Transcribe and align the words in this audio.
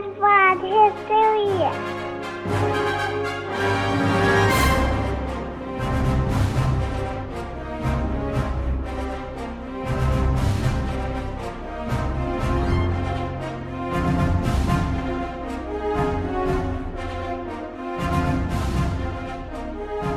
Dad 0.00 0.18
Bod 0.18 0.60
History. 0.62 1.50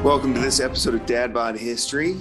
Welcome 0.02 0.34
to 0.34 0.40
this 0.40 0.62
episode 0.62 0.96
of 0.96 1.06
Dad 1.06 1.34
Bod 1.34 1.58
History, 1.58 2.16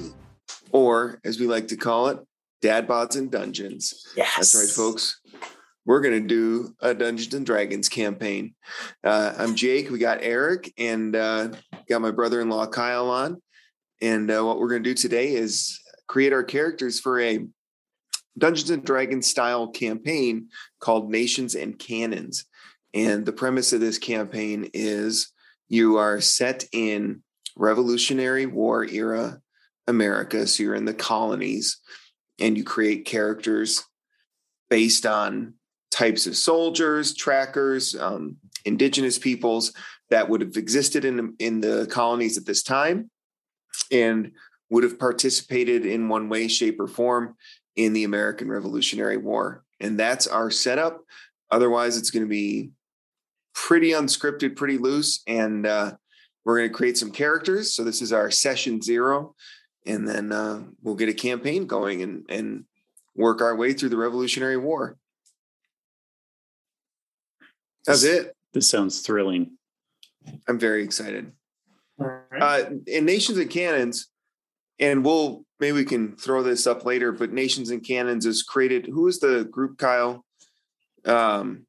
or 0.73 1.21
as 1.25 1.39
we 1.39 1.47
like 1.47 1.69
to 1.69 1.77
call 1.77 2.09
it, 2.09 2.19
Dad 2.61 2.89
Bods 2.89 3.17
and 3.17 3.31
Dungeons. 3.31 4.05
Yes. 4.17 4.35
That's 4.37 4.55
right, 4.57 4.69
folks. 4.69 5.21
We're 5.85 6.01
going 6.01 6.23
to 6.23 6.29
do 6.29 6.75
a 6.81 6.95
Dungeons 6.95 7.35
and 7.35 7.45
Dragons 7.45 7.89
campaign. 7.89 8.55
Uh, 9.03 9.35
I'm 9.37 9.57
Jake. 9.57 9.91
We 9.91 9.99
got 9.99 10.23
Eric 10.23 10.73
and 10.79 11.17
uh, 11.17 11.49
got 11.89 12.01
my 12.01 12.13
brother 12.13 12.41
in 12.41 12.49
law 12.49 12.67
Kyle 12.67 13.11
on. 13.11 13.43
And 14.01 14.31
uh, 14.31 14.45
what 14.45 14.61
we're 14.61 14.69
going 14.69 14.85
to 14.85 14.91
do 14.91 14.95
today 14.95 15.35
is 15.35 15.81
create 16.07 16.33
our 16.33 16.45
characters 16.45 17.01
for 17.01 17.21
a 17.21 17.47
Dungeons 18.39 18.71
and 18.71 18.85
Dragons 18.85 19.27
style 19.27 19.69
campaign 19.69 20.49
called 20.79 21.11
Nations 21.11 21.57
and 21.57 21.77
Cannons. 21.77 22.45
And 22.95 23.27
the 23.27 23.33
premise 23.33 23.73
of 23.73 23.81
this 23.81 23.99
campaign 23.99 24.71
is 24.73 25.33
you 25.69 25.97
are 25.97 26.21
set 26.21 26.65
in 26.73 27.25
Revolutionary 27.57 28.47
War 28.47 28.85
era 28.85 29.41
America. 29.89 30.47
So 30.47 30.63
you're 30.63 30.77
in 30.77 30.85
the 30.85 30.95
colonies 30.95 31.81
and 32.39 32.57
you 32.57 32.63
create 32.63 33.05
characters 33.05 33.83
based 34.71 35.07
on 35.07 35.55
types 35.93 36.27
of 36.27 36.37
soldiers, 36.37 37.15
trackers, 37.15 37.95
um, 37.95 38.37
indigenous 38.65 39.19
peoples 39.19 39.73
that 40.11 40.29
would 40.29 40.41
have 40.41 40.57
existed 40.57 41.05
in, 41.05 41.35
in 41.39 41.61
the 41.61 41.87
colonies 41.91 42.37
at 42.37 42.47
this 42.47 42.63
time 42.63 43.11
and 43.93 44.33
would 44.71 44.83
have 44.83 44.99
participated 44.99 45.87
in 45.87 46.09
one 46.09 46.29
way, 46.29 46.49
shape, 46.49 46.81
or 46.81 46.89
form 46.89 47.37
in 47.77 47.93
the 47.93 48.05
American 48.05 48.49
Revolutionary 48.49 49.19
War. 49.19 49.65
And 49.81 49.99
that's 49.99 50.27
our 50.27 50.51
setup. 50.51 51.03
Otherwise, 51.51 51.99
it's 51.99 52.11
going 52.11 52.25
to 52.25 52.29
be 52.29 52.71
pretty 53.55 53.91
unscripted, 53.91 54.57
pretty 54.57 54.79
loose. 54.79 55.23
And 55.27 55.67
uh, 55.67 55.93
we're 56.45 56.59
going 56.59 56.71
to 56.71 56.75
create 56.75 56.99
some 56.99 57.13
characters. 57.13 57.75
So 57.75 57.85
this 57.85 58.03
is 58.03 58.13
our 58.13 58.31
session 58.31 58.81
zero, 58.83 59.35
and 59.87 60.09
then 60.09 60.33
uh, 60.33 60.63
we'll 60.83 60.95
get 60.95 61.09
a 61.09 61.15
campaign 61.15 61.67
going 61.67 62.03
and 62.03 62.25
and 62.29 62.65
work 63.15 63.43
our 63.43 63.55
way 63.55 63.73
through 63.73 63.91
the 63.91 63.97
Revolutionary 63.97 64.57
War. 64.57 64.97
That's 67.87 68.05
it. 68.05 68.37
This 68.53 68.69
sounds 68.69 69.01
thrilling. 69.01 69.53
I'm 70.49 70.59
very 70.59 70.85
excited. 70.85 71.33
All 71.99 72.21
right. 72.31 72.43
Uh, 72.43 72.71
in 72.87 73.05
Nations 73.05 73.39
and 73.39 73.51
Cannons, 73.51 74.09
and 74.79 75.05
we'll 75.05 75.45
maybe 75.61 75.77
we 75.77 75.85
can 75.85 76.17
throw 76.17 76.43
this 76.43 76.67
up 76.67 76.85
later. 76.85 77.13
But 77.13 77.33
Nations 77.33 77.71
and 77.71 77.85
Cannons 77.85 78.27
is 78.27 78.43
created. 78.43 78.87
Who 78.87 79.09
is 79.09 79.21
the 79.21 79.45
group, 79.45 79.79
Kyle? 79.79 80.25
Um, 81.05 81.67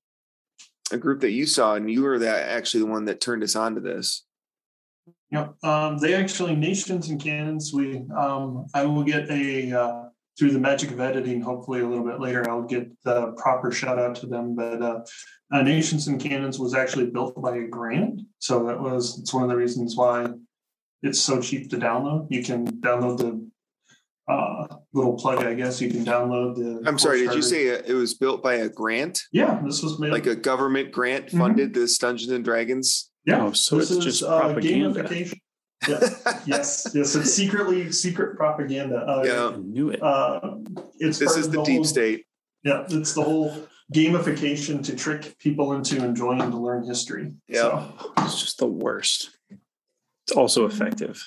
a 0.92 0.98
group 0.98 1.22
that 1.22 1.32
you 1.32 1.46
saw, 1.46 1.76
and 1.76 1.90
you 1.90 2.04
were 2.04 2.20
that 2.20 2.50
actually 2.50 2.82
the 2.82 2.92
one 2.92 3.06
that 3.06 3.22
turned 3.22 3.44
us 3.44 3.56
on 3.56 3.76
to 3.76 3.82
this. 3.82 4.26
Yep. 5.32 5.56
Um, 5.64 5.98
they 5.98 6.14
actually 6.14 6.56
nations 6.56 7.10
and 7.10 7.20
cannons. 7.20 7.74
We 7.74 8.04
um, 8.16 8.68
I 8.74 8.86
will 8.86 9.04
get 9.04 9.30
a 9.32 9.72
uh, 9.72 10.04
through 10.38 10.52
the 10.52 10.60
magic 10.60 10.92
of 10.92 11.00
editing. 11.00 11.42
Hopefully, 11.42 11.82
a 11.82 11.88
little 11.88 12.06
bit 12.06 12.20
later, 12.20 12.48
I'll 12.50 12.62
get 12.62 12.90
the 13.04 13.32
proper 13.34 13.72
shout 13.72 13.98
out 13.98 14.16
to 14.18 14.28
them. 14.28 14.56
But 14.56 14.82
uh, 14.82 15.02
uh, 15.54 15.62
nations 15.62 16.08
and 16.08 16.20
cannons 16.20 16.60
was 16.60 16.74
actually 16.74 17.06
built 17.08 17.40
by 17.42 17.58
a 17.58 17.68
grant, 17.68 18.22
so 18.40 18.66
that 18.66 18.80
was 18.80 19.20
it's 19.20 19.34
one 19.34 19.44
of 19.44 19.50
the 19.50 19.56
reasons 19.56 19.96
why 19.96 20.28
it's 21.04 21.20
so 21.20 21.40
cheap 21.40 21.70
to 21.70 21.78
download. 21.78 22.28
You 22.30 22.44
can 22.44 22.66
download 22.82 23.18
the 23.20 23.50
uh, 24.32 24.68
little 24.94 25.14
plug, 25.18 25.44
I 25.44 25.54
guess. 25.54 25.82
You 25.82 25.90
can 25.90 26.04
download 26.06 26.56
the. 26.56 26.88
I'm 26.88 26.98
sorry. 26.98 27.20
Did 27.26 27.36
you 27.36 27.42
say 27.42 27.68
it 27.68 27.94
was 27.94 28.14
built 28.16 28.42
by 28.42 28.56
a 28.56 28.70
grant? 28.70 29.20
Yeah, 29.32 29.62
this 29.66 29.84
was 29.84 30.00
made 30.00 30.12
like 30.12 30.26
a 30.28 30.36
government 30.36 30.92
grant 30.92 31.28
Mhm. 31.28 31.38
funded 31.40 31.74
this 31.74 31.98
Dungeons 31.98 32.32
and 32.32 32.44
Dragons. 32.44 33.12
yeah. 33.26 33.46
Oh, 33.46 33.52
so 33.52 33.78
this 33.78 33.92
it's 33.92 34.00
is, 34.00 34.06
just 34.20 34.24
uh, 34.24 34.40
propaganda. 34.42 35.04
gamification. 35.04 35.40
Yeah. 35.86 36.00
yes, 36.46 36.90
yes, 36.96 37.14
it's 37.14 37.34
secretly 37.34 37.92
secret 37.92 38.38
propaganda. 38.38 39.00
Uh, 39.00 39.24
Yeah. 39.26 39.48
I 39.50 39.58
knew 39.58 39.90
it. 39.90 40.02
uh, 40.02 40.40
it's 40.98 41.20
This 41.20 41.36
is 41.36 41.48
of 41.48 41.52
the 41.52 41.58
whole- 41.58 41.66
deep 41.66 41.86
state. 41.86 42.24
Yeah, 42.64 42.86
it's 42.90 43.14
the 43.14 43.22
whole 43.22 43.52
gamification 43.92 44.84
to 44.86 44.96
trick 44.96 45.38
people 45.40 45.74
into 45.74 46.04
enjoying 46.04 46.40
to 46.40 46.58
learn 46.58 46.86
history. 46.86 47.34
Yeah. 47.48 47.62
So, 47.62 48.14
It's 48.20 48.40
just 48.42 48.58
the 48.60 48.68
worst. 48.68 49.32
It's 50.28 50.36
also 50.36 50.66
effective. 50.66 51.22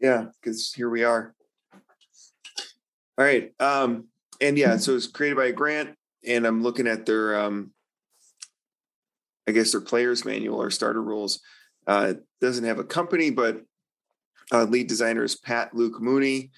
Yeah, 0.00 0.26
because 0.40 0.72
here 0.72 0.88
we 0.88 1.04
are. 1.04 1.34
All 3.18 3.24
right. 3.24 3.52
Um, 3.60 4.08
and 4.40 4.58
yeah, 4.58 4.76
so 4.78 4.96
it's 4.96 5.06
created 5.06 5.36
by 5.36 5.46
a 5.46 5.52
grant, 5.52 5.96
and 6.26 6.46
I'm 6.46 6.62
looking 6.62 6.86
at 6.86 7.06
their 7.06 7.40
um 7.40 7.72
I 9.46 9.52
guess 9.52 9.72
their 9.72 9.80
player's 9.80 10.24
manual 10.24 10.60
or 10.60 10.70
starter 10.70 11.02
rules. 11.02 11.40
Uh 11.86 12.08
it 12.10 12.24
doesn't 12.40 12.64
have 12.64 12.78
a 12.78 12.84
company, 12.84 13.30
but 13.30 13.62
uh 14.50 14.64
lead 14.64 14.88
designer 14.88 15.22
is 15.22 15.36
Pat 15.36 15.74
Luke 15.74 16.00
Mooney. 16.00 16.50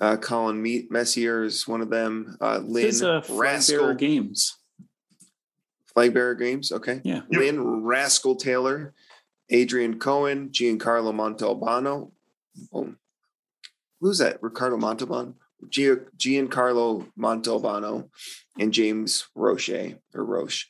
Uh, 0.00 0.16
Colin 0.16 0.60
Me- 0.62 0.86
Messier 0.90 1.44
is 1.44 1.68
one 1.68 1.80
of 1.82 1.90
them. 1.90 2.36
Uh, 2.40 2.58
Lynn 2.58 2.86
It's 2.86 3.02
a 3.02 3.22
Rascal 3.28 3.36
Rascal 3.36 3.94
Games. 3.94 4.56
Flag 5.92 6.14
Bearer 6.14 6.34
Games. 6.34 6.72
Okay. 6.72 7.00
Yeah. 7.04 7.22
Yep. 7.30 7.40
Lynn 7.40 7.82
Rascal 7.82 8.36
Taylor, 8.36 8.94
Adrian 9.50 9.98
Cohen, 9.98 10.48
Giancarlo 10.50 11.12
Montalbano. 11.12 12.12
Oh, 12.72 12.94
who's 14.00 14.18
that? 14.18 14.42
Ricardo 14.42 14.76
Montalbano, 14.76 15.34
Gia- 15.68 16.06
Giancarlo 16.16 17.06
Montalbano, 17.18 18.08
and 18.58 18.72
James 18.72 19.26
Roche 19.34 19.94
or 20.14 20.24
Roche. 20.24 20.66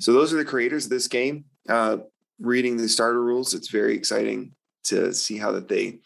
So 0.00 0.12
those 0.12 0.32
are 0.32 0.36
the 0.36 0.44
creators 0.44 0.84
of 0.84 0.90
this 0.90 1.08
game. 1.08 1.46
Uh, 1.68 1.98
reading 2.38 2.76
the 2.76 2.88
starter 2.88 3.22
rules, 3.22 3.54
it's 3.54 3.68
very 3.68 3.94
exciting 3.96 4.54
to 4.84 5.12
see 5.12 5.38
how 5.38 5.50
that 5.52 5.68
they 5.68 5.98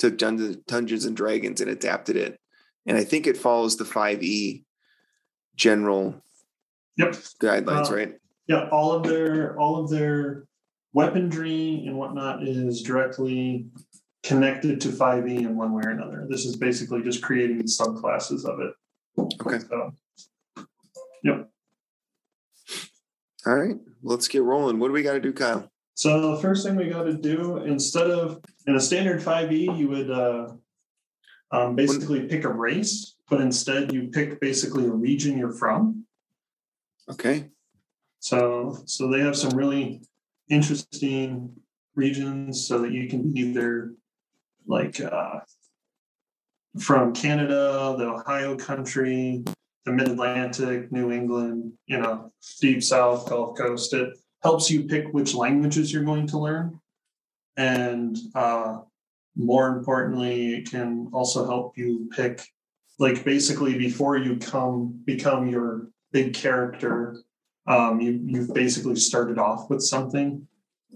took 0.00 0.16
Dungeons, 0.16 1.04
and 1.04 1.16
Dragons 1.16 1.60
and 1.60 1.70
adapted 1.70 2.16
it. 2.16 2.40
And 2.86 2.96
I 2.96 3.04
think 3.04 3.26
it 3.26 3.36
follows 3.36 3.76
the 3.76 3.84
5e 3.84 4.64
general 5.54 6.22
yep, 6.96 7.12
guidelines, 7.40 7.90
Uh, 7.90 7.94
right? 7.94 8.14
yeah, 8.48 8.68
all 8.70 8.92
of 8.92 9.02
their 9.04 9.58
all 9.60 9.76
of 9.76 9.90
their 9.90 10.44
weaponry 10.94 11.84
and 11.86 11.96
whatnot 11.96 12.42
is 12.42 12.82
directly 12.82 13.68
connected 14.22 14.80
to 14.80 14.88
5e 14.88 15.40
in 15.40 15.56
one 15.56 15.72
way 15.72 15.82
or 15.84 15.90
another. 15.90 16.26
This 16.28 16.46
is 16.46 16.56
basically 16.56 17.02
just 17.02 17.22
creating 17.22 17.62
subclasses 17.64 18.44
of 18.46 18.60
it. 18.60 18.74
Okay. 19.18 19.58
So, 19.58 19.92
yep. 21.22 21.50
All 23.46 23.54
right, 23.54 23.76
let's 24.02 24.28
get 24.28 24.42
rolling. 24.42 24.78
What 24.78 24.88
do 24.88 24.92
we 24.92 25.02
got 25.02 25.12
to 25.12 25.20
do, 25.20 25.32
Kyle? 25.32 25.70
So 26.00 26.34
the 26.34 26.40
first 26.40 26.64
thing 26.64 26.76
we 26.76 26.88
got 26.88 27.02
to 27.02 27.12
do 27.12 27.58
instead 27.58 28.10
of 28.10 28.42
in 28.66 28.74
a 28.74 28.80
standard 28.80 29.20
5e, 29.20 29.76
you 29.78 29.86
would 29.90 30.10
uh, 30.10 30.48
um, 31.52 31.76
basically 31.76 32.26
pick 32.26 32.44
a 32.44 32.48
race, 32.48 33.16
but 33.28 33.38
instead 33.38 33.92
you 33.92 34.08
pick 34.08 34.40
basically 34.40 34.86
a 34.86 34.90
region 34.90 35.36
you're 35.36 35.52
from. 35.52 36.06
Okay. 37.10 37.50
So 38.18 38.78
so 38.86 39.10
they 39.10 39.20
have 39.20 39.36
some 39.36 39.50
really 39.50 40.00
interesting 40.48 41.54
regions 41.94 42.66
so 42.66 42.78
that 42.78 42.92
you 42.92 43.06
can 43.06 43.30
be 43.30 43.40
either 43.40 43.92
like 44.66 45.02
uh, 45.02 45.40
from 46.78 47.12
Canada, 47.12 47.94
the 47.98 48.06
Ohio 48.06 48.56
country, 48.56 49.44
the 49.84 49.92
mid 49.92 50.08
Atlantic, 50.08 50.90
New 50.90 51.12
England, 51.12 51.74
you 51.84 51.98
know, 51.98 52.32
deep 52.58 52.82
south, 52.82 53.28
Gulf 53.28 53.58
Coast. 53.58 53.92
It 53.92 54.16
helps 54.42 54.70
you 54.70 54.84
pick 54.84 55.12
which 55.12 55.34
languages 55.34 55.92
you're 55.92 56.04
going 56.04 56.26
to 56.28 56.38
learn. 56.38 56.80
And 57.56 58.16
uh, 58.34 58.78
more 59.36 59.68
importantly, 59.68 60.54
it 60.54 60.70
can 60.70 61.10
also 61.12 61.46
help 61.46 61.76
you 61.76 62.08
pick 62.14 62.42
like 62.98 63.24
basically 63.24 63.78
before 63.78 64.16
you 64.16 64.36
come 64.36 65.00
become 65.04 65.48
your 65.48 65.88
big 66.12 66.34
character 66.34 67.16
um, 67.66 68.00
you 68.00 68.20
you've 68.24 68.52
basically 68.54 68.96
started 68.96 69.38
off 69.38 69.70
with 69.70 69.82
something 69.82 70.46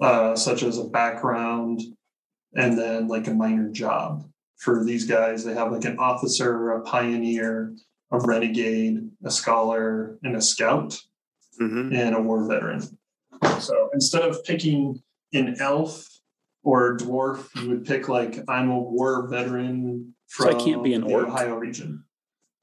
uh, 0.01 0.35
such 0.35 0.63
as 0.63 0.79
a 0.79 0.85
background 0.85 1.81
and 2.55 2.79
then 2.79 3.09
like 3.09 3.27
a 3.27 3.35
minor 3.35 3.71
job. 3.71 4.25
For 4.57 4.85
these 4.85 5.05
guys 5.05 5.45
they 5.45 5.55
have 5.55 5.73
like 5.73 5.85
an 5.85 5.99
officer 5.99 6.73
a 6.73 6.83
pioneer 6.83 7.75
a 8.11 8.19
renegade 8.19 9.11
a 9.25 9.31
scholar 9.31 10.19
and 10.23 10.37
a 10.37 10.41
scout 10.41 10.99
hmm 11.59 11.93
and 11.93 12.15
a 12.15 12.21
war 12.21 12.47
veteran 12.49 12.81
so 13.59 13.91
instead 13.95 14.23
of 14.23 14.43
picking 14.45 15.03
an 15.33 15.57
elf 15.61 16.09
or 16.63 16.95
a 16.95 16.97
dwarf 16.97 17.47
you 17.63 17.69
would 17.71 17.85
pick 17.85 18.09
like 18.09 18.39
i'm 18.49 18.71
a 18.71 18.79
war 18.79 19.27
veteran 19.29 20.15
So 20.27 20.49
I 20.49 20.53
from 20.53 20.61
can't 20.65 20.83
be 20.85 20.95
an 20.95 21.03
the 21.07 21.13
orc? 21.15 21.29
ohio 21.29 21.57
region 21.57 22.05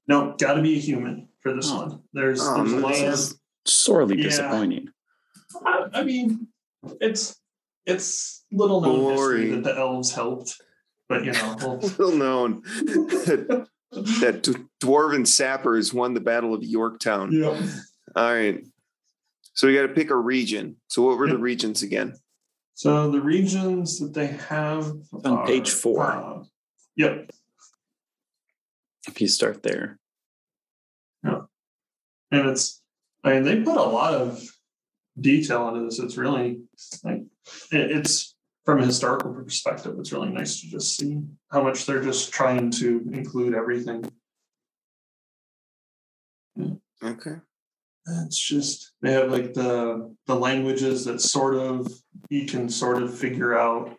no 0.07 0.35
got 0.39 0.53
to 0.55 0.61
be 0.61 0.75
a 0.77 0.79
human 0.79 1.27
for 1.41 1.53
this 1.53 1.69
Oh. 1.71 1.77
one 1.85 2.01
there's 2.13 2.41
Oh, 2.41 2.57
there's 2.63 2.71
a 2.73 2.77
lot 2.79 2.95
of 3.13 3.33
Sorely 3.65 4.17
Yeah. 4.17 4.23
disappointing. 4.23 4.87
I, 5.65 5.85
I 5.93 6.03
mean, 6.03 6.47
it's 6.99 7.35
it's 7.85 8.43
little 8.51 8.81
known 8.81 9.11
history 9.11 9.51
that 9.51 9.63
the 9.63 9.77
elves 9.77 10.11
helped, 10.11 10.59
but 11.07 11.23
you 11.25 11.31
know, 11.33 11.55
well, 11.61 11.77
Little 11.77 12.15
known 12.15 12.61
that, 12.63 13.67
that 14.21 14.41
d- 14.43 14.55
dwarven 14.79 15.27
sappers 15.27 15.93
won 15.93 16.15
the 16.15 16.21
Battle 16.21 16.55
of 16.55 16.63
Yorktown. 16.63 17.31
yeah. 17.31 17.49
All 18.15 18.33
right. 18.33 18.65
So 19.53 19.67
we 19.67 19.75
got 19.75 19.83
to 19.83 19.89
pick 19.89 20.09
a 20.09 20.15
region. 20.15 20.77
So 20.87 21.01
what 21.03 21.17
were 21.17 21.27
the 21.27 21.37
regions 21.37 21.83
again? 21.83 22.15
So 22.73 23.11
the 23.11 23.21
regions 23.21 23.99
that 23.99 24.13
they 24.13 24.27
have 24.27 24.91
On 25.23 25.45
page 25.45 25.69
four. 25.69 26.03
uh, 26.11 26.43
yep. 26.95 27.29
If 29.07 29.19
you 29.19 29.27
start 29.27 29.61
there. 29.61 29.99
Yeah. 31.23 31.41
And 32.31 32.49
it's, 32.49 32.81
I 33.23 33.33
mean, 33.33 33.43
they 33.43 33.61
put 33.61 33.77
a 33.77 33.83
lot 33.83 34.13
of 34.13 34.41
detail 35.19 35.67
into 35.67 35.85
this. 35.85 35.99
It's 35.99 36.17
really 36.17 36.61
like, 37.03 37.23
it, 37.71 37.91
it's 37.91 38.35
from 38.65 38.79
a 38.79 38.85
historical 38.85 39.33
perspective, 39.33 39.95
it's 39.99 40.13
really 40.13 40.29
nice 40.29 40.61
to 40.61 40.67
just 40.67 40.95
see 40.95 41.19
how 41.51 41.61
much 41.63 41.85
they're 41.85 42.03
just 42.03 42.31
trying 42.31 42.71
to 42.71 43.05
include 43.11 43.53
everything. 43.53 44.09
Okay. 47.03 47.35
It's 48.07 48.37
just, 48.37 48.93
they 49.01 49.13
have 49.13 49.31
like 49.31 49.53
the, 49.53 50.15
the 50.25 50.35
languages 50.35 51.05
that 51.05 51.21
sort 51.21 51.55
of, 51.55 51.87
you 52.29 52.45
can 52.45 52.67
sort 52.69 53.01
of 53.01 53.17
figure 53.17 53.57
out. 53.57 53.95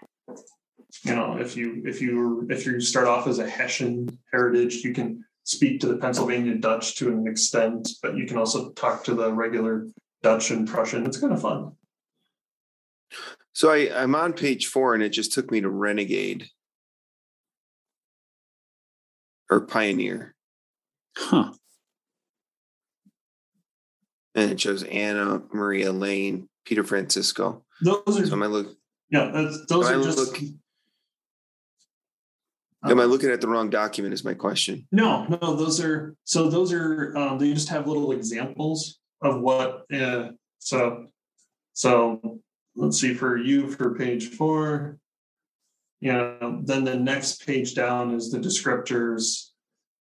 You 1.04 1.14
know, 1.14 1.38
if 1.38 1.56
you, 1.56 1.82
if 1.86 2.02
you, 2.02 2.46
if 2.50 2.66
you 2.66 2.80
start 2.80 3.06
off 3.06 3.26
as 3.26 3.38
a 3.38 3.48
Hessian 3.48 4.18
heritage, 4.30 4.84
you 4.84 4.92
can 4.92 5.24
speak 5.44 5.80
to 5.80 5.86
the 5.86 5.96
Pennsylvania 5.96 6.54
Dutch 6.56 6.96
to 6.96 7.08
an 7.08 7.26
extent, 7.26 7.88
but 8.02 8.16
you 8.16 8.26
can 8.26 8.36
also 8.36 8.72
talk 8.72 9.04
to 9.04 9.14
the 9.14 9.32
regular 9.32 9.86
Dutch 10.22 10.50
and 10.50 10.68
Prussian. 10.68 11.06
It's 11.06 11.18
kind 11.18 11.32
of 11.32 11.40
fun. 11.40 11.72
So 13.54 13.70
I, 13.70 14.02
I'm 14.02 14.14
on 14.14 14.32
page 14.34 14.66
four 14.66 14.94
and 14.94 15.02
it 15.02 15.10
just 15.10 15.32
took 15.32 15.50
me 15.50 15.60
to 15.60 15.70
Renegade 15.70 16.48
or 19.50 19.62
Pioneer. 19.62 20.34
Huh. 21.16 21.52
And 24.34 24.50
it 24.50 24.60
shows 24.60 24.82
Anna, 24.84 25.42
Maria 25.52 25.92
Lane, 25.92 26.48
Peter 26.64 26.84
Francisco. 26.84 27.64
Those 27.82 28.20
are, 28.20 28.26
So 28.26 28.32
am 28.32 28.42
I 28.42 28.46
look 28.46 28.74
yeah, 29.10 29.30
that's, 29.32 29.66
those 29.66 29.86
am 29.88 29.98
I 29.98 30.00
are 30.00 30.04
just. 30.04 30.18
look- 30.18 30.38
am 32.84 32.98
I 33.00 33.04
looking 33.04 33.30
at 33.30 33.40
the 33.42 33.48
wrong 33.48 33.68
document 33.70 34.14
is 34.14 34.24
my 34.24 34.34
question. 34.34 34.86
No, 34.90 35.24
no, 35.26 35.54
those 35.54 35.80
are 35.80 36.16
so 36.24 36.48
those 36.48 36.72
are 36.72 37.16
um, 37.16 37.38
they 37.38 37.52
just 37.52 37.68
have 37.68 37.86
little 37.86 38.12
examples 38.12 38.98
of 39.20 39.40
what. 39.40 39.84
Uh, 39.92 40.30
so, 40.58 41.06
so 41.74 42.40
let's 42.74 42.98
see 43.00 43.12
for 43.14 43.36
you 43.36 43.70
for 43.70 43.94
page 43.96 44.28
four. 44.30 44.98
You 46.00 46.12
know, 46.14 46.60
then 46.64 46.82
the 46.84 46.96
next 46.96 47.46
page 47.46 47.74
down 47.74 48.14
is 48.14 48.30
the 48.30 48.38
descriptors 48.38 49.50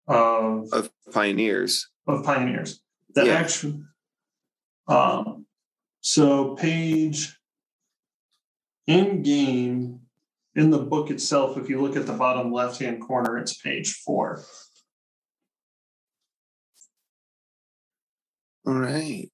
of 0.07 0.67
Of 0.73 0.89
pioneers. 1.13 1.87
of 2.07 2.23
pioneers. 2.25 2.81
The 3.13 3.27
Yeah. 3.27 3.33
actual. 3.35 3.83
Um, 4.87 5.45
so 6.01 6.55
page 6.55 7.37
in 8.87 9.23
game 9.23 10.01
in 10.55 10.69
the 10.69 10.79
book 10.79 11.09
itself, 11.09 11.57
if 11.57 11.69
you 11.69 11.81
look 11.81 11.95
at 11.95 12.05
the 12.05 12.13
bottom 12.13 12.51
left 12.51 12.79
hand 12.79 13.01
corner, 13.01 13.37
it's 13.37 13.57
page 13.57 13.93
four. 13.93 14.43
All 18.65 18.73
right. 18.73 19.29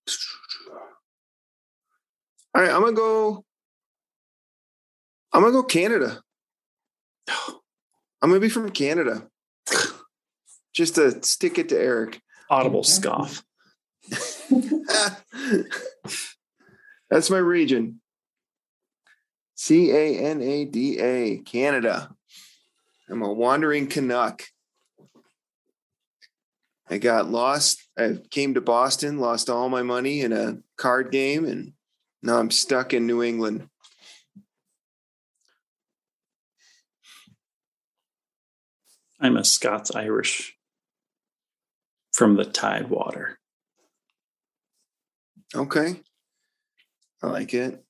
All 2.54 2.62
right, 2.62 2.72
I'm 2.72 2.82
gonna 2.82 2.94
go. 2.94 3.46
I'm 5.32 5.42
gonna 5.42 5.54
go 5.54 5.64
Canada. 5.64 6.22
I'm 8.22 8.30
gonna 8.30 8.40
be 8.40 8.50
from 8.50 8.70
Canada. 8.72 9.28
Just 10.74 10.96
to 10.96 11.24
stick 11.24 11.58
it 11.58 11.70
to 11.70 11.80
Eric. 11.80 12.22
Audible 12.50 12.84
scoff. 12.84 13.44
That's 17.10 17.30
my 17.30 17.38
region. 17.38 18.02
C 19.56 19.92
A 19.92 20.18
N 20.18 20.42
A 20.42 20.66
D 20.66 21.00
A, 21.00 21.38
Canada. 21.40 22.16
I'm 23.10 23.22
a 23.22 23.32
wandering 23.32 23.88
Canuck. 23.88 24.44
I 26.90 26.98
got 26.98 27.30
lost. 27.30 27.82
I 27.98 28.18
came 28.30 28.54
to 28.56 28.62
Boston, 28.62 29.20
lost 29.20 29.50
all 29.50 29.70
my 29.70 29.84
money 29.84 30.22
in 30.22 30.34
a 30.34 30.58
card 30.78 31.12
game, 31.12 31.46
and 31.46 31.74
now 32.24 32.38
I'm 32.38 32.52
stuck 32.52 32.94
in 32.94 33.08
New 33.08 33.22
England. 33.22 33.68
I'm 39.20 39.38
a 39.38 39.46
Scots 39.46 39.94
Irish 39.94 40.58
from 42.12 42.36
the 42.36 42.46
Tidewater. 42.46 43.41
Okay. 45.54 46.02
I 47.22 47.28
like 47.28 47.54
it. 47.54 47.84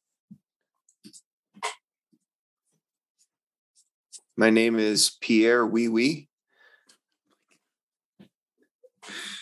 My 4.36 4.50
name 4.50 4.80
is 4.80 5.18
Pierre 5.22 5.66
Wee 5.66 5.88
Wee. 5.88 6.28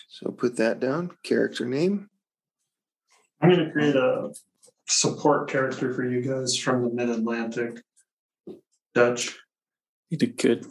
So 0.10 0.32
put 0.32 0.58
that 0.58 0.82
down. 0.82 1.12
Character 1.24 1.66
name. 1.66 2.10
I'm 3.42 3.50
going 3.52 3.66
to 3.66 3.72
create 3.72 3.96
a 3.96 4.34
support 4.90 5.50
character 5.50 5.94
for 5.94 6.04
you 6.04 6.22
guys 6.22 6.58
from 6.58 6.84
the 6.84 6.90
Mid 6.90 7.10
Atlantic 7.10 7.82
Dutch. 8.94 9.38
You 10.10 10.18
did 10.18 10.38
good. 10.38 10.66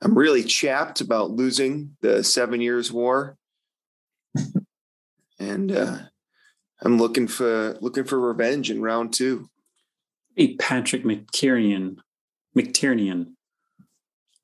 I'm 0.00 0.16
really 0.16 0.44
chapped 0.44 1.00
about 1.00 1.32
losing 1.32 1.96
the 2.02 2.22
Seven 2.22 2.60
Years' 2.60 2.92
War, 2.92 3.36
and 5.38 5.72
uh, 5.72 5.98
I'm 6.82 6.98
looking 6.98 7.28
for 7.28 7.76
looking 7.80 8.04
for 8.04 8.18
revenge 8.18 8.70
in 8.70 8.82
round 8.82 9.12
two. 9.12 9.48
Hey, 10.34 10.54
Patrick 10.56 11.04
McTiernan. 11.04 11.96
McTiernan. 12.56 13.32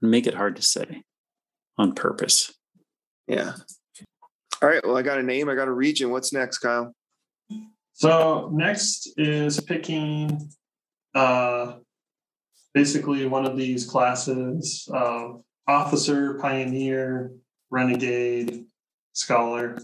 Make 0.00 0.26
it 0.26 0.34
hard 0.34 0.56
to 0.56 0.62
say 0.62 1.04
on 1.78 1.94
purpose. 1.94 2.52
Yeah. 3.26 3.54
All 4.60 4.68
right. 4.68 4.84
Well, 4.84 4.96
I 4.96 5.02
got 5.02 5.18
a 5.18 5.22
name. 5.22 5.48
I 5.48 5.54
got 5.54 5.68
a 5.68 5.72
region. 5.72 6.10
What's 6.10 6.32
next, 6.32 6.58
Kyle? 6.58 6.94
So 7.92 8.50
next 8.52 9.12
is 9.16 9.60
picking 9.60 10.50
uh, 11.14 11.74
basically 12.74 13.26
one 13.26 13.44
of 13.46 13.56
these 13.56 13.84
classes 13.84 14.88
of 14.92 15.42
officer, 15.68 16.38
pioneer, 16.38 17.32
renegade, 17.70 18.64
scholar. 19.12 19.78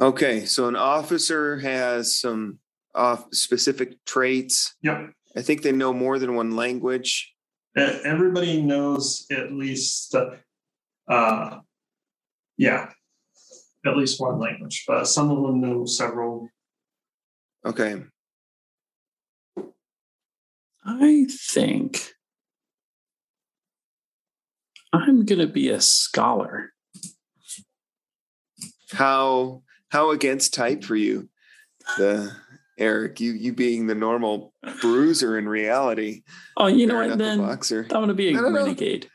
Okay. 0.00 0.44
So 0.44 0.68
an 0.68 0.76
officer 0.76 1.58
has 1.58 2.16
some 2.16 2.58
off 2.94 3.26
specific 3.32 4.04
traits. 4.04 4.74
Yep. 4.82 5.12
I 5.36 5.42
think 5.42 5.62
they 5.62 5.72
know 5.72 5.92
more 5.92 6.18
than 6.18 6.34
one 6.34 6.56
language. 6.56 7.34
Everybody 7.76 8.62
knows 8.62 9.26
at 9.30 9.52
least, 9.52 10.14
uh, 10.14 10.30
uh, 11.08 11.58
yeah, 12.56 12.90
at 13.84 13.96
least 13.98 14.18
one 14.18 14.40
language, 14.40 14.84
but 14.88 15.06
some 15.06 15.30
of 15.30 15.42
them 15.42 15.60
know 15.60 15.84
several. 15.84 16.48
Okay. 17.66 18.02
I 20.86 21.26
think 21.28 22.14
I'm 24.92 25.26
going 25.26 25.40
to 25.40 25.46
be 25.46 25.68
a 25.68 25.80
scholar. 25.80 26.72
How 28.90 29.62
how 29.90 30.10
against 30.10 30.54
type 30.54 30.84
for 30.84 30.96
you, 30.96 31.28
the 31.98 32.32
Eric? 32.78 33.20
You 33.20 33.32
you 33.32 33.52
being 33.52 33.86
the 33.86 33.94
normal 33.94 34.52
bruiser 34.80 35.38
in 35.38 35.48
reality. 35.48 36.22
Oh, 36.56 36.66
you 36.66 36.86
know 36.86 36.96
what? 36.96 37.18
Then 37.18 37.40
I'm 37.40 37.58
going 37.58 38.08
to 38.08 38.14
be 38.14 38.28
a 38.28 38.32
no, 38.32 38.42
no. 38.42 38.50
renegade. 38.50 39.08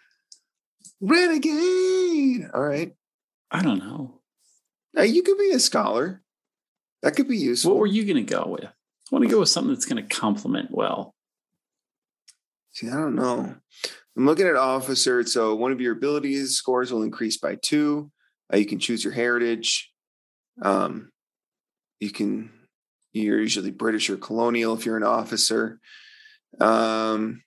Renegade. 1.01 2.47
All 2.53 2.61
right. 2.61 2.93
I 3.49 3.61
don't 3.61 3.79
know. 3.79 4.21
Now 4.93 5.03
you 5.03 5.23
could 5.23 5.37
be 5.37 5.51
a 5.51 5.59
scholar. 5.59 6.21
That 7.01 7.15
could 7.15 7.27
be 7.27 7.37
useful. 7.37 7.71
What 7.71 7.79
were 7.79 7.87
you 7.87 8.05
going 8.05 8.23
to 8.25 8.33
go 8.33 8.45
with? 8.47 8.65
I 8.65 8.69
want 9.11 9.25
to 9.25 9.31
go 9.31 9.39
with 9.39 9.49
something 9.49 9.73
that's 9.73 9.85
going 9.85 10.07
to 10.07 10.15
complement 10.15 10.69
well. 10.71 11.15
See, 12.73 12.87
I 12.87 12.93
don't 12.93 13.15
know. 13.15 13.55
I'm 14.15 14.25
looking 14.25 14.47
at 14.47 14.55
officer. 14.55 15.23
So 15.25 15.55
one 15.55 15.71
of 15.71 15.81
your 15.81 15.93
abilities 15.93 16.55
scores 16.55 16.93
will 16.93 17.03
increase 17.03 17.37
by 17.37 17.55
two. 17.55 18.11
Uh, 18.53 18.57
you 18.57 18.65
can 18.65 18.79
choose 18.79 19.03
your 19.03 19.13
heritage. 19.13 19.90
Um, 20.61 21.11
you 21.99 22.11
can. 22.11 22.51
You're 23.13 23.41
usually 23.41 23.71
British 23.71 24.09
or 24.09 24.15
colonial 24.15 24.73
if 24.73 24.85
you're 24.85 24.95
an 24.95 25.03
officer. 25.03 25.79
Um, 26.61 27.43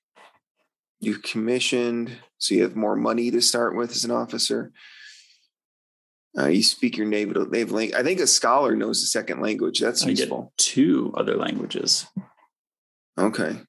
you're 1.00 1.18
commissioned, 1.20 2.10
so 2.38 2.54
you 2.54 2.62
have 2.62 2.76
more 2.76 2.96
money 2.96 3.30
to 3.30 3.40
start 3.40 3.74
with 3.74 3.90
as 3.92 4.04
an 4.04 4.10
officer. 4.10 4.72
Uh, 6.36 6.48
you 6.48 6.62
speak 6.62 6.96
your 6.96 7.06
native 7.06 7.50
native 7.50 7.70
language. 7.72 7.98
I 7.98 8.02
think 8.02 8.20
a 8.20 8.26
scholar 8.26 8.74
knows 8.74 9.02
a 9.02 9.06
second 9.06 9.40
language. 9.40 9.80
That's 9.80 10.02
I 10.02 10.08
get 10.08 10.18
useful. 10.18 10.52
two 10.56 11.14
other 11.16 11.36
languages. 11.36 12.06
Okay. 13.18 13.60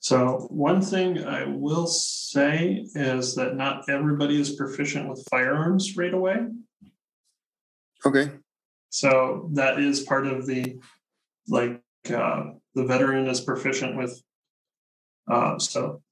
So 0.00 0.46
one 0.50 0.80
thing 0.80 1.24
I 1.24 1.44
will 1.44 1.86
say 1.86 2.86
is 2.94 3.34
that 3.34 3.56
not 3.56 3.88
everybody 3.88 4.40
is 4.40 4.54
proficient 4.56 5.08
with 5.08 5.26
firearms 5.30 5.96
right 5.96 6.12
away. 6.12 6.46
Okay. 8.04 8.30
So 8.90 9.48
that 9.54 9.78
is 9.80 10.00
part 10.00 10.26
of 10.26 10.46
the, 10.46 10.80
like, 11.48 11.80
uh, 12.12 12.44
the 12.74 12.84
veteran 12.84 13.26
is 13.28 13.40
proficient 13.40 13.96
with, 13.96 14.22
uh, 15.30 15.58
so. 15.58 16.02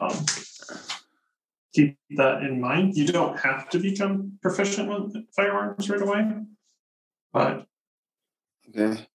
um, 0.00 0.24
Keep 1.72 1.96
that 2.16 2.42
in 2.42 2.60
mind. 2.60 2.96
You 2.96 3.06
don't 3.06 3.38
have 3.38 3.68
to 3.70 3.78
become 3.78 4.38
proficient 4.42 4.88
with 4.88 5.24
firearms 5.36 5.88
right 5.88 6.02
away. 6.02 6.28
But 7.32 7.66
Okay. 8.68 9.06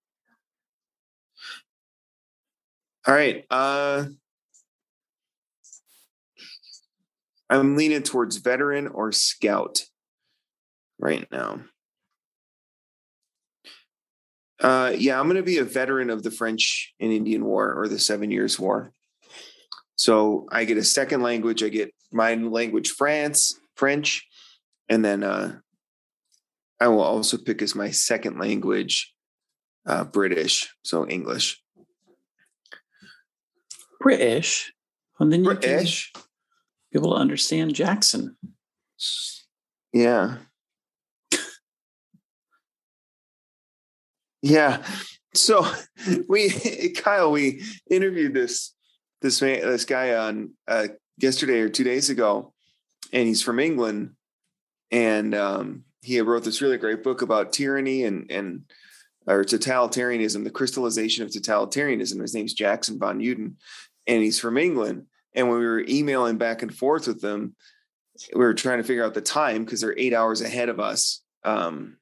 All 3.05 3.13
right. 3.13 3.45
Uh 3.49 4.05
I'm 7.49 7.75
leaning 7.75 8.03
towards 8.03 8.37
veteran 8.37 8.87
or 8.87 9.11
scout 9.11 9.83
right 10.97 11.27
now. 11.31 11.59
Uh 14.61 14.93
yeah, 14.97 15.19
I'm 15.19 15.27
going 15.27 15.35
to 15.35 15.43
be 15.43 15.57
a 15.57 15.65
veteran 15.65 16.09
of 16.09 16.23
the 16.23 16.31
French 16.31 16.93
and 16.99 17.11
Indian 17.11 17.43
War 17.45 17.73
or 17.73 17.87
the 17.87 17.99
7 17.99 18.31
Years 18.31 18.59
War. 18.59 18.91
So 19.95 20.47
I 20.51 20.65
get 20.65 20.77
a 20.77 20.83
second 20.83 21.21
language, 21.21 21.63
I 21.63 21.69
get 21.69 21.93
my 22.11 22.35
language 22.35 22.91
France, 22.91 23.59
French, 23.75 24.25
and 24.89 25.03
then 25.03 25.23
uh 25.23 25.59
I 26.79 26.89
will 26.89 27.01
also 27.01 27.37
pick 27.37 27.61
as 27.61 27.75
my 27.75 27.91
second 27.91 28.37
language 28.37 29.13
uh, 29.85 30.03
British, 30.03 30.73
so 30.83 31.07
English. 31.07 31.61
British. 33.99 34.73
And 35.19 35.31
then 35.31 35.43
you 35.43 35.53
British, 35.53 36.11
can 36.11 36.23
be 36.91 36.99
able 36.99 37.13
to 37.13 37.19
understand 37.19 37.73
Jackson. 37.73 38.35
yeah, 39.93 40.37
yeah. 44.45 44.83
So 45.33 45.65
we, 46.29 46.49
Kyle, 46.95 47.31
we 47.31 47.63
interviewed 47.89 48.33
this 48.33 48.73
this 49.21 49.41
man, 49.41 49.61
this 49.61 49.85
guy 49.85 50.15
on 50.15 50.51
uh, 50.67 50.87
yesterday 51.17 51.61
or 51.61 51.69
two 51.69 51.83
days 51.83 52.09
ago, 52.09 52.53
and 53.11 53.27
he's 53.27 53.41
from 53.41 53.59
England, 53.59 54.11
and 54.91 55.33
um, 55.33 55.83
he 56.03 56.21
wrote 56.21 56.43
this 56.43 56.61
really 56.61 56.77
great 56.77 57.03
book 57.03 57.23
about 57.23 57.53
tyranny 57.53 58.03
and 58.03 58.29
and 58.29 58.63
or 59.25 59.43
totalitarianism, 59.43 60.43
the 60.43 60.51
crystallization 60.51 61.23
of 61.23 61.31
totalitarianism. 61.31 62.21
His 62.21 62.35
name's 62.35 62.53
Jackson 62.53 62.99
von 62.99 63.19
Uden, 63.19 63.53
and 64.05 64.21
he's 64.21 64.39
from 64.39 64.57
England. 64.57 65.07
And 65.33 65.49
when 65.49 65.59
we 65.59 65.65
were 65.65 65.83
emailing 65.89 66.37
back 66.37 66.61
and 66.61 66.73
forth 66.73 67.07
with 67.07 67.19
them, 67.19 67.55
we 68.33 68.45
were 68.45 68.53
trying 68.53 68.77
to 68.77 68.83
figure 68.83 69.03
out 69.03 69.15
the 69.15 69.21
time 69.21 69.65
because 69.65 69.81
they're 69.81 69.97
eight 69.97 70.13
hours 70.13 70.41
ahead 70.41 70.69
of 70.69 70.79
us 70.79 71.21
um, 71.43 71.97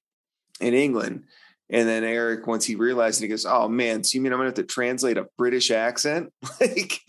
in 0.59 0.73
England. 0.73 1.23
And 1.69 1.87
then 1.87 2.03
Eric, 2.03 2.45
once 2.45 2.65
he 2.65 2.75
realized 2.75 3.21
it, 3.21 3.25
he 3.25 3.29
goes, 3.29 3.45
"Oh 3.45 3.67
man, 3.67 4.03
so 4.03 4.15
you 4.15 4.21
mean 4.21 4.33
I'm 4.33 4.39
gonna 4.39 4.49
have 4.49 4.55
to 4.55 4.63
translate 4.63 5.17
a 5.17 5.27
British 5.37 5.71
accent, 5.71 6.31
like, 6.61 6.99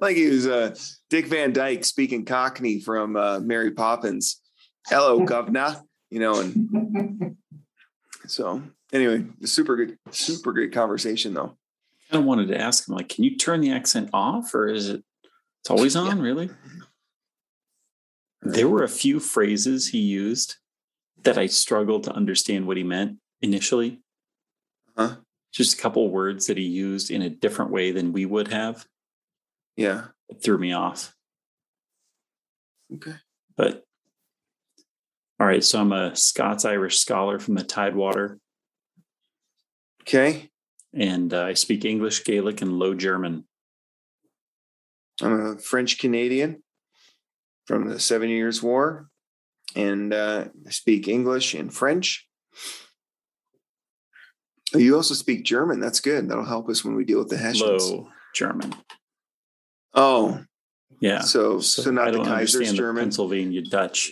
like 0.00 0.16
he 0.16 0.26
was 0.28 0.46
uh, 0.46 0.74
Dick 1.10 1.26
Van 1.26 1.52
Dyke 1.52 1.84
speaking 1.84 2.24
Cockney 2.24 2.80
from 2.80 3.16
uh, 3.16 3.40
Mary 3.40 3.70
Poppins. 3.70 4.40
Hello, 4.88 5.20
governor. 5.24 5.76
You 6.10 6.20
know, 6.20 6.40
and 6.40 7.36
so 8.26 8.62
anyway, 8.92 9.24
super 9.44 9.76
good, 9.76 9.96
super 10.10 10.52
good 10.52 10.72
conversation 10.72 11.32
though. 11.32 11.56
I 12.10 12.18
wanted 12.18 12.48
to 12.48 12.60
ask 12.60 12.86
him, 12.86 12.96
like, 12.96 13.08
can 13.08 13.24
you 13.24 13.38
turn 13.38 13.62
the 13.62 13.72
accent 13.72 14.10
off 14.12 14.54
or 14.54 14.68
is 14.68 14.90
it 14.90 15.02
it's 15.60 15.70
always 15.70 15.96
on, 15.96 16.20
really? 16.20 16.50
There 18.42 18.68
were 18.68 18.82
a 18.82 18.88
few 18.88 19.20
phrases 19.20 19.88
he 19.88 20.00
used 20.00 20.56
that 21.22 21.38
I 21.38 21.46
struggled 21.46 22.04
to 22.04 22.12
understand 22.12 22.66
what 22.66 22.76
he 22.76 22.82
meant 22.82 23.18
initially. 23.42 24.00
Huh? 24.96 25.16
Just 25.52 25.78
a 25.78 25.82
couple 25.82 26.08
words 26.10 26.46
that 26.46 26.56
he 26.56 26.64
used 26.64 27.10
in 27.10 27.20
a 27.22 27.28
different 27.30 27.70
way 27.70 27.90
than 27.92 28.12
we 28.12 28.24
would 28.24 28.48
have. 28.48 28.86
Yeah. 29.76 30.06
It 30.28 30.42
threw 30.42 30.58
me 30.58 30.72
off. 30.72 31.14
Okay. 32.94 33.14
But 33.56 33.84
all 35.38 35.46
right, 35.46 35.64
so 35.64 35.80
I'm 35.80 35.92
a 35.92 36.14
Scots 36.14 36.64
Irish 36.64 36.98
scholar 37.00 37.38
from 37.40 37.54
the 37.54 37.64
Tidewater, 37.64 38.38
Okay. 40.02 40.50
and 40.94 41.34
uh, 41.34 41.42
I 41.46 41.54
speak 41.54 41.84
English, 41.84 42.22
Gaelic, 42.22 42.62
and 42.62 42.78
Low 42.78 42.94
German. 42.94 43.44
I'm 45.20 45.46
a 45.46 45.58
French 45.58 45.98
Canadian 45.98 46.62
from 47.66 47.88
the 47.88 47.98
Seven 47.98 48.28
Years' 48.28 48.62
War, 48.62 49.08
and 49.74 50.14
uh, 50.14 50.44
I 50.64 50.70
speak 50.70 51.08
English 51.08 51.54
and 51.54 51.74
French. 51.74 52.28
You 54.74 54.96
also 54.96 55.14
speak 55.14 55.44
German. 55.44 55.80
That's 55.80 56.00
good. 56.00 56.28
That'll 56.28 56.44
help 56.44 56.68
us 56.68 56.84
when 56.84 56.94
we 56.94 57.04
deal 57.04 57.18
with 57.18 57.28
the 57.28 57.36
Hessians. 57.36 57.90
Low 57.90 58.08
German. 58.34 58.74
Oh, 59.94 60.42
Yeah. 61.00 61.20
so 61.20 61.60
so, 61.60 61.90
I 61.90 61.94
not 61.94 62.06
the 62.06 62.18
don't 62.18 62.26
Kaiser's 62.26 62.54
understand 62.54 62.76
the 62.76 62.76
German. 62.82 63.02
Pennsylvania 63.04 63.62
Dutch. 63.62 64.10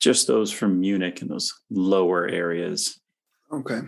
Just 0.00 0.26
those 0.26 0.50
from 0.52 0.80
Munich 0.80 1.22
and 1.22 1.30
those 1.30 1.52
lower 1.70 2.26
areas. 2.28 3.00
Okay. 3.52 3.80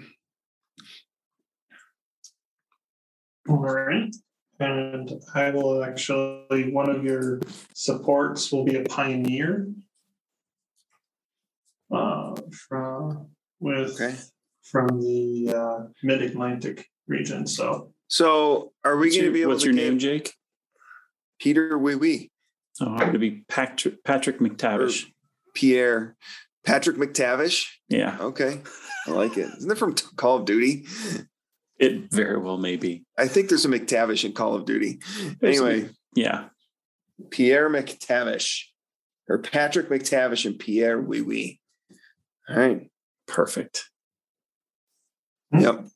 All 3.49 3.57
right. 3.59 4.15
And 4.61 5.13
I 5.35 5.51
will 5.51 5.85
actually, 5.85 6.73
one 6.73 6.91
of 6.91 7.05
your 7.05 7.41
supports 7.75 8.51
will 8.53 8.65
be 8.65 8.77
a 8.77 8.85
pioneer. 8.85 9.69
Uh, 11.91 12.35
from, 12.69 13.29
with, 13.61 14.01
Okay. 14.01 14.15
From 14.71 14.87
the, 15.01 15.55
uh, 15.55 15.87
mid-Atlantic 16.03 16.87
region, 17.07 17.47
so. 17.47 17.93
So 18.09 18.73
are 18.85 18.97
we 18.97 19.11
going 19.11 19.25
to 19.27 19.33
be 19.33 19.43
able 19.43 19.53
what's 19.53 19.63
to 19.65 19.69
your 19.69 19.75
give 19.77 19.85
name, 19.85 19.99
Jake? 19.99 20.35
Peter 21.39 21.79
Wee 21.79 21.95
Wee 21.95 22.31
Oh, 22.81 22.87
I'm 22.93 22.99
going 22.99 23.13
to 23.15 23.19
be 23.19 23.45
Patrick, 23.49 24.05
Patrick 24.05 24.39
McTavish. 24.39 25.07
Pierre 25.55 26.17
Patrick 26.65 26.97
McTavish? 26.97 27.67
Yeah, 27.89 28.17
Okay, 28.21 28.61
I 29.07 29.11
like 29.11 29.37
it. 29.37 29.49
Isn't 29.59 29.71
it 29.71 29.79
from 29.79 29.95
Call 30.17 30.37
of 30.39 30.45
Duty? 30.45 30.85
it 31.79 32.11
very 32.13 32.39
well 32.39 32.57
may 32.59 32.77
be. 32.77 33.05
I 33.17 33.27
think 33.29 33.49
there's 33.49 33.65
a 33.65 33.69
McTavish 33.69 34.25
in 34.25 34.33
Call 34.33 34.55
of 34.55 34.65
Duty. 34.65 35.01
There's 35.41 35.61
a- 35.61 35.65
Anyway, 35.67 35.91
Yeah. 36.15 36.49
Pierre 37.31 37.69
McTavish 37.69 38.63
or 39.29 39.39
Patrick 39.39 39.89
McTavish 39.89 40.45
and 40.47 40.59
Pierre 40.59 41.01
Wee 41.01 41.23
Wee. 41.23 41.61
All 42.49 42.57
right. 42.57 42.91
Perfect. 43.27 43.91
Yep. 45.53 45.87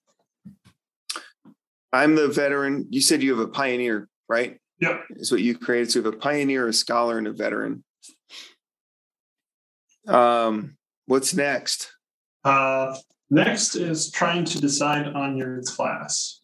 I'm 1.92 2.14
the 2.14 2.28
veteran. 2.28 2.86
You 2.90 3.00
said 3.00 3.22
you 3.22 3.36
have 3.36 3.46
a 3.46 3.50
pioneer, 3.50 4.08
right? 4.28 4.58
Yep. 4.80 5.04
Is 5.10 5.30
what 5.30 5.42
you 5.42 5.58
created. 5.58 5.90
So 5.90 5.98
you 5.98 6.04
have 6.04 6.14
a 6.14 6.16
pioneer, 6.16 6.66
a 6.66 6.72
scholar, 6.72 7.18
and 7.18 7.26
a 7.26 7.32
veteran. 7.32 7.84
Um, 10.08 10.76
what's 11.06 11.34
next? 11.34 11.92
Uh, 12.44 12.96
next 13.30 13.76
is 13.76 14.10
trying 14.10 14.44
to 14.46 14.60
decide 14.60 15.06
on 15.08 15.36
your 15.36 15.62
class. 15.62 16.40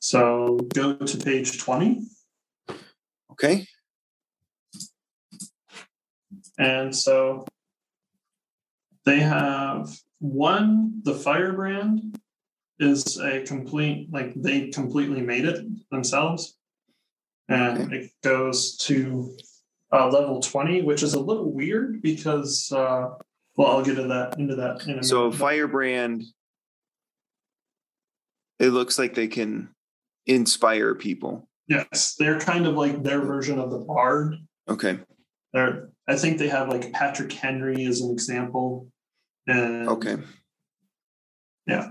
So 0.00 0.58
go 0.74 0.94
to 0.94 1.16
page 1.18 1.58
twenty. 1.58 2.02
Okay. 3.32 3.66
And 6.58 6.94
so 6.94 7.46
they 9.04 9.20
have 9.20 9.96
one, 10.18 11.00
the 11.04 11.14
firebrand 11.14 12.20
is 12.78 13.18
a 13.18 13.42
complete, 13.42 14.08
like 14.12 14.32
they 14.34 14.68
completely 14.68 15.20
made 15.22 15.44
it 15.44 15.64
themselves. 15.90 16.56
And 17.48 17.92
it 17.92 18.10
goes 18.22 18.76
to 18.78 19.36
uh, 19.92 20.08
level 20.08 20.40
20, 20.40 20.82
which 20.82 21.02
is 21.02 21.14
a 21.14 21.20
little 21.20 21.52
weird 21.52 22.00
because, 22.00 22.72
uh, 22.72 23.10
well, 23.56 23.68
I'll 23.68 23.84
get 23.84 23.98
into 23.98 24.08
that 24.08 24.38
into 24.38 24.56
that 24.56 24.86
in 24.86 24.98
a 24.98 25.04
So 25.04 25.24
minute. 25.24 25.38
firebrand. 25.38 26.24
It 28.58 28.68
looks 28.70 28.98
like 28.98 29.14
they 29.14 29.28
can 29.28 29.68
inspire 30.26 30.94
people. 30.94 31.48
yes, 31.68 32.14
they're 32.18 32.40
kind 32.40 32.66
of 32.66 32.74
like 32.74 33.02
their 33.02 33.20
version 33.20 33.58
of 33.58 33.70
the 33.70 33.78
bard. 33.78 34.36
Okay. 34.68 34.98
They're, 35.52 35.90
I 36.08 36.16
think 36.16 36.38
they 36.38 36.48
have 36.48 36.68
like 36.68 36.92
Patrick 36.92 37.32
Henry 37.32 37.84
as 37.84 38.00
an 38.00 38.10
example. 38.10 38.88
And 39.46 39.88
Okay. 39.88 40.16
Yeah. 41.66 41.90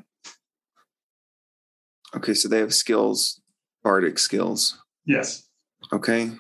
Okay. 2.16 2.34
So 2.34 2.48
they 2.48 2.60
have 2.60 2.74
skills, 2.74 3.42
bardic 3.84 4.20
skills. 4.20 4.82
yes. 5.06 5.48
Okay. 5.92 6.32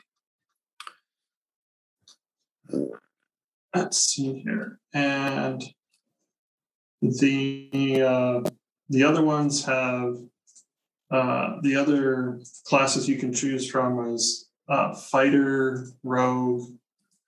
let's 3.73 3.99
see 3.99 4.39
here, 4.39 4.79
and 4.93 5.63
the 7.01 8.01
uh, 8.01 8.49
the 8.89 9.03
other 9.03 9.21
ones 9.21 9.65
have 9.65 10.15
uh, 11.11 11.57
the 11.61 11.75
other 11.75 12.41
classes 12.65 13.07
you 13.07 13.17
can 13.17 13.33
choose 13.33 13.69
from 13.69 14.13
is 14.13 14.49
uh, 14.69 14.93
fighter, 14.93 15.87
rogue, 16.03 16.69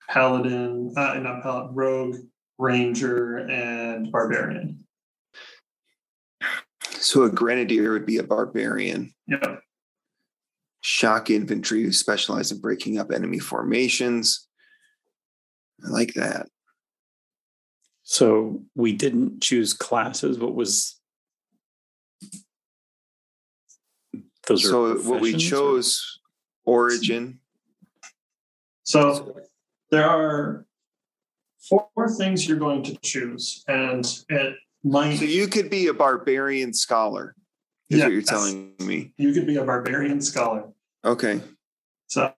paladin, 0.08 0.92
uh, 0.96 1.14
not 1.14 1.42
paladin, 1.42 1.74
rogue, 1.74 2.16
ranger, 2.58 3.38
and 3.38 4.10
barbarian. 4.10 4.85
So 7.06 7.22
a 7.22 7.30
grenadier 7.30 7.92
would 7.92 8.04
be 8.04 8.18
a 8.18 8.24
barbarian. 8.24 9.14
Yeah. 9.28 9.58
Shock 10.80 11.30
infantry 11.30 11.84
who 11.84 11.92
specialize 11.92 12.50
in 12.50 12.60
breaking 12.60 12.98
up 12.98 13.12
enemy 13.12 13.38
formations. 13.38 14.48
I 15.84 15.90
like 15.90 16.14
that. 16.14 16.48
So 18.02 18.64
we 18.74 18.92
didn't 18.92 19.40
choose 19.40 19.72
classes. 19.72 20.40
What 20.40 20.56
was 20.56 21.00
those? 24.48 24.64
are 24.64 24.68
so 24.68 24.94
what 25.08 25.20
we 25.20 25.30
professions, 25.30 25.52
or- 25.52 25.56
chose 25.56 26.20
origin. 26.64 27.38
So 28.82 29.36
there 29.92 30.08
are 30.08 30.66
four 31.68 31.88
things 32.18 32.48
you're 32.48 32.58
going 32.58 32.82
to 32.82 32.96
choose, 32.96 33.62
and 33.68 34.04
it 34.28 34.56
might 34.84 35.16
So 35.16 35.24
you 35.24 35.48
could 35.48 35.70
be 35.70 35.88
a 35.88 35.94
barbarian 35.94 36.72
scholar, 36.72 37.34
is 37.90 38.00
what 38.00 38.12
you're 38.12 38.22
telling 38.22 38.74
me. 38.80 39.12
you 39.16 39.32
could 39.32 39.46
be 39.46 39.56
a 39.56 39.64
barbarian 39.64 40.20
scholar. 40.20 40.68
Okay. 41.04 41.40
So 42.08 42.32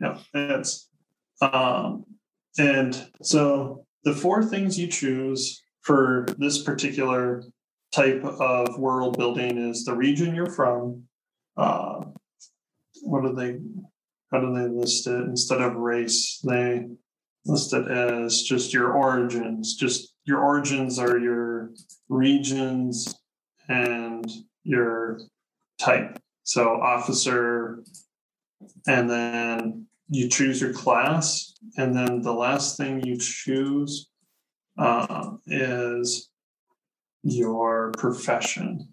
yeah, 0.00 0.18
it's 0.32 0.88
um 1.40 2.04
and 2.58 3.10
so 3.22 3.84
the 4.04 4.14
four 4.14 4.44
things 4.44 4.78
you 4.78 4.86
choose 4.86 5.62
for 5.82 6.26
this 6.38 6.62
particular 6.62 7.42
type 7.92 8.24
of 8.24 8.78
world 8.78 9.16
building 9.18 9.58
is 9.58 9.84
the 9.84 9.94
region 9.94 10.34
you're 10.34 10.50
from. 10.50 11.04
Uh, 11.56 12.00
what 13.02 13.22
do 13.22 13.34
they 13.34 13.58
how 14.32 14.40
do 14.40 14.52
they 14.52 14.68
list 14.68 15.06
it 15.06 15.20
instead 15.20 15.60
of 15.60 15.76
race? 15.76 16.40
They 16.46 16.86
list 17.46 17.72
it 17.72 17.88
as 17.88 18.42
just 18.42 18.72
your 18.72 18.92
origins. 18.92 19.74
Just 19.74 20.13
your 20.24 20.40
origins 20.40 20.98
are 20.98 21.18
your 21.18 21.70
regions 22.08 23.14
and 23.68 24.30
your 24.62 25.20
type. 25.78 26.18
So 26.44 26.80
officer, 26.80 27.82
and 28.86 29.08
then 29.08 29.86
you 30.08 30.28
choose 30.28 30.60
your 30.60 30.72
class, 30.72 31.54
and 31.76 31.94
then 31.94 32.20
the 32.22 32.32
last 32.32 32.76
thing 32.76 33.04
you 33.04 33.16
choose 33.18 34.10
uh, 34.78 35.32
is 35.46 36.28
your 37.22 37.92
profession, 37.96 38.88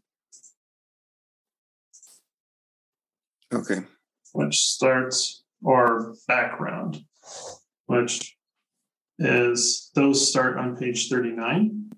Okay. 3.53 3.79
which 4.31 4.57
starts 4.59 5.43
or 5.61 6.15
background, 6.27 7.03
which 7.87 8.37
is 9.21 9.91
those 9.93 10.27
start 10.27 10.57
on 10.57 10.75
page 10.75 11.09
39 11.09 11.91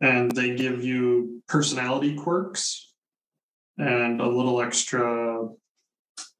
and 0.00 0.30
they 0.32 0.56
give 0.56 0.84
you 0.84 1.42
personality 1.46 2.16
quirks 2.16 2.92
and 3.78 4.20
a 4.20 4.26
little 4.28 4.60
extra 4.60 5.48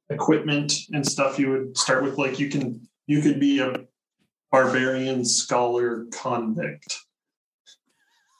equipment 0.09 0.73
and 0.91 1.07
stuff 1.07 1.39
you 1.39 1.51
would 1.51 1.77
start 1.77 2.03
with 2.03 2.17
like 2.17 2.37
you 2.39 2.49
can 2.49 2.87
you 3.07 3.21
could 3.21 3.39
be 3.39 3.59
a 3.59 3.85
barbarian 4.51 5.23
scholar 5.23 6.05
convict 6.11 6.97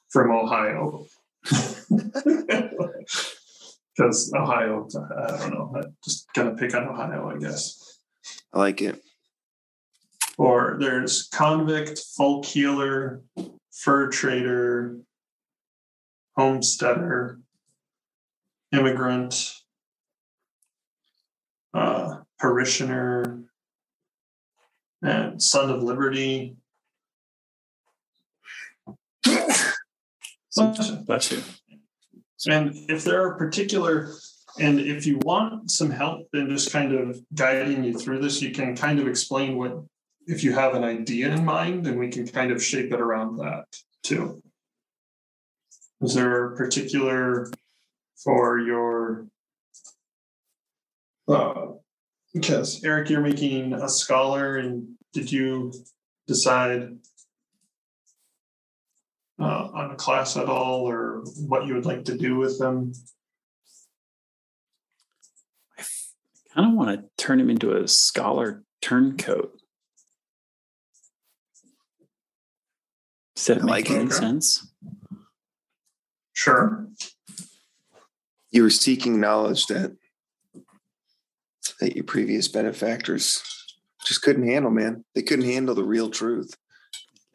from 0.09 0.31
ohio. 0.31 1.05
Because 3.95 4.31
ohio 4.35 4.87
i 4.95 5.37
don't 5.39 5.53
know 5.55 5.73
i'm 5.75 5.97
just 6.03 6.27
gonna 6.35 6.55
pick 6.55 6.75
on 6.75 6.87
ohio 6.87 7.31
i 7.31 7.39
guess. 7.39 7.99
I 8.53 8.59
like 8.59 8.79
it. 8.83 9.01
Or 10.37 10.77
there's 10.79 11.27
convict 11.33 11.99
folk 12.15 12.45
healer 12.45 13.21
fur 13.71 14.07
trader 14.09 14.97
homesteader 16.35 17.39
immigrant 18.71 19.53
uh, 21.73 22.17
parishioner 22.39 23.43
and 25.01 25.41
son 25.41 25.69
of 25.69 25.83
liberty 25.83 26.55
Bless 31.05 31.31
you. 31.31 31.41
And 32.49 32.73
if 32.89 33.03
there 33.03 33.21
are 33.23 33.35
particular, 33.35 34.11
and 34.59 34.79
if 34.79 35.05
you 35.05 35.19
want 35.23 35.69
some 35.69 35.91
help 35.91 36.27
in 36.33 36.49
just 36.49 36.71
kind 36.71 36.93
of 36.93 37.19
guiding 37.33 37.83
you 37.83 37.97
through 37.97 38.21
this, 38.21 38.41
you 38.41 38.51
can 38.51 38.75
kind 38.75 38.99
of 38.99 39.07
explain 39.07 39.57
what, 39.57 39.83
if 40.27 40.43
you 40.43 40.51
have 40.51 40.75
an 40.75 40.83
idea 40.83 41.33
in 41.33 41.45
mind, 41.45 41.85
then 41.85 41.97
we 41.97 42.09
can 42.09 42.27
kind 42.27 42.51
of 42.51 42.63
shape 42.63 42.91
it 42.91 42.99
around 42.99 43.37
that 43.37 43.65
too. 44.03 44.41
Is 46.01 46.13
there 46.13 46.45
a 46.45 46.55
particular 46.55 47.49
for 48.23 48.59
your, 48.59 49.27
uh, 51.27 51.67
Eric, 52.83 53.09
you're 53.09 53.21
making 53.21 53.73
a 53.73 53.89
scholar, 53.89 54.57
and 54.57 54.95
did 55.13 55.31
you 55.31 55.73
decide 56.27 56.97
uh, 59.39 59.69
on 59.73 59.91
a 59.91 59.95
class 59.95 60.35
at 60.37 60.49
all 60.49 60.87
or 60.87 61.23
what 61.47 61.65
you 61.65 61.73
would 61.73 61.85
like 61.85 62.03
to 62.05 62.17
do 62.17 62.35
with 62.35 62.59
them? 62.59 62.91
I 65.79 65.83
kind 66.53 66.67
of 66.67 66.73
want 66.73 66.99
to 66.99 67.23
turn 67.23 67.39
him 67.39 67.49
into 67.49 67.75
a 67.75 67.87
scholar 67.87 68.63
turncoat. 68.81 69.57
Does 73.37 73.45
that 73.45 73.61
I 73.61 73.65
make 73.65 73.89
like 73.89 73.91
any 73.91 74.09
sense? 74.09 74.67
Sure. 76.33 76.87
You 78.49 78.63
were 78.63 78.71
seeking 78.71 79.19
knowledge 79.19 79.67
that 79.67 79.95
that 81.79 81.95
your 81.95 82.03
previous 82.05 82.47
benefactors 82.47 83.43
just 84.03 84.23
couldn't 84.23 84.47
handle, 84.47 84.71
man. 84.71 85.05
They 85.13 85.21
couldn't 85.21 85.45
handle 85.45 85.75
the 85.75 85.83
real 85.83 86.09
truth. 86.09 86.55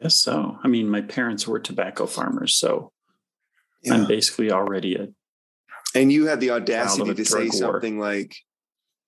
Yes, 0.01 0.17
so. 0.17 0.57
I 0.61 0.67
mean, 0.67 0.89
my 0.89 1.01
parents 1.01 1.47
were 1.47 1.59
tobacco 1.59 2.05
farmers, 2.05 2.55
so 2.55 2.91
Yeah. 3.81 3.93
I'm 3.93 4.05
basically 4.05 4.51
already 4.51 4.95
a 4.95 5.07
And 5.95 6.11
you 6.11 6.25
had 6.25 6.41
the 6.41 6.49
audacity 6.51 7.13
to 7.13 7.23
say 7.25 7.43
war. 7.43 7.51
something 7.53 7.97
like, 7.99 8.35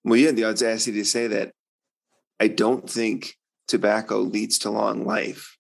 well, 0.06 0.16
you 0.18 0.28
had 0.28 0.38
the 0.38 0.46
audacity 0.46 1.00
to 1.00 1.06
say 1.06 1.28
that 1.28 1.52
I 2.40 2.48
don't 2.48 2.90
think 2.90 3.36
tobacco 3.68 4.20
leads 4.20 4.60
to 4.60 4.70
long 4.70 5.06
life. 5.06 5.55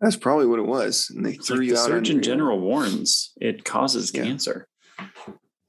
That's 0.00 0.16
probably 0.16 0.46
what 0.46 0.58
it 0.60 0.66
was. 0.66 1.10
And 1.14 1.24
they 1.26 1.32
It's 1.32 1.48
threw 1.48 1.58
like 1.58 1.66
you 1.66 1.74
the 1.74 1.80
out. 1.80 1.86
Surgeon 1.86 2.22
General 2.22 2.60
warns 2.60 3.32
it 3.40 3.64
causes 3.64 4.12
Yeah. 4.14 4.24
cancer. 4.24 4.68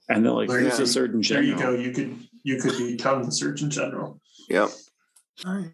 And 0.07 0.23
they're 0.25 0.31
like, 0.31 0.49
There 0.49 0.59
who's 0.59 0.73
you 0.73 0.77
the 0.77 0.83
go. 0.83 0.85
Surgeon 0.85 1.21
There 1.21 1.43
you 1.43 1.57
go. 1.57 1.71
You 1.71 1.91
could 1.91 2.27
you 2.43 2.61
could 2.61 2.77
become 2.77 3.23
the 3.23 3.31
Surgeon 3.31 3.69
General. 3.69 4.19
Yep. 4.49 4.69
All 5.45 5.53
right. 5.55 5.71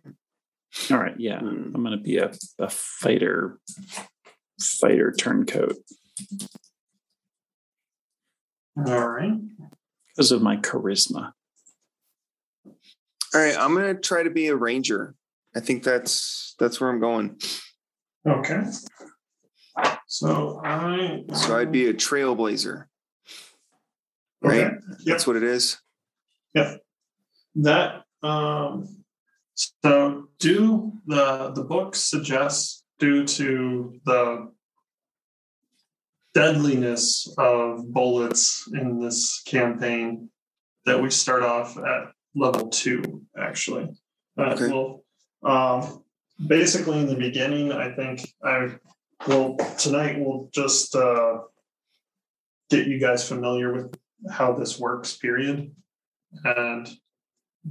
All 0.91 0.97
right, 0.97 1.15
yeah. 1.19 1.39
Hmm. 1.39 1.71
I'm 1.73 1.83
gonna 1.83 1.97
be 1.97 2.17
a, 2.17 2.31
a 2.59 2.69
fighter 2.69 3.59
fighter 4.59 5.11
turncoat 5.17 5.75
All 8.77 9.07
right. 9.07 9.33
because 10.09 10.31
of 10.31 10.41
my 10.41 10.57
charisma. 10.57 11.31
All 13.33 13.41
right. 13.41 13.55
I'm 13.57 13.73
gonna 13.73 13.93
try 13.95 14.23
to 14.23 14.29
be 14.29 14.47
a 14.47 14.55
ranger. 14.55 15.15
I 15.55 15.59
think 15.61 15.83
that's 15.83 16.55
that's 16.59 16.79
where 16.81 16.89
I'm 16.89 16.99
going. 16.99 17.39
Okay. 18.27 18.63
So 20.07 20.61
I 20.63 21.23
So 21.33 21.57
I'd 21.57 21.71
be 21.71 21.87
a 21.87 21.93
trailblazer. 21.93 22.85
Right? 24.41 24.65
Okay. 24.65 24.75
Yep. 24.99 24.99
That's 25.05 25.27
what 25.27 25.35
it 25.35 25.43
is. 25.43 25.77
Yeah. 26.53 26.75
That 27.55 28.03
um 28.23 29.03
so 29.53 30.27
do 30.39 30.93
the 31.05 31.51
the 31.51 31.63
book 31.63 31.95
suggests 31.95 32.83
due 32.99 33.25
to 33.25 33.99
the 34.05 34.51
deadliness 36.33 37.33
of 37.37 37.91
bullets 37.93 38.67
in 38.73 38.99
this 38.99 39.41
campaign 39.45 40.29
that 40.85 41.01
we 41.01 41.09
start 41.09 41.43
off 41.43 41.77
at 41.77 42.11
level 42.35 42.67
two 42.69 43.23
actually 43.37 43.87
uh, 44.37 44.53
Okay. 44.53 44.69
well 44.69 45.03
um 45.43 46.03
basically 46.47 46.99
in 46.99 47.07
the 47.07 47.15
beginning 47.15 47.71
i 47.71 47.91
think 47.91 48.33
i 48.43 48.69
will 49.27 49.55
tonight 49.77 50.19
we'll 50.19 50.49
just 50.53 50.95
uh 50.95 51.39
get 52.69 52.87
you 52.87 52.99
guys 52.99 53.27
familiar 53.27 53.73
with 53.73 53.95
how 54.29 54.53
this 54.53 54.79
works 54.79 55.15
period 55.15 55.71
and 56.43 56.89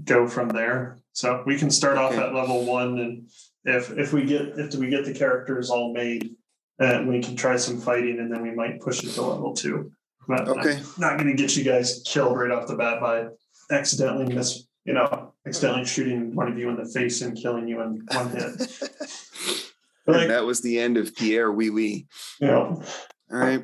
go 0.05 0.27
from 0.27 0.48
there. 0.48 0.98
So 1.12 1.42
we 1.46 1.59
can 1.59 1.70
start 1.70 1.96
off 1.96 2.12
at 2.12 2.35
level 2.35 2.64
one, 2.64 2.98
and 2.98 3.31
if 3.64 3.96
if 3.96 4.12
we 4.12 4.24
get 4.24 4.59
if 4.59 4.74
we 4.74 4.88
get 4.88 5.05
the 5.05 5.14
characters 5.14 5.70
all 5.70 5.92
made, 5.92 6.35
uh, 6.81 7.05
we 7.07 7.22
can 7.22 7.37
try 7.37 7.57
some 7.57 7.81
fighting, 7.81 8.18
and 8.18 8.33
then 8.33 8.42
we 8.42 8.50
might 8.50 8.81
push 8.81 9.05
it 9.05 9.11
to 9.11 9.22
level 9.22 9.55
two. 9.55 9.92
But 10.27 10.48
I'm 10.48 10.59
Okay. 10.59 10.81
not 10.98 11.18
going 11.18 11.29
to 11.29 11.40
get 11.40 11.57
you 11.57 11.64
guys 11.64 12.03
killed 12.05 12.37
right 12.37 12.50
off 12.50 12.66
the 12.66 12.77
bat 12.77 13.00
by 13.00 13.27
accidentally 13.70 14.35
miss, 14.35 14.66
you 14.85 14.92
know, 14.92 15.33
accidentally 15.47 15.85
shooting 15.85 16.35
one 16.35 16.49
of 16.49 16.59
you 16.59 16.68
in 16.68 16.77
the 16.77 16.85
face 16.85 17.23
and 17.23 17.37
killing 17.37 17.66
you 17.68 17.81
in 17.81 18.07
one 18.12 18.31
hit. 18.31 18.90
But 20.07 20.16
like, 20.16 20.29
that 20.29 20.44
was 20.44 20.61
the 20.61 20.79
end 20.79 20.99
of 20.99 21.16
Pierre 21.16 21.51
Wee 21.51 21.70
Wee. 21.70 22.07
you 22.38 22.47
know, 22.47 22.83
All 23.33 23.38
right. 23.38 23.62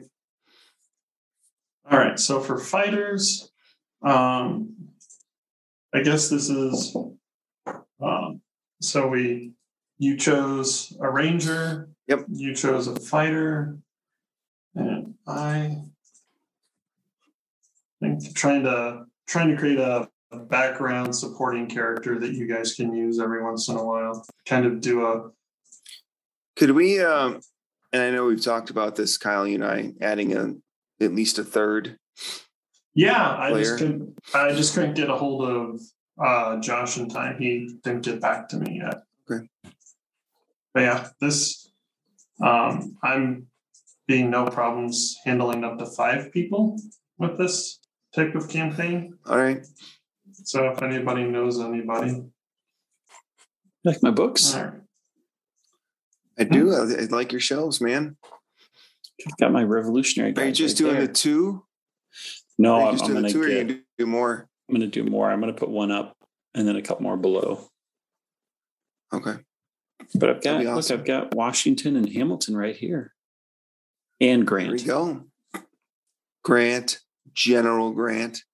All 1.90 1.98
right, 1.98 2.18
so 2.18 2.40
for 2.40 2.58
fighters, 2.58 3.50
um, 4.02 4.74
I 5.92 6.02
guess 6.02 6.30
this 6.30 6.48
is, 6.48 6.96
um, 8.00 8.40
so 8.80 9.08
we, 9.08 9.52
you 9.98 10.16
chose 10.16 10.96
a 11.00 11.10
ranger. 11.10 11.90
Yep. 12.06 12.26
You 12.30 12.54
chose 12.54 12.86
a 12.86 12.98
fighter, 12.98 13.76
and 14.74 15.14
I 15.26 15.82
think 18.00 18.34
trying 18.34 18.62
to 18.64 19.04
trying 19.26 19.50
to 19.50 19.56
create 19.56 19.78
a, 19.78 20.00
a 20.02 20.08
background 20.32 21.14
supporting 21.14 21.66
character 21.66 22.18
that 22.18 22.32
you 22.32 22.46
guys 22.46 22.74
can 22.74 22.94
use 22.94 23.18
every 23.18 23.42
once 23.42 23.68
in 23.68 23.76
a 23.76 23.84
while. 23.84 24.24
Kind 24.46 24.66
of 24.66 24.80
do 24.80 25.06
a 25.06 25.30
Could 26.56 26.70
we, 26.72 27.00
um, 27.00 27.40
and 27.92 28.02
I 28.02 28.10
know 28.10 28.26
we've 28.26 28.42
talked 28.42 28.70
about 28.70 28.96
this, 28.96 29.18
Kyle, 29.18 29.46
you 29.46 29.56
and 29.56 29.64
I, 29.64 29.92
adding 30.00 30.36
a 30.36 30.54
at 31.02 31.14
least 31.14 31.38
a 31.38 31.44
third. 31.44 31.98
Yeah, 32.94 33.36
I 33.38 33.50
player. 33.50 33.64
just 33.64 33.78
couldn't. 33.78 34.18
I 34.34 34.52
just 34.52 34.74
couldn't 34.74 34.94
get 34.94 35.10
a 35.10 35.16
hold 35.16 35.48
of 35.48 35.80
uh, 36.22 36.60
Josh 36.60 36.98
in 36.98 37.08
time. 37.08 37.36
He 37.38 37.76
didn't 37.82 38.02
get 38.02 38.20
back 38.20 38.48
to 38.50 38.56
me 38.58 38.82
yet. 38.82 39.02
Okay. 39.30 39.46
But 40.74 40.80
yeah, 40.80 41.08
this 41.20 41.70
um, 42.42 42.96
I'm 43.02 43.46
being 44.06 44.30
no 44.30 44.46
problems 44.46 45.16
handling 45.24 45.64
up 45.64 45.78
to 45.78 45.86
five 45.86 46.32
people 46.32 46.76
with 47.18 47.38
this 47.38 47.78
type 48.14 48.34
of 48.34 48.48
campaign. 48.48 49.16
All 49.26 49.38
right. 49.38 49.64
So 50.32 50.68
if 50.70 50.82
anybody 50.82 51.24
knows 51.24 51.60
anybody, 51.60 52.22
Like 53.84 54.02
my 54.02 54.10
books. 54.10 54.54
all 54.54 54.64
right. 54.64 54.72
I 56.38 56.44
do. 56.44 56.72
I, 56.74 57.02
I 57.02 57.04
like 57.10 57.32
your 57.32 57.40
shelves, 57.40 57.80
man. 57.80 58.16
I've 59.26 59.36
got 59.38 59.52
my 59.52 59.62
revolutionary. 59.62 60.34
Are 60.36 60.44
you 60.46 60.52
just 60.52 60.80
right 60.80 60.84
doing 60.86 60.96
there. 60.98 61.06
the 61.06 61.12
two? 61.12 61.64
No, 62.58 62.74
Are 62.74 62.80
you 62.80 62.86
I'm, 62.86 62.94
I'm 63.00 63.12
gonna 63.14 63.20
the 63.22 63.30
two, 63.30 63.42
or 63.42 63.48
get, 63.48 63.56
you 63.56 63.64
gonna 63.64 63.80
do 63.98 64.06
more? 64.06 64.48
I'm 64.68 64.74
gonna 64.74 64.86
do 64.86 65.04
more. 65.04 65.30
I'm 65.30 65.40
gonna 65.40 65.52
put 65.52 65.68
one 65.68 65.90
up 65.90 66.16
and 66.54 66.66
then 66.66 66.76
a 66.76 66.82
couple 66.82 67.02
more 67.02 67.16
below. 67.16 67.68
Okay. 69.12 69.36
But 70.14 70.30
I've 70.30 70.42
got 70.42 70.62
That'd 70.62 70.74
look. 70.74 70.90
I've 70.90 71.04
got 71.04 71.34
Washington 71.34 71.96
and 71.96 72.08
Hamilton 72.10 72.56
right 72.56 72.74
here, 72.76 73.12
and 74.20 74.46
Grant. 74.46 74.68
There 74.68 74.76
we 74.76 74.84
go. 74.84 75.24
Grant, 76.42 77.00
General 77.34 77.92
Grant. 77.92 78.44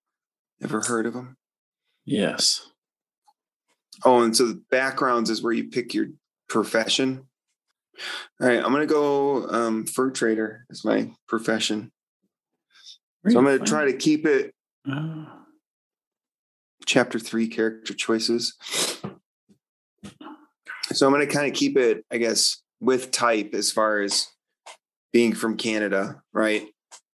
Ever 0.62 0.80
heard 0.80 1.06
of 1.06 1.14
him? 1.14 1.36
Yes. 2.06 2.70
Oh, 4.04 4.22
and 4.22 4.36
so 4.36 4.46
the 4.46 4.62
backgrounds 4.70 5.28
is 5.28 5.42
where 5.42 5.52
you 5.52 5.68
pick 5.68 5.92
your 5.92 6.06
profession. 6.48 7.26
All 8.40 8.48
right, 8.48 8.62
I'm 8.62 8.72
gonna 8.72 8.86
go 8.86 9.48
um, 9.48 9.84
fur 9.86 10.10
trader 10.10 10.66
as 10.70 10.84
my 10.84 11.10
profession. 11.28 11.92
So 13.28 13.38
I'm 13.38 13.44
gonna 13.44 13.58
try 13.58 13.86
to 13.86 13.96
keep 13.96 14.24
it 14.24 14.54
Oh, 14.88 15.26
chapter 16.84 17.18
three 17.18 17.48
character 17.48 17.92
choices. 17.92 18.54
So 20.92 21.06
I'm 21.06 21.12
going 21.12 21.26
to 21.26 21.32
kind 21.32 21.50
of 21.50 21.54
keep 21.54 21.76
it, 21.76 22.04
I 22.12 22.18
guess, 22.18 22.62
with 22.80 23.10
type 23.10 23.54
as 23.54 23.72
far 23.72 24.00
as 24.00 24.28
being 25.12 25.34
from 25.34 25.56
Canada, 25.56 26.22
right? 26.32 26.66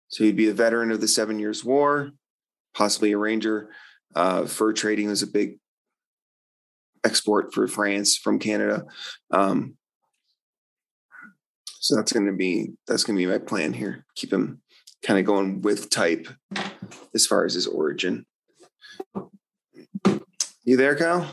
So 0.07 0.23
you'd 0.23 0.35
be 0.35 0.49
a 0.49 0.53
veteran 0.53 0.91
of 0.91 1.01
the 1.01 1.07
Seven 1.07 1.37
Years' 1.37 1.63
War, 1.63 2.11
possibly 2.73 3.11
a 3.11 3.17
ranger. 3.17 3.69
Uh, 4.15 4.45
fur 4.45 4.73
trading 4.73 5.07
was 5.07 5.21
a 5.21 5.27
big 5.27 5.59
export 7.05 7.53
for 7.53 7.67
France 7.67 8.17
from 8.17 8.39
Canada. 8.39 8.85
Um, 9.31 9.75
so 11.79 11.95
that's 11.95 12.11
going 12.11 12.25
to 12.25 12.33
be 12.33 12.71
that's 12.87 13.03
going 13.03 13.17
to 13.17 13.25
be 13.25 13.31
my 13.31 13.37
plan 13.37 13.73
here. 13.73 14.05
Keep 14.15 14.33
him 14.33 14.61
kind 15.05 15.19
of 15.19 15.25
going 15.25 15.61
with 15.61 15.89
type 15.89 16.27
as 17.13 17.25
far 17.25 17.45
as 17.45 17.53
his 17.53 17.67
origin. 17.67 18.25
You 20.63 20.77
there, 20.77 20.95
Kyle? 20.95 21.31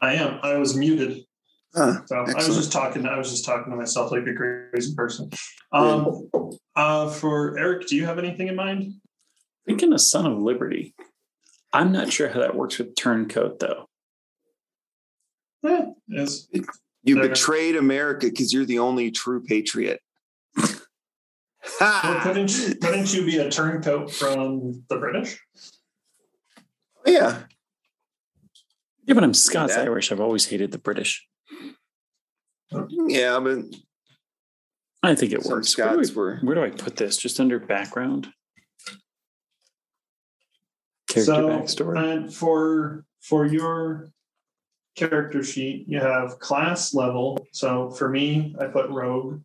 I 0.00 0.14
am. 0.14 0.40
I 0.42 0.56
was 0.56 0.76
muted. 0.76 1.24
Huh. 1.74 2.06
So 2.06 2.16
I 2.16 2.34
was 2.34 2.56
just 2.56 2.72
talking. 2.72 3.04
I 3.06 3.18
was 3.18 3.30
just 3.30 3.44
talking 3.44 3.72
to 3.72 3.76
myself 3.76 4.12
like 4.12 4.26
a 4.26 4.34
crazy 4.34 4.94
person. 4.94 5.30
Um, 5.72 6.28
uh, 6.76 7.10
for 7.10 7.58
Eric, 7.58 7.88
do 7.88 7.96
you 7.96 8.06
have 8.06 8.18
anything 8.18 8.48
in 8.48 8.56
mind? 8.56 8.94
thinking 9.66 9.92
a 9.92 9.98
Son 9.98 10.26
of 10.26 10.38
Liberty. 10.38 10.94
I'm 11.72 11.90
not 11.90 12.12
sure 12.12 12.28
how 12.28 12.40
that 12.40 12.54
works 12.54 12.78
with 12.78 12.94
turncoat 12.94 13.58
though. 13.58 13.88
Is 16.08 16.48
You 17.02 17.14
There. 17.16 17.28
betrayed 17.28 17.74
America 17.76 18.26
because 18.26 18.52
you're 18.52 18.66
the 18.66 18.78
only 18.78 19.10
true 19.10 19.42
patriot. 19.42 20.00
well, 21.80 22.20
couldn't 22.22 22.56
you, 22.56 22.74
couldn't 22.76 23.14
you 23.14 23.24
be 23.24 23.38
a 23.38 23.50
turncoat 23.50 24.12
from 24.12 24.84
the 24.88 24.98
British? 24.98 25.40
yeah. 27.06 27.42
Yeah, 29.06 29.14
but 29.14 29.24
I'm 29.24 29.34
Scots 29.34 29.76
Irish. 29.76 30.12
I've 30.12 30.20
always 30.20 30.46
hated 30.46 30.70
the 30.72 30.78
British. 30.78 31.26
Yeah, 32.90 33.38
but 33.40 33.58
I 35.02 35.14
think 35.14 35.32
it 35.32 35.42
some 35.42 35.52
works. 35.52 35.76
Where 35.76 35.88
do, 35.88 36.04
Scots 36.04 36.10
I, 36.10 36.14
were. 36.14 36.36
where 36.38 36.54
do 36.54 36.62
I 36.62 36.70
put 36.70 36.96
this? 36.96 37.16
Just 37.16 37.40
under 37.40 37.58
background? 37.58 38.28
Character 41.08 41.32
so, 41.32 41.48
backstory. 41.48 42.14
and 42.14 42.34
for 42.34 43.04
for 43.20 43.46
your 43.46 44.08
character 44.96 45.42
sheet, 45.42 45.86
you 45.88 46.00
have 46.00 46.38
class 46.38 46.94
level. 46.94 47.38
So 47.52 47.90
for 47.90 48.08
me, 48.08 48.54
I 48.60 48.66
put 48.66 48.88
rogue. 48.90 49.40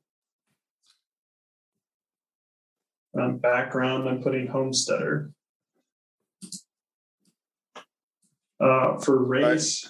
Um, 3.19 3.37
background, 3.37 4.07
I'm 4.07 4.21
putting 4.21 4.47
homesteader. 4.47 5.31
Uh, 8.59 8.97
for 8.99 9.23
race, 9.23 9.89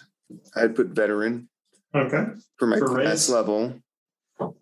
I'd 0.56 0.76
put 0.76 0.88
veteran 0.88 1.49
okay. 1.96 2.24
for 2.58 2.68
my 2.68 2.78
For 2.80 2.88
class 2.88 3.06
race? 3.06 3.30
level. 3.30 3.80
For 4.38 4.54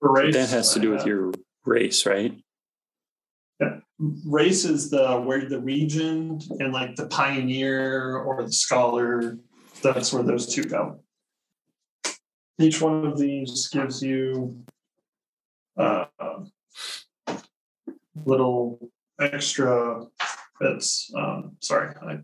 race, 0.00 0.34
that 0.34 0.48
has 0.50 0.72
to 0.74 0.80
do 0.80 0.90
with 0.90 1.00
have- 1.00 1.08
your 1.08 1.32
race, 1.64 2.06
right? 2.06 2.34
Yeah. 3.60 3.80
race 4.24 4.64
is 4.64 4.88
the 4.90 5.20
where 5.20 5.48
the 5.48 5.58
region 5.60 6.40
and 6.60 6.72
like 6.72 6.94
the 6.94 7.06
pioneer 7.08 8.16
or 8.16 8.44
the 8.44 8.52
scholar 8.52 9.36
that's 9.82 10.12
where 10.12 10.22
those 10.22 10.46
two 10.46 10.62
go 10.62 11.00
each 12.60 12.80
one 12.80 13.04
of 13.04 13.18
these 13.18 13.66
gives 13.72 14.00
you 14.00 14.62
uh, 15.76 16.04
little 18.24 18.78
extra 19.20 20.04
bits 20.60 21.10
um, 21.16 21.56
sorry 21.60 21.96
I, 22.00 22.18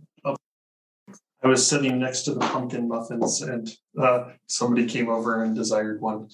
I 1.44 1.48
was 1.48 1.66
sitting 1.66 1.98
next 1.98 2.22
to 2.22 2.32
the 2.32 2.40
pumpkin 2.40 2.88
muffins 2.88 3.42
and 3.42 3.70
uh, 4.00 4.30
somebody 4.46 4.86
came 4.86 5.10
over 5.10 5.44
and 5.44 5.54
desired 5.54 6.00
one 6.00 6.28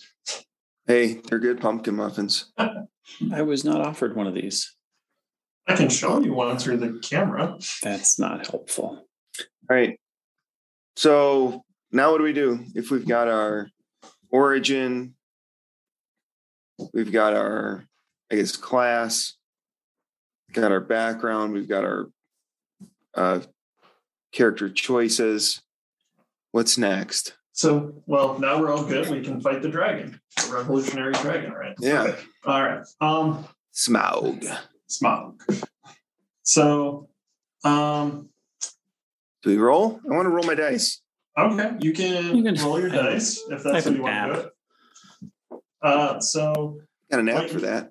Hey, 0.87 1.21
they're 1.29 1.39
good 1.39 1.61
pumpkin 1.61 1.95
muffins. 1.95 2.53
I 3.33 3.43
was 3.43 3.65
not 3.65 3.81
offered 3.81 4.17
one 4.17 4.27
of 4.27 4.35
these. 4.35 4.75
i 5.69 5.77
can 5.77 5.89
show 5.89 6.21
you 6.21 6.33
one 6.33 6.59
through 6.59 6.79
the 6.79 6.99
camera 7.01 7.59
That's 7.83 8.19
not 8.19 8.47
helpful. 8.49 9.07
All 9.39 9.47
right. 9.69 9.99
So 10.97 11.65
now 11.93 12.11
what 12.11 12.19
do 12.19 12.25
we 12.25 12.33
do? 12.33 12.65
If 12.75 12.91
we've 12.91 13.07
got 13.07 13.29
our 13.29 13.69
origin, 14.31 15.15
we've 16.93 17.13
got 17.13 17.35
our, 17.35 17.85
I 18.31 18.37
guess, 18.37 18.57
class, 18.57 19.35
got 20.53 20.73
our 20.73 20.81
background, 20.81 21.53
we've 21.53 21.69
got 21.69 21.85
our 21.85 22.07
uh, 23.15 23.41
character 24.33 24.69
choices. 24.71 25.63
What's 26.53 26.79
next? 26.79 27.35
So, 27.53 28.03
well, 28.07 28.39
now 28.39 28.59
we're 28.61 28.73
all 28.73 28.85
good. 28.85 29.09
We 29.09 29.23
can 29.23 29.41
fight 29.41 29.63
the 29.63 29.69
dragon, 29.69 30.21
the 30.37 30.53
revolutionary 30.55 31.13
dragon, 31.15 31.53
right? 31.53 31.75
Yeah. 31.81 32.03
Okay. 32.05 32.19
All 32.47 32.63
right. 32.63 32.87
Um, 33.01 33.45
Smaug. 33.75 34.59
Smog. 34.89 35.43
So, 36.43 37.09
um, 37.65 38.31
Do 39.43 39.51
we 39.51 39.57
roll? 39.59 40.01
I 40.11 40.15
want 40.15 40.27
to 40.27 40.31
roll 40.31 40.45
my 40.45 40.55
dice. 40.55 41.01
okay, 41.39 41.73
you 41.81 41.93
can, 41.93 42.37
You 42.37 42.43
can- 42.43 42.55
roll 42.57 42.81
your 42.81 42.91
I 42.91 42.95
have- 42.95 43.05
dice 43.05 43.41
if 43.51 43.63
that's 43.63 43.87
what 43.87 43.95
you 43.95 44.03
want 44.03 44.35
to 44.35 44.43
do. 45.51 45.61
Uh, 45.83 46.21
so, 46.21 46.81
Got 47.11 47.21
an 47.21 47.29
app 47.29 47.49
for 47.51 47.61
that. 47.61 47.91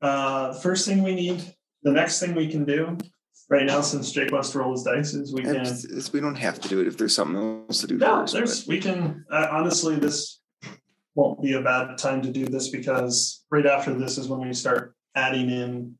uh, 0.00 0.52
the 0.52 0.60
first 0.60 0.86
thing 0.86 1.02
we 1.02 1.14
need 1.14 1.42
the 1.82 1.90
next 1.92 2.20
thing 2.20 2.34
we 2.34 2.48
can 2.48 2.64
do 2.64 2.96
right 3.52 3.66
now, 3.66 3.82
since 3.82 4.10
Jake 4.10 4.32
wants 4.32 4.50
to 4.50 4.58
roll 4.60 4.72
his 4.72 4.82
dice, 4.82 5.12
is 5.12 5.32
we 5.32 5.42
can. 5.42 5.56
It's- 5.56 5.84
it's- 5.84 6.12
we 6.12 6.20
don't 6.20 6.34
have 6.36 6.58
to 6.62 6.68
do 6.68 6.80
it 6.80 6.86
if 6.86 6.96
there's 6.96 7.14
something 7.14 7.36
else 7.68 7.82
to 7.82 7.86
do 7.86 7.98
No, 7.98 8.20
first. 8.22 8.32
there's 8.34 8.66
we 8.66 8.80
can 8.80 9.24
uh, 9.30 9.48
honestly 9.50 9.96
this 9.96 10.40
won't 11.14 11.42
be 11.42 11.52
a 11.52 11.60
bad 11.60 11.98
time 11.98 12.22
to 12.22 12.30
do 12.32 12.46
this 12.46 12.70
because 12.70 13.44
right 13.50 13.66
after 13.66 13.92
this 13.92 14.16
is 14.16 14.28
when 14.28 14.40
we 14.40 14.54
start 14.54 14.94
adding 15.14 15.50
in 15.50 15.98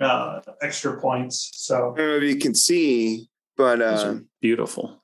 uh 0.00 0.40
extra 0.62 1.00
points. 1.00 1.50
So 1.54 1.92
I 1.94 1.98
don't 1.98 2.08
know 2.08 2.16
if 2.18 2.22
you 2.34 2.36
can 2.38 2.54
see, 2.54 3.28
but 3.56 3.82
uh, 3.82 4.14
beautiful. 4.40 5.02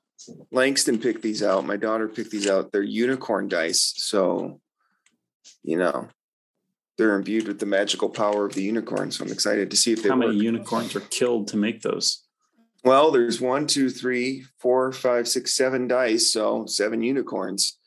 Langston 0.51 0.97
picked 0.99 1.21
these 1.21 1.43
out. 1.43 1.65
My 1.65 1.75
daughter 1.75 2.07
picked 2.07 2.31
these 2.31 2.47
out. 2.47 2.71
They're 2.71 2.81
unicorn 2.81 3.49
dice. 3.49 3.93
So, 3.97 4.61
you 5.63 5.75
know, 5.75 6.07
they're 6.97 7.15
imbued 7.15 7.47
with 7.47 7.59
the 7.59 7.65
magical 7.65 8.09
power 8.09 8.45
of 8.45 8.53
the 8.53 8.63
unicorn. 8.63 9.11
So 9.11 9.23
I'm 9.25 9.31
excited 9.31 9.71
to 9.71 9.77
see 9.77 9.93
if 9.93 10.03
they 10.03 10.09
How 10.09 10.15
work. 10.17 10.27
many 10.27 10.39
unicorns 10.39 10.93
were 10.93 11.01
killed 11.01 11.47
to 11.49 11.57
make 11.57 11.81
those? 11.81 12.23
well, 12.83 13.11
there's 13.11 13.39
one, 13.39 13.65
two, 13.65 13.89
three, 13.89 14.45
four, 14.59 14.91
five, 14.91 15.27
six, 15.27 15.55
seven 15.55 15.87
dice. 15.87 16.31
So 16.33 16.65
seven 16.65 17.01
unicorns. 17.01 17.77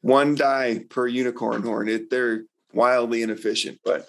one 0.00 0.34
die 0.34 0.80
per 0.90 1.06
unicorn 1.06 1.62
horn. 1.62 1.88
It, 1.88 2.10
they're 2.10 2.44
wildly 2.72 3.22
inefficient, 3.22 3.78
but 3.84 4.08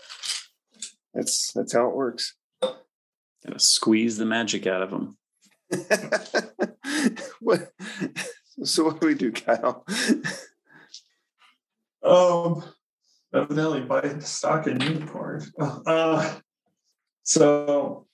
that's 1.14 1.52
that's 1.54 1.74
how 1.74 1.90
it 1.90 1.96
works. 1.96 2.36
Gotta 2.62 3.60
squeeze 3.60 4.18
the 4.18 4.26
magic 4.26 4.68
out 4.68 4.82
of 4.82 4.92
them. 4.92 5.18
what? 7.40 7.72
So 8.64 8.84
what 8.86 9.02
do 9.02 9.08
we 9.08 9.16
do, 9.16 9.32
Kyle? 9.32 9.86
Um 12.04 12.64
evidently 13.34 13.82
buy 13.82 14.20
stock 14.20 14.68
in 14.68 14.80
unicorn. 14.82 15.46
Uh 15.60 16.38
so 17.24 18.08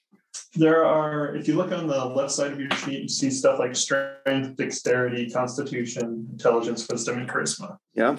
there 0.56 0.86
are 0.86 1.36
if 1.36 1.47
you 1.47 1.56
look 1.56 1.71
on 1.71 1.88
the 1.88 2.06
left 2.06 2.32
side 2.32 2.52
of 2.52 2.60
your 2.60 2.71
sheet, 2.71 3.04
you 3.04 3.10
see 3.10 3.30
stuff 3.30 3.60
like 3.60 3.76
strength, 3.76 4.56
dexterity, 4.58 5.30
constitution, 5.30 6.28
intelligence, 6.32 6.88
wisdom, 6.89 7.19
and 7.19 7.30
charisma. 7.30 7.78
Yeah. 7.93 8.17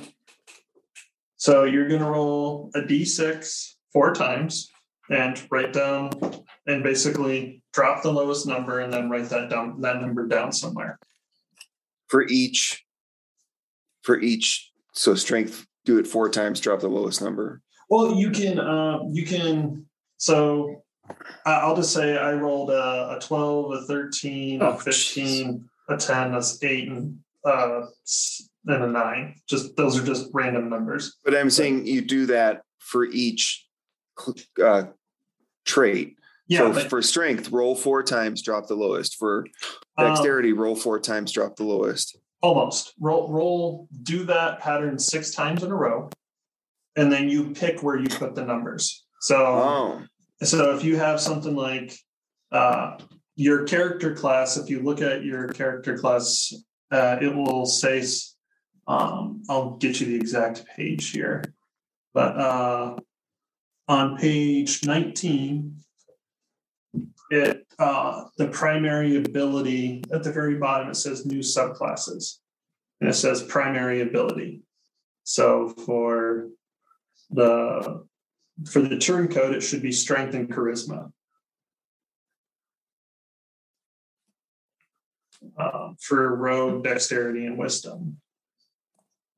So 1.36 1.64
you're 1.64 1.88
going 1.88 2.00
to 2.00 2.10
roll 2.10 2.70
a 2.74 2.80
d6 2.80 3.74
four 3.92 4.12
times 4.12 4.70
and 5.08 5.40
write 5.50 5.72
down 5.72 6.10
and 6.66 6.82
basically 6.82 7.62
drop 7.72 8.02
the 8.02 8.12
lowest 8.12 8.46
number 8.46 8.80
and 8.80 8.92
then 8.92 9.08
write 9.08 9.28
that 9.30 9.48
down 9.48 9.80
that 9.80 10.00
number 10.00 10.26
down 10.26 10.52
somewhere. 10.52 10.98
For 12.08 12.26
each, 12.26 12.84
for 14.02 14.18
each, 14.18 14.67
so 14.98 15.14
strength, 15.14 15.64
do 15.84 15.98
it 15.98 16.06
four 16.06 16.28
times, 16.28 16.60
drop 16.60 16.80
the 16.80 16.88
lowest 16.88 17.22
number. 17.22 17.62
Well, 17.88 18.14
you 18.16 18.30
can 18.30 18.58
uh, 18.58 18.98
you 19.10 19.24
can 19.24 19.86
so 20.18 20.82
I- 21.46 21.60
I'll 21.60 21.76
just 21.76 21.92
say 21.92 22.18
I 22.18 22.32
rolled 22.32 22.70
a, 22.70 23.16
a 23.16 23.18
12, 23.20 23.72
a 23.72 23.82
13, 23.86 24.62
Oh, 24.62 24.70
a 24.70 24.78
15, 24.78 25.68
a 25.88 25.96
10, 25.96 26.32
that's 26.32 26.62
eight, 26.62 26.88
and 26.88 27.18
uh 27.44 27.82
and 28.66 28.84
a 28.84 28.88
nine. 28.88 29.36
Just 29.48 29.76
those 29.76 29.98
are 29.98 30.04
just 30.04 30.28
random 30.34 30.68
numbers. 30.68 31.16
But 31.24 31.34
I'm 31.34 31.50
saying 31.50 31.86
you 31.86 32.02
do 32.02 32.26
that 32.26 32.62
for 32.80 33.04
each 33.06 33.66
uh, 34.62 34.84
trait. 35.64 36.16
Yeah, 36.48 36.58
so 36.60 36.72
but, 36.72 36.90
for 36.90 37.02
strength, 37.02 37.50
roll 37.52 37.76
four 37.76 38.02
times, 38.02 38.42
drop 38.42 38.66
the 38.66 38.74
lowest. 38.74 39.16
For 39.16 39.46
um, 39.96 40.08
dexterity, 40.08 40.52
roll 40.52 40.74
four 40.74 40.98
times, 40.98 41.30
drop 41.30 41.56
the 41.56 41.64
lowest. 41.64 42.18
Almost. 42.40 42.94
Roll 43.00 43.30
roll 43.30 43.88
do 44.02 44.24
that 44.24 44.60
pattern 44.60 44.98
six 44.98 45.32
times 45.32 45.62
in 45.62 45.70
a 45.70 45.74
row. 45.74 46.10
And 46.96 47.12
then 47.12 47.28
you 47.28 47.50
pick 47.50 47.82
where 47.82 47.96
you 47.96 48.08
put 48.08 48.34
the 48.34 48.44
numbers. 48.44 49.04
So 49.20 49.36
Oh, 49.36 50.02
so 50.42 50.74
if 50.76 50.84
you 50.84 50.96
have 50.96 51.20
something 51.20 51.56
like 51.56 51.98
uh 52.52 52.98
your 53.36 53.64
character 53.64 54.14
class, 54.14 54.56
if 54.56 54.68
you 54.70 54.82
look 54.82 55.00
at 55.00 55.24
your 55.24 55.48
character 55.48 55.98
class, 55.98 56.52
uh 56.92 57.18
it 57.20 57.34
will 57.34 57.66
say 57.66 58.04
um 58.86 59.42
I'll 59.48 59.76
get 59.76 60.00
you 60.00 60.06
the 60.06 60.16
exact 60.16 60.64
page 60.76 61.10
here. 61.10 61.42
But 62.14 62.36
uh 62.38 62.96
on 63.88 64.16
page 64.16 64.84
19 64.84 65.80
it 67.30 67.66
uh 67.78 68.24
the 68.38 68.48
primary 68.48 69.16
ability 69.16 70.02
at 70.12 70.22
the 70.22 70.32
very 70.32 70.56
bottom 70.56 70.88
it 70.88 70.96
says 70.96 71.26
new 71.26 71.40
subclasses. 71.40 72.38
And 73.00 73.08
it 73.08 73.14
says 73.14 73.42
primary 73.42 74.00
ability. 74.00 74.62
So 75.24 75.68
for 75.68 76.48
the 77.30 78.04
for 78.66 78.80
the 78.80 78.98
turncoat 78.98 79.54
it 79.54 79.60
should 79.60 79.82
be 79.82 79.92
strength 79.92 80.34
and 80.34 80.50
charisma. 80.50 81.12
Uh, 85.56 85.92
for 86.00 86.34
rogue 86.36 86.82
dexterity 86.82 87.46
and 87.46 87.58
wisdom. 87.58 88.20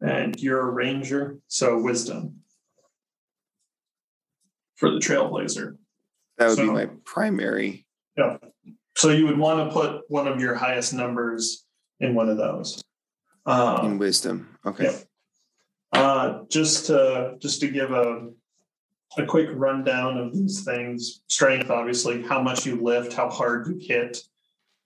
And 0.00 0.40
you're 0.40 0.60
a 0.60 0.70
ranger 0.70 1.38
so 1.46 1.78
wisdom. 1.78 2.36
For 4.76 4.90
the 4.90 4.98
trailblazer 4.98 5.76
that 6.40 6.48
would 6.48 6.56
be 6.58 6.70
my 6.70 6.86
primary. 7.04 7.86
yeah. 8.16 8.38
So 8.96 9.10
you 9.10 9.26
would 9.26 9.38
want 9.38 9.68
to 9.68 9.72
put 9.72 10.02
one 10.08 10.26
of 10.26 10.40
your 10.40 10.54
highest 10.54 10.92
numbers 10.92 11.64
in 12.00 12.14
one 12.14 12.28
of 12.28 12.36
those. 12.38 12.82
in 13.46 13.52
Um, 13.52 13.98
wisdom. 13.98 14.58
Okay. 14.66 14.84
Yep. 14.84 15.04
uh, 15.92 16.40
just 16.50 16.86
to 16.86 17.36
just 17.38 17.60
to 17.60 17.68
give 17.68 17.92
a 17.92 18.30
a 19.18 19.26
quick 19.26 19.48
rundown 19.52 20.16
of 20.18 20.32
these 20.32 20.64
things. 20.64 21.22
Strength, 21.28 21.70
obviously, 21.70 22.22
how 22.22 22.40
much 22.42 22.64
you 22.66 22.80
lift, 22.82 23.12
how 23.12 23.28
hard 23.28 23.66
you 23.68 23.76
hit. 23.80 24.18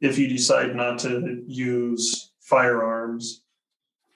If 0.00 0.18
you 0.18 0.28
decide 0.28 0.74
not 0.74 0.98
to 1.00 1.42
use 1.46 2.32
firearms, 2.40 3.42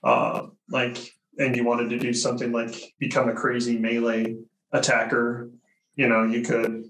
uh, 0.03 0.47
like, 0.71 0.97
and 1.39 1.55
you 1.57 1.65
wanted 1.65 1.91
to 1.91 1.99
do 1.99 2.13
something 2.15 2.53
like 2.53 2.95
become 2.99 3.29
a 3.29 3.35
crazy 3.35 3.79
melee 3.79 4.37
attacker, 4.73 5.51
you 5.97 6.09
know, 6.09 6.25
you 6.25 6.43
could 6.43 6.85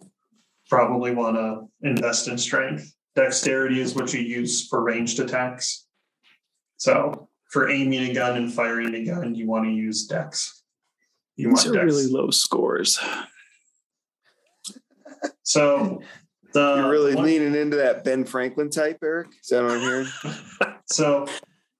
probably 0.69 1.15
want 1.15 1.37
to 1.37 1.69
invest 1.89 2.29
in 2.29 2.37
strength. 2.39 2.93
Dexterity 3.17 3.81
is 3.81 3.95
what 3.95 4.13
you 4.15 4.21
use 4.21 4.69
for 4.69 4.83
ranged 4.83 5.19
attacks. 5.21 5.87
So 6.77 7.29
for 7.51 7.69
aiming 7.69 8.11
a 8.11 8.15
gun 8.15 8.37
and 8.37 8.53
firing 8.53 8.95
a 8.95 9.05
gun, 9.05 9.35
you 9.35 9.47
want 9.49 9.65
to 9.65 9.71
use 9.73 10.07
dex. 10.07 10.63
You 11.37 11.49
These 11.49 11.65
want 11.65 11.77
are 11.77 11.81
dex. 11.81 11.85
really 11.95 12.07
low 12.13 12.31
scores. 12.31 12.99
So 15.43 16.03
the 16.53 16.77
You're 16.77 16.91
really 16.91 17.15
one- 17.15 17.25
leaning 17.25 17.55
into 17.55 17.79
that 17.79 18.05
Ben 18.05 18.25
Franklin 18.25 18.71
type, 18.71 18.99
Eric. 19.03 19.29
Is 19.43 19.49
that 19.49 19.63
what 19.63 19.73
I'm 19.73 19.81
hearing? 19.81 20.09
So 20.91 21.27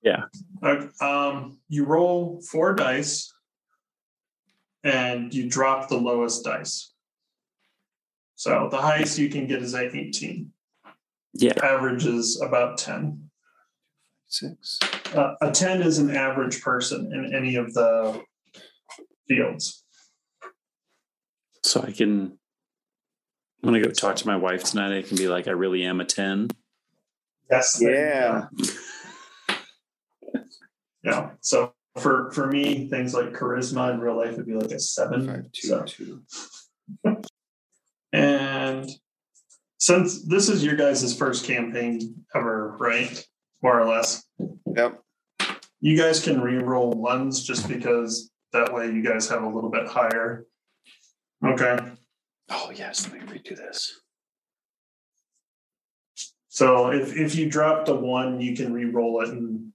Yeah. 0.03 0.25
uh, 0.63 0.87
um, 1.01 1.61
you 1.71 1.87
roll 1.87 2.43
four 2.43 2.75
dice, 2.75 3.33
and 4.85 5.33
you 5.33 5.49
drop 5.49 5.89
the 5.89 5.97
lowest 5.97 6.45
dice. 6.45 6.93
So 8.39 8.69
the 8.71 8.77
highest 8.81 9.19
you 9.19 9.29
can 9.29 9.49
get 9.49 9.63
is 9.63 9.75
at 9.75 9.97
18. 9.97 10.53
Yeah. 11.35 11.55
Average 11.61 12.07
is 12.07 12.41
about 12.41 12.79
10. 12.79 13.31
Six. 14.29 14.79
Uh, 15.13 15.35
a 15.41 15.51
10 15.51 15.83
is 15.83 15.99
an 15.99 16.15
average 16.15 16.63
person 16.63 17.11
in 17.13 17.35
any 17.35 17.57
of 17.57 17.75
the 17.75 18.23
fields. 19.27 19.83
So 21.65 21.83
I 21.83 21.91
can, 21.91 22.39
when 23.63 23.75
I 23.75 23.81
go 23.81 23.91
talk 23.91 24.15
to 24.17 24.27
my 24.29 24.37
wife 24.37 24.63
tonight, 24.63 24.97
I 24.97 25.03
can 25.03 25.17
be 25.17 25.27
like, 25.27 25.49
I 25.49 25.51
really 25.51 25.83
am 25.83 26.01
a 26.01 26.05
10. 26.05 26.49
Yes. 27.51 27.79
Yeah. 27.81 28.45
Yeah. 31.05 31.31
So 31.41 31.73
for 31.97 32.31
for 32.33 32.49
me, 32.49 32.89
things 32.89 33.15
like 33.15 33.33
charisma 33.33 33.95
in 33.95 34.01
real 34.01 34.17
life 34.17 34.37
would 34.37 34.47
be 34.47 34.55
like 34.55 34.73
a 34.73 34.81
seven. 34.81 35.27
Five, 35.27 35.53
two, 35.53 35.69
So- 35.69 35.85
two. 35.85 36.23
And 38.13 38.89
since 39.79 40.25
this 40.25 40.49
is 40.49 40.65
your 40.65 40.77
guys' 40.77 41.17
first 41.17 41.45
campaign 41.45 42.25
ever, 42.35 42.77
right? 42.79 43.25
More 43.63 43.81
or 43.81 43.87
less. 43.87 44.25
Yep. 44.75 45.01
You 45.81 45.97
guys 45.97 46.23
can 46.23 46.41
re-roll 46.41 46.91
ones 46.91 47.45
just 47.45 47.69
because 47.69 48.31
that 48.53 48.73
way 48.73 48.87
you 48.87 49.03
guys 49.03 49.29
have 49.29 49.43
a 49.43 49.49
little 49.49 49.71
bit 49.71 49.87
higher. 49.87 50.47
Okay. 51.45 51.79
Oh, 52.51 52.73
yes. 52.75 53.09
Let 53.09 53.29
me 53.29 53.39
redo 53.39 53.57
this. 53.57 54.01
So 56.49 56.91
if 56.91 57.15
if 57.17 57.37
you 57.37 57.49
dropped 57.49 57.89
a 57.89 57.95
one, 57.95 58.41
you 58.41 58.57
can 58.57 58.73
re-roll 58.73 59.21
it 59.23 59.29
and 59.29 59.73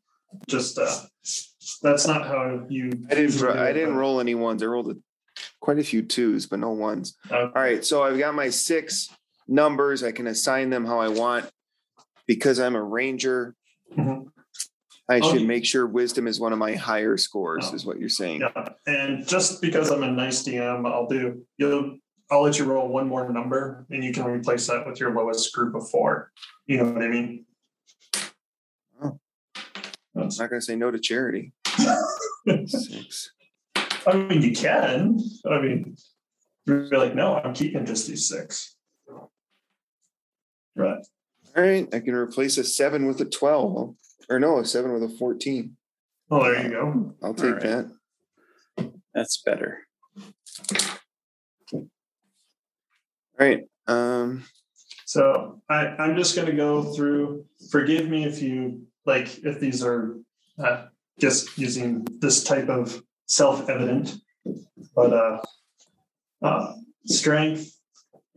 just 0.47 0.77
uh 0.77 0.99
that's 1.81 2.05
not 2.07 2.27
how 2.27 2.65
you 2.67 2.87
I 3.09 3.15
didn't. 3.15 3.23
usually 3.23 3.57
I 3.57 3.71
didn't 3.71 3.95
roll 3.95 4.19
any 4.19 4.35
ones. 4.35 4.61
I 4.61 4.65
rolled 4.65 4.91
a, 4.91 4.95
quite 5.63 5.79
a 5.79 5.83
few 5.83 6.01
twos, 6.01 6.45
but 6.45 6.59
no 6.59 6.71
ones. 6.71 7.15
uh, 7.31 7.43
All 7.43 7.51
right. 7.55 7.85
So 7.85 8.03
I've 8.03 8.19
got 8.19 8.35
my 8.35 8.49
six 8.49 9.07
numbers. 9.47 10.03
I 10.03 10.11
can 10.11 10.27
assign 10.27 10.69
them 10.69 10.85
how 10.85 10.99
I 10.99 11.07
want. 11.07 11.49
Because 12.27 12.59
I'm 12.59 12.75
a 12.75 12.83
ranger, 12.83 13.55
Mhm. 13.97 14.27
I 15.09 15.19
Oh, 15.21 15.31
should 15.33 15.47
make 15.47 15.65
sure 15.65 15.87
wisdom 15.87 16.27
is 16.27 16.37
one 16.39 16.51
of 16.51 16.59
my 16.59 16.73
higher 16.75 17.15
scores. 17.15 17.65
Oh. 17.71 17.75
Is 17.75 17.85
what 17.85 17.97
you're 17.97 18.09
saying? 18.09 18.41
Yeah, 18.41 18.69
and 18.87 19.25
just 19.27 19.61
because 19.61 19.89
I'm 19.89 20.03
a 20.03 20.11
nice 20.11 20.43
DM, 20.43 20.85
I'll 20.85 21.07
do 21.07 21.45
you 21.57 21.99
I'll 22.31 22.41
let 22.41 22.57
you 22.59 22.65
roll 22.65 22.87
one 22.89 23.07
more 23.07 23.29
number 23.31 23.85
and 23.89 24.03
you 24.03 24.11
can 24.11 24.25
replace 24.25 24.67
that 24.67 24.85
with 24.87 24.99
your 24.99 25.13
lowest 25.13 25.53
group 25.53 25.75
of 25.75 25.89
four. 25.89 26.31
You 26.65 26.77
know 26.77 26.91
what 26.91 27.03
I 27.03 27.07
mean? 27.07 27.45
Oh. 29.01 29.19
I'm 30.15 30.29
not 30.39 30.49
gonna 30.49 30.61
say 30.61 30.75
no 30.75 30.91
to 30.91 30.99
charity. 30.99 31.53
Six. 32.65 33.31
I 34.05 34.15
mean, 34.15 34.41
you 34.41 34.53
can. 34.53 35.19
I 35.49 35.61
mean, 35.61 35.95
you're 36.65 36.87
like, 36.87 37.15
no, 37.15 37.35
I'm 37.35 37.53
keeping 37.53 37.85
just 37.85 38.07
these 38.07 38.27
six. 38.27 38.75
Right. 40.75 40.99
All 41.55 41.63
right, 41.63 41.87
I 41.93 41.99
can 41.99 42.15
replace 42.15 42.57
a 42.57 42.63
seven 42.63 43.05
with 43.05 43.21
a 43.21 43.25
twelve, 43.25 43.95
or 44.29 44.39
no, 44.39 44.59
a 44.59 44.65
seven 44.65 44.91
with 44.93 45.03
a 45.03 45.09
fourteen. 45.09 45.77
Well, 46.29 46.43
there 46.43 46.63
you 46.63 46.69
go. 46.69 47.15
I'll 47.21 47.33
take 47.33 47.55
right. 47.55 47.61
that. 47.61 48.91
That's 49.13 49.41
better. 49.43 49.85
All 51.73 51.89
right. 53.39 53.63
Um, 53.87 54.45
So 55.05 55.61
I, 55.69 55.89
I'm 55.99 56.17
just 56.17 56.35
going 56.35 56.47
to 56.47 56.55
go 56.55 56.91
through. 56.95 57.45
Forgive 57.69 58.09
me 58.09 58.25
if 58.25 58.41
you 58.41 58.87
like, 59.05 59.43
if 59.43 59.59
these 59.59 59.83
are 59.83 60.15
uh, 60.57 60.85
just 61.19 61.55
using 61.55 62.03
this 62.19 62.43
type 62.43 62.67
of 62.67 62.99
self-evident, 63.25 64.15
but 64.95 65.13
uh, 65.13 65.41
uh, 66.41 66.73
strength. 67.05 67.69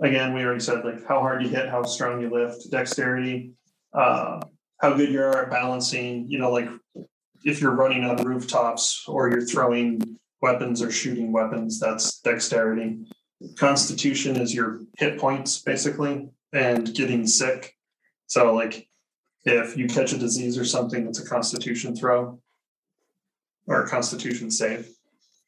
Again, 0.01 0.35
we 0.35 0.43
already 0.43 0.61
said 0.61 0.85
like 0.85 1.07
how 1.07 1.21
hard 1.21 1.43
you 1.43 1.49
hit, 1.49 1.69
how 1.69 1.83
strong 1.85 2.21
you 2.21 2.31
lift, 2.31 2.71
dexterity, 2.71 3.53
uh, 3.95 4.41
how 4.81 4.95
good 4.95 5.11
you 5.11 5.21
are 5.21 5.45
at 5.45 5.51
balancing. 5.51 6.27
You 6.29 6.39
know, 6.39 6.51
like 6.51 6.69
if 7.45 7.61
you're 7.61 7.75
running 7.75 8.05
on 8.05 8.17
rooftops 8.17 9.05
or 9.09 9.31
you're 9.31 9.47
throwing 9.47 10.19
weapons 10.43 10.83
or 10.83 10.91
shooting 10.91 11.33
weapons, 11.33 11.81
that's 11.81 12.21
dexterity. 12.21 13.07
Constitution 13.59 14.37
is 14.37 14.55
your 14.55 14.81
hit 14.99 15.19
points 15.19 15.61
basically, 15.61 16.29
and 16.53 16.95
getting 16.95 17.27
sick. 17.27 17.75
So 18.27 18.55
like 18.55 18.89
if 19.45 19.77
you 19.77 19.87
catch 19.87 20.13
a 20.13 20.19
disease 20.19 20.59
or 20.59 20.65
something, 20.65 21.07
it's 21.07 21.21
a 21.21 21.27
constitution 21.27 21.97
throw 21.97 22.39
or 23.67 23.87
constitution 23.87 24.51
save. 24.51 24.89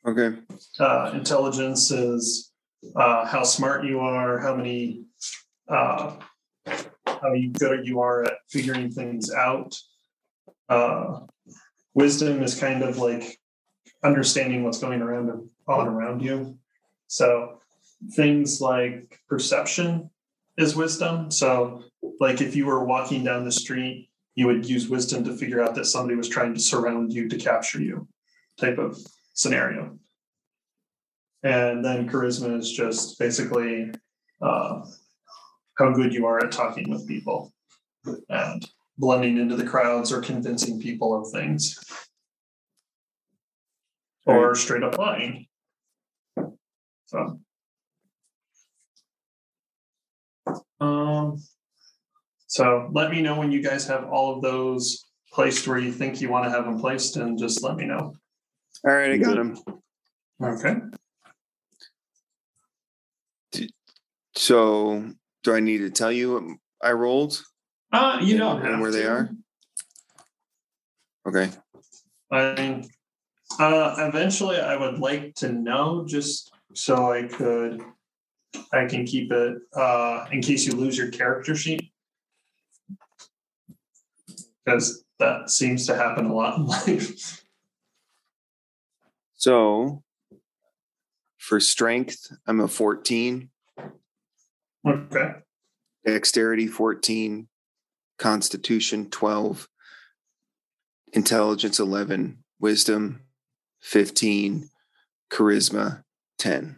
okay. 0.07 0.37
Uh, 0.79 1.13
intelligence 1.15 1.91
is 1.91 2.53
uh, 2.97 3.27
how 3.27 3.43
smart 3.43 3.85
you 3.85 4.01
are, 4.01 4.39
how 4.39 4.55
many, 4.55 5.05
uh, 5.69 6.17
how 7.07 7.33
you 7.33 7.51
good 7.51 7.87
you 7.87 8.01
are 8.01 8.25
at 8.25 8.35
figuring 8.49 8.91
things 8.91 9.33
out. 9.33 9.77
Uh, 10.69 11.21
wisdom 11.95 12.43
is 12.43 12.59
kind 12.59 12.83
of 12.83 12.99
like 12.99 13.39
understanding 14.05 14.63
what's 14.63 14.79
going 14.79 15.03
around 15.03 15.49
on 15.67 15.89
around 15.89 16.23
you. 16.23 16.59
So 17.09 17.61
things 18.13 18.61
like 18.61 19.21
perception 19.29 20.11
is 20.57 20.77
wisdom. 20.77 21.31
So 21.31 21.85
like 22.21 22.41
if 22.41 22.55
you 22.55 22.67
were 22.67 22.85
walking 22.85 23.25
down 23.25 23.45
the 23.45 23.53
street, 23.53 24.11
you 24.39 24.47
would 24.47 24.71
use 24.71 24.89
wisdom 24.89 25.25
to 25.25 25.37
figure 25.37 25.61
out 25.61 25.75
that 25.75 25.85
somebody 25.85 26.15
was 26.15 26.29
trying 26.29 26.55
to 26.55 26.61
surround 26.61 27.13
you 27.13 27.29
to 27.29 27.37
capture 27.37 27.83
you, 27.83 28.07
type 28.57 28.79
of 28.79 28.97
scenario. 29.35 29.99
And 31.43 31.85
then 31.85 32.09
charisma 32.09 32.57
is 32.57 32.71
just 32.71 33.19
basically 33.19 33.91
uh, 34.41 34.85
how 35.77 35.91
good 35.91 36.15
you 36.15 36.25
are 36.27 36.39
at 36.39 36.53
talking 36.53 36.89
with 36.89 37.09
people 37.09 37.53
and 38.29 38.65
blending 38.97 39.39
into 39.39 39.57
the 39.57 39.67
crowds 39.67 40.13
or 40.13 40.21
convincing 40.21 40.81
people 40.81 41.21
of 41.21 41.33
things. 41.33 41.77
Or 44.25 44.55
straight 44.55 44.85
up 44.85 44.99
lying. 44.99 45.49
So. 47.07 47.41
Um, 50.79 51.43
so 52.49 52.91
let 52.93 53.11
me 53.11 53.23
know 53.23 53.39
when 53.39 53.53
you 53.53 53.63
guys 53.63 53.87
have 53.87 54.05
all 54.05 54.35
of 54.35 54.43
those 54.43 55.07
placed 55.33 55.69
where 55.69 55.79
you 55.79 55.93
think 55.93 56.21
you 56.21 56.31
want 56.31 56.45
to 56.45 56.51
have 56.51 56.65
them 56.65 56.81
placed 56.81 57.17
and 57.17 57.39
just 57.39 57.63
let 57.63 57.77
me 57.77 57.85
know. 57.85 58.15
All 58.87 58.93
right, 58.93 59.13
I 59.13 59.17
got 59.19 59.37
them. 59.37 59.59
Okay. 60.43 60.77
So, 64.35 65.11
do 65.43 65.55
I 65.55 65.61
need 65.61 65.79
to 65.79 65.91
tell 65.91 66.13
you 66.13 66.35
what 66.35 66.43
I 66.83 66.93
rolled 66.93 67.43
Uh, 67.93 68.21
you 68.23 68.39
don't 68.39 68.63
and 68.63 68.69
have 68.69 68.81
where 68.81 68.93
they 68.93 69.05
are? 69.05 69.31
Okay. 71.27 71.51
I 72.31 72.55
mean, 72.55 72.89
uh, 73.59 73.95
eventually 73.99 74.59
I 74.59 74.77
would 74.77 74.99
like 74.99 75.35
to 75.37 75.53
know 75.53 76.07
just 76.07 76.53
so 76.75 77.13
I 77.13 77.25
could, 77.25 77.83
I 78.73 78.87
can 78.87 79.05
keep 79.05 79.33
it, 79.33 79.59
uh, 79.75 80.27
in 80.31 80.41
case 80.41 80.67
you 80.67 80.73
lose 80.73 80.97
your 80.97 81.11
character 81.11 81.55
sheet. 81.55 81.91
Because 84.69 85.03
that 85.19 85.49
seems 85.49 85.87
to 85.87 85.95
happen 85.97 86.27
a 86.27 86.35
lot 86.35 86.59
in 86.59 86.67
life. 86.67 87.43
So, 89.35 90.03
for 91.39 91.59
strength, 91.59 92.31
I'm 92.47 92.61
a 92.61 92.69
14, 92.69 93.49
Okay. 94.87 95.33
dexterity 96.05 96.67
14, 96.67 97.49
constitution 98.19 99.09
12, 99.09 99.69
intelligence 101.15 101.79
11, 101.79 102.45
wisdom 102.61 103.23
15, 103.81 104.69
charisma 105.31 106.03
10. 106.39 106.77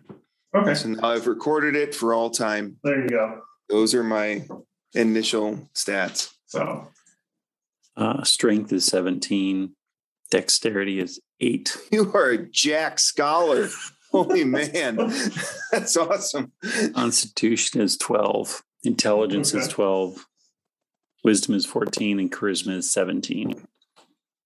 Okay. 0.54 0.74
So 0.74 0.88
now 0.90 1.08
I've 1.10 1.26
recorded 1.26 1.74
it 1.74 1.94
for 1.94 2.14
all 2.14 2.30
time. 2.30 2.76
There 2.84 3.02
you 3.02 3.08
go. 3.08 3.40
Those 3.68 3.94
are 3.94 4.04
my 4.04 4.46
initial 4.94 5.68
stats. 5.74 6.32
So, 6.46 6.88
Uh, 7.96 8.22
strength 8.24 8.72
is 8.72 8.86
17. 8.86 9.74
Dexterity 10.30 11.00
is 11.00 11.20
8. 11.40 11.76
You 11.92 12.12
are 12.14 12.30
a 12.30 12.46
Jack 12.50 12.98
scholar. 12.98 13.68
Holy 14.12 14.44
man. 14.44 14.96
That's 15.70 15.96
awesome. 15.96 16.52
Constitution 16.94 17.80
is 17.80 17.96
12. 17.96 18.62
Intelligence 18.82 19.54
is 19.54 19.68
12. 19.68 20.26
Wisdom 21.22 21.54
is 21.54 21.64
14. 21.66 22.18
And 22.18 22.32
charisma 22.32 22.72
is 22.76 22.90
17. 22.90 23.66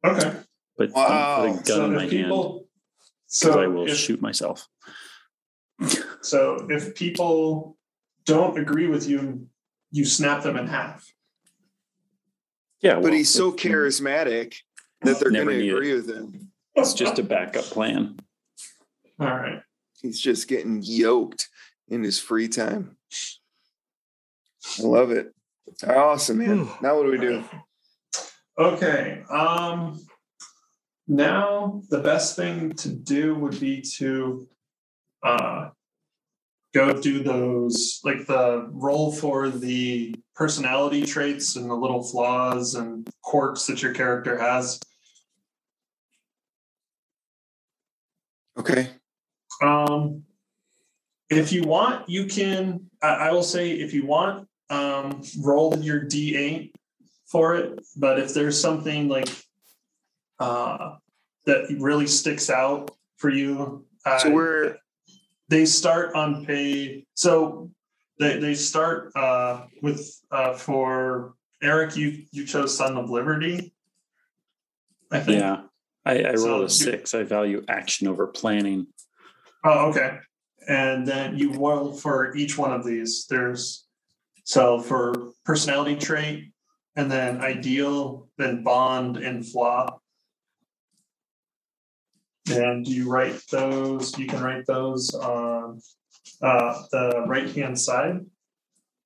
okay. 0.04 0.36
But 0.76 0.90
Wow. 0.90 1.46
don't 1.46 1.56
put 1.58 1.64
a 1.64 1.68
gun 1.68 1.78
So 1.78 1.84
in 1.84 1.90
if 1.92 1.96
my 1.96 2.02
hand 2.02 2.10
people, 2.10 2.68
because 3.26 3.54
so 3.54 3.60
I 3.60 3.66
will 3.68 3.86
if, 3.88 3.96
shoot 3.96 4.20
myself. 4.20 4.68
so 6.20 6.66
if 6.68 6.94
people 6.94 7.78
don't 8.26 8.58
agree 8.58 8.86
with 8.88 9.08
you, 9.08 9.46
you 9.90 10.04
snap 10.04 10.42
them 10.42 10.56
in 10.56 10.66
half. 10.66 11.13
Yeah. 12.84 12.94
But 12.96 13.04
well, 13.04 13.12
he's 13.14 13.32
so 13.32 13.50
charismatic 13.50 14.56
that 15.00 15.18
they're 15.18 15.30
going 15.30 15.48
to 15.48 15.56
need 15.56 15.70
it. 15.70 15.74
agree 15.74 15.94
with 15.94 16.08
him. 16.08 16.52
It's 16.74 16.92
just 16.92 17.18
a 17.18 17.22
backup 17.22 17.64
plan. 17.64 18.18
All 19.18 19.26
right. 19.26 19.62
He's 20.02 20.20
just 20.20 20.48
getting 20.48 20.82
yoked 20.82 21.48
in 21.88 22.02
his 22.02 22.20
free 22.20 22.46
time. 22.46 22.96
I 24.78 24.82
love 24.82 25.10
it. 25.10 25.32
Awesome, 25.86 26.38
man. 26.38 26.68
Now 26.82 26.96
what 26.96 27.04
do 27.04 27.10
we 27.10 27.18
do? 27.18 27.42
Okay. 28.58 29.22
Um 29.30 30.00
now 31.08 31.82
the 31.88 32.00
best 32.00 32.36
thing 32.36 32.72
to 32.74 32.88
do 32.88 33.34
would 33.34 33.58
be 33.58 33.80
to 33.96 34.46
uh 35.22 35.70
go 36.74 36.92
do 36.92 37.22
those 37.22 38.00
like 38.04 38.26
the 38.26 38.68
roll 38.72 39.12
for 39.12 39.48
the 39.48 40.14
personality 40.34 41.02
traits 41.06 41.56
and 41.56 41.70
the 41.70 41.74
little 41.74 42.02
flaws 42.02 42.74
and 42.74 43.08
quirks 43.22 43.66
that 43.66 43.80
your 43.82 43.94
character 43.94 44.36
has. 44.36 44.80
Okay. 48.58 48.90
Um, 49.62 50.24
if 51.30 51.52
you 51.52 51.62
want, 51.62 52.08
you 52.08 52.26
can. 52.26 52.90
I, 53.02 53.08
I 53.28 53.32
will 53.32 53.42
say, 53.42 53.72
if 53.72 53.92
you 53.92 54.06
want, 54.06 54.48
um, 54.70 55.22
roll 55.40 55.76
your 55.78 56.00
d8 56.02 56.72
for 57.26 57.56
it. 57.56 57.80
But 57.96 58.18
if 58.18 58.34
there's 58.34 58.60
something 58.60 59.08
like 59.08 59.28
uh, 60.38 60.96
that 61.46 61.76
really 61.78 62.06
sticks 62.06 62.50
out 62.50 62.90
for 63.16 63.30
you, 63.30 63.84
So 64.04 64.28
I- 64.30 64.32
we're 64.32 64.76
they 65.48 65.64
start 65.66 66.14
on 66.14 66.44
page. 66.44 67.04
So 67.14 67.70
they 68.18 68.38
they 68.38 68.54
start 68.54 69.12
uh, 69.16 69.66
with 69.82 70.20
uh, 70.30 70.54
for 70.54 71.34
Eric. 71.62 71.96
You 71.96 72.24
you 72.30 72.46
chose 72.46 72.76
Son 72.76 72.96
of 72.96 73.10
Liberty. 73.10 73.74
I 75.10 75.20
think. 75.20 75.40
Yeah. 75.40 75.62
I, 76.06 76.22
I 76.22 76.34
So 76.34 76.48
rolled 76.48 76.64
a 76.64 76.70
six. 76.70 77.14
I 77.14 77.22
value 77.22 77.64
action 77.68 78.08
over 78.08 78.26
planning. 78.26 78.86
Oh, 79.64 79.88
okay. 79.88 80.18
And 80.68 81.06
then 81.06 81.38
you 81.38 81.52
roll 81.52 81.94
for 81.94 82.34
each 82.36 82.58
one 82.58 82.72
of 82.72 82.84
these. 82.84 83.26
There's 83.28 83.86
so 84.44 84.80
for 84.80 85.32
personality 85.44 85.96
trait, 85.96 86.52
and 86.96 87.10
then 87.10 87.40
ideal, 87.40 88.28
then 88.36 88.62
bond 88.62 89.16
and 89.16 89.46
flaw. 89.46 89.98
And 92.50 92.86
you 92.86 93.08
write 93.10 93.40
those, 93.50 94.16
you 94.18 94.26
can 94.26 94.42
write 94.42 94.66
those 94.66 95.14
on 95.14 95.80
uh, 96.42 96.82
the 96.92 97.24
right 97.26 97.50
hand 97.54 97.78
side, 97.78 98.20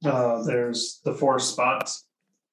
uh, 0.05 0.43
there's 0.43 1.01
the 1.05 1.15
four 1.15 1.39
spots 1.39 2.07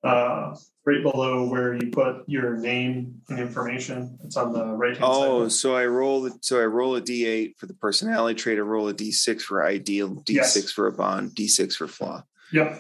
uh, 0.03 0.55
right 0.86 1.01
below 1.01 1.47
where 1.47 1.73
you 1.73 1.89
put 1.89 2.17
your 2.27 2.57
name 2.57 3.19
and 3.29 3.39
information. 3.39 4.17
It's 4.23 4.38
on 4.38 4.53
the 4.53 4.63
right 4.63 4.95
hand 4.95 4.99
side. 5.13 5.27
Oh, 5.27 5.47
so 5.47 5.75
I 5.75 5.86
roll. 5.88 6.29
So 6.41 6.59
I 6.61 6.65
roll 6.65 6.95
a 6.95 7.01
D8 7.01 7.57
for 7.57 7.65
the 7.65 7.73
personality 7.73 8.39
trait. 8.39 8.59
I 8.59 8.61
roll 8.61 8.88
a 8.88 8.93
D6 8.93 9.41
for 9.41 9.65
ideal, 9.65 10.09
D6 10.23 10.36
Yes. 10.36 10.71
for 10.71 10.86
a 10.88 10.91
bond, 10.91 11.31
D6 11.31 11.73
for 11.75 11.88
flaw, 11.88 12.23
Yep. 12.53 12.79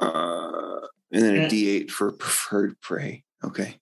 uh, 0.00 0.80
and 1.12 1.22
then 1.22 1.36
a 1.36 1.42
And- 1.42 1.52
D8 1.52 1.90
for 1.92 2.10
preferred 2.10 2.80
prey. 2.80 3.22
Okay. 3.44 3.76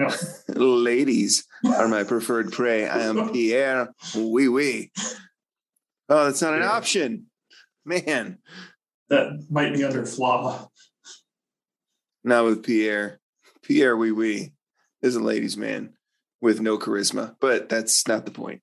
Yeah. 0.00 0.16
Ladies 0.54 1.46
are 1.64 1.88
my 1.88 2.04
preferred 2.04 2.52
prey. 2.52 2.86
I 2.88 3.00
am 3.00 3.28
Pierre. 3.32 3.88
Wee 4.16 4.48
wee. 4.48 4.92
Oh, 6.08 6.24
that's 6.24 6.40
not 6.42 6.54
an 6.54 6.60
Yeah. 6.62 6.70
option. 6.72 7.26
Man, 7.84 8.38
That 9.08 9.46
might 9.50 9.74
be 9.74 9.84
under 9.84 10.04
flaw. 10.06 10.68
not 12.24 12.44
with 12.44 12.62
Pierre. 12.62 13.20
Pierre 13.62 13.96
Wee 13.96 14.12
Wee 14.12 14.52
is 15.02 15.16
a 15.16 15.20
ladies' 15.20 15.56
man 15.56 15.94
with 16.40 16.60
no 16.60 16.78
charisma, 16.78 17.36
but 17.40 17.68
that's 17.68 18.06
not 18.08 18.24
the 18.24 18.30
point. 18.30 18.62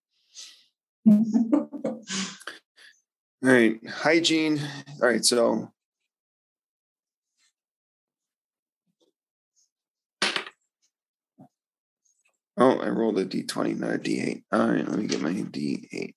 All 1.10 2.02
right, 3.42 3.80
hygiene. 3.88 4.60
All 5.02 5.08
right, 5.10 5.24
so 5.24 5.72
oh, 12.58 12.80
I 12.80 12.90
rolled 12.90 13.20
a 13.20 13.26
d20, 13.26 13.80
not 13.80 13.96
a 13.96 13.98
d8. 13.98 14.44
All 14.52 14.70
right, 14.70 14.88
let 14.88 15.00
me 15.00 15.08
get 15.08 15.22
my 15.22 15.32
d8. 15.32 16.14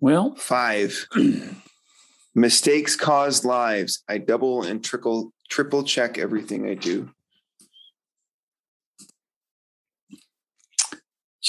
Well, 0.00 0.34
Five. 0.36 1.06
Mistakes 2.34 2.96
cause 2.96 3.44
lives. 3.44 4.02
I 4.08 4.18
double 4.18 4.62
and 4.62 4.82
triple 4.82 5.32
triple 5.50 5.82
check 5.82 6.16
everything 6.16 6.68
I 6.68 6.74
do. 6.74 7.10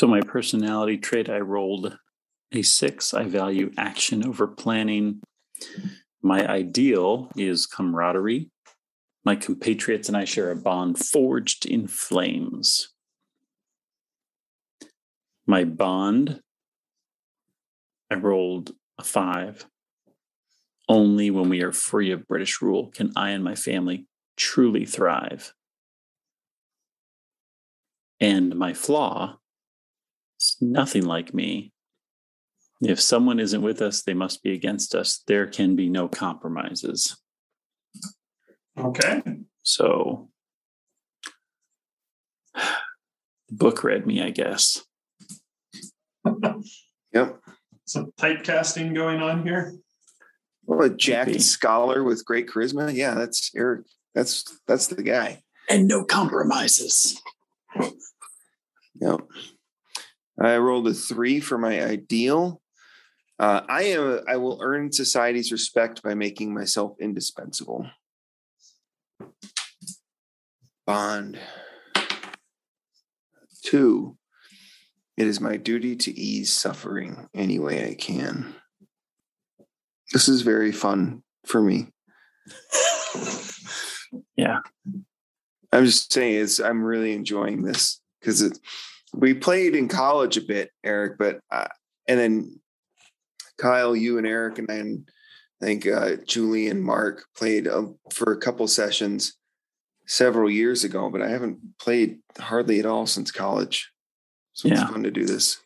so 0.01 0.07
my 0.07 0.21
personality 0.21 0.97
trait, 0.97 1.29
I 1.29 1.39
rolled 1.39 1.97
a 2.51 2.61
six. 2.63 3.13
I 3.13 3.25
value 3.25 3.71
action 3.77 4.25
over 4.25 4.47
planning. 4.47 5.21
My 6.23 6.47
ideal 6.47 7.29
is 7.35 7.65
camaraderie. 7.65 8.50
My 9.23 9.35
compatriots 9.35 10.07
and 10.07 10.17
I 10.17 10.25
share 10.25 10.51
a 10.51 10.55
bond 10.55 10.97
forged 10.97 11.65
in 11.65 11.87
flames. 11.87 12.89
My 15.45 15.63
bond, 15.63 16.41
I 18.09 18.15
rolled 18.15 18.71
a 18.97 19.03
five. 19.03 19.65
Only 20.89 21.29
when 21.29 21.49
we 21.49 21.61
are 21.61 21.71
free 21.71 22.11
of 22.11 22.27
British 22.27 22.61
rule 22.61 22.91
can 22.91 23.11
I 23.15 23.29
and 23.29 23.43
my 23.43 23.55
family 23.55 24.07
truly 24.37 24.85
thrive. 24.85 25.53
And 28.19 28.55
my 28.55 28.73
flaw, 28.73 29.37
it's 30.37 30.57
nothing 30.61 31.05
like 31.05 31.33
me. 31.33 31.71
If 32.81 32.99
someone 32.99 33.39
isn't 33.39 33.61
with 33.61 33.81
us, 33.81 34.01
they 34.01 34.15
must 34.15 34.41
be 34.41 34.53
against 34.53 34.95
us. 34.95 35.23
There 35.27 35.45
can 35.45 35.75
be 35.75 35.87
no 35.87 36.07
compromises. 36.07 37.20
Okay. 38.81 39.21
So, 39.63 40.29
the 42.53 42.61
book 43.51 43.83
read 43.83 44.05
me, 44.05 44.21
I 44.21 44.29
guess. 44.31 44.83
Yep. 47.13 47.41
Some 47.85 48.13
typecasting 48.17 48.95
going 48.95 49.21
on 49.21 49.43
here. 49.43 49.73
Well, 50.65 50.81
a 50.83 50.89
jacked 50.89 51.27
Maybe. 51.27 51.39
scholar 51.39 52.03
with 52.03 52.23
great 52.23 52.47
charisma. 52.47 52.93
Yeah, 52.93 53.15
that's 53.15 53.51
Eric. 53.53 53.85
That's 54.15 54.59
that's 54.67 54.87
the 54.87 55.03
guy. 55.03 55.43
And 55.69 55.87
no 55.87 56.05
compromises. 56.05 57.21
Yep. 58.95 59.21
I 60.39 60.57
rolled 60.57 60.87
a 60.87 60.93
three 60.93 61.39
for 61.39 61.57
my 61.57 61.83
ideal. 61.83 62.61
Uh, 63.39 63.61
I 63.67 63.83
am. 63.83 64.21
I 64.27 64.37
will 64.37 64.59
earn 64.61 64.91
society's 64.91 65.51
respect 65.51 66.03
by 66.03 66.13
making 66.13 66.53
myself 66.53 66.95
indispensable. 66.99 67.87
Bond. 70.91 71.39
Two. 73.63 74.17
It 75.15 75.25
is 75.25 75.39
my 75.39 75.55
duty 75.55 75.95
to 75.95 76.11
ease 76.11 76.51
suffering 76.51 77.29
any 77.33 77.59
way 77.59 77.87
I 77.87 77.93
can. 77.93 78.55
This 80.11 80.27
is 80.27 80.41
very 80.41 80.73
fun 80.73 81.23
for 81.45 81.61
me. 81.61 81.87
Yeah. 84.35 84.59
I'm 85.71 85.85
just 85.85 86.11
saying, 86.11 86.41
it's, 86.41 86.59
I'm 86.59 86.83
really 86.83 87.13
enjoying 87.13 87.61
this 87.61 88.01
because 88.19 88.41
it. 88.41 88.59
We 89.13 89.33
played 89.33 89.73
in 89.73 89.87
college 89.87 90.35
a 90.35 90.41
bit, 90.41 90.71
Eric, 90.83 91.17
but 91.17 91.39
uh, 91.49 91.67
and 92.09 92.19
then 92.19 92.59
Kyle, 93.57 93.95
you 93.95 94.17
and 94.17 94.27
Eric, 94.27 94.59
and 94.59 94.67
then 94.67 95.05
I 95.61 95.65
think 95.65 95.87
uh, 95.87 96.17
Julie 96.27 96.67
and 96.67 96.83
Mark 96.83 97.23
played 97.37 97.69
uh, 97.69 97.83
for 98.11 98.33
a 98.33 98.37
couple 98.37 98.67
sessions 98.67 99.37
several 100.11 100.49
years 100.49 100.83
ago, 100.83 101.09
but 101.09 101.21
I 101.21 101.29
haven't 101.29 101.57
played 101.79 102.19
hardly 102.37 102.79
at 102.79 102.85
all 102.85 103.07
since 103.07 103.31
college. 103.31 103.89
So 104.51 104.67
Yeah. 104.67 104.81
it's 104.81 104.91
fun 104.91 105.03
to 105.03 105.11
do 105.11 105.25
this. 105.25 105.57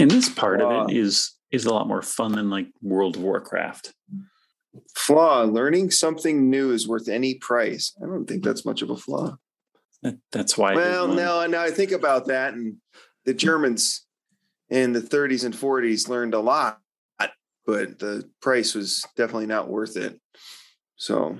And 0.00 0.10
this 0.10 0.28
part 0.28 0.58
Wow. 0.60 0.84
of 0.84 0.90
it 0.90 0.96
is 0.96 1.34
is 1.50 1.64
a 1.64 1.72
lot 1.72 1.88
more 1.88 2.02
fun 2.02 2.32
than 2.32 2.50
like 2.50 2.66
World 2.82 3.16
of 3.16 3.22
Warcraft. 3.22 3.94
Flaw: 4.94 5.44
learning 5.44 5.90
something 5.92 6.50
new 6.50 6.72
is 6.72 6.86
worth 6.88 7.08
any 7.08 7.36
price. 7.36 7.94
I 8.02 8.06
don't 8.06 8.26
think 8.26 8.44
that's 8.44 8.66
much 8.66 8.82
of 8.82 8.90
a 8.90 8.96
flaw. 8.96 9.38
That, 10.02 10.18
that's 10.30 10.58
why. 10.58 10.74
Well, 10.74 11.08
now 11.08 11.46
now 11.46 11.62
I 11.62 11.70
think 11.70 11.92
about 11.92 12.26
that, 12.26 12.54
and 12.54 12.76
the 13.24 13.32
Germans 13.32 14.04
in 14.68 14.92
the 14.92 15.00
30s 15.00 15.44
and 15.44 15.54
40s 15.54 16.08
learned 16.08 16.34
a 16.34 16.40
lot, 16.40 16.80
but 17.64 17.98
the 17.98 18.28
price 18.42 18.74
was 18.74 19.06
definitely 19.16 19.46
not 19.46 19.68
worth 19.70 19.96
it. 19.96 20.20
So 20.96 21.38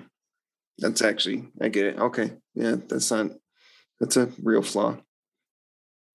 that's 0.78 1.02
actually 1.02 1.48
I 1.60 1.68
get 1.68 1.86
it. 1.86 1.98
Okay, 1.98 2.32
yeah, 2.54 2.76
that's 2.88 3.10
not 3.10 3.32
that's 4.00 4.16
a 4.16 4.30
real 4.42 4.62
flaw. 4.62 4.96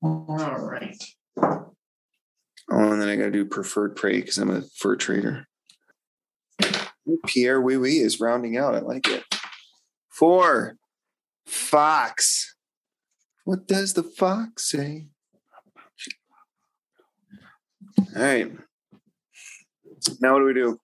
All 0.01 0.57
right. 0.59 0.97
Oh, 1.37 2.91
and 2.91 3.01
then 3.01 3.09
I 3.09 3.15
got 3.15 3.25
to 3.25 3.31
do 3.31 3.45
preferred 3.45 3.95
prey 3.95 4.21
because 4.21 4.37
I'm 4.37 4.49
a 4.49 4.61
fur 4.77 4.95
trader. 4.95 5.47
Pierre 7.27 7.61
Wee 7.61 7.77
Wee 7.77 7.99
is 7.99 8.19
rounding 8.19 8.57
out. 8.57 8.75
I 8.75 8.79
like 8.79 9.07
it. 9.07 9.23
Four, 10.09 10.77
fox. 11.45 12.55
What 13.43 13.67
does 13.67 13.93
the 13.93 14.03
fox 14.03 14.69
say? 14.69 15.07
All 18.15 18.21
right. 18.21 18.51
Now 20.21 20.33
what 20.33 20.39
do 20.39 20.45
we 20.45 20.53
do? 20.53 20.79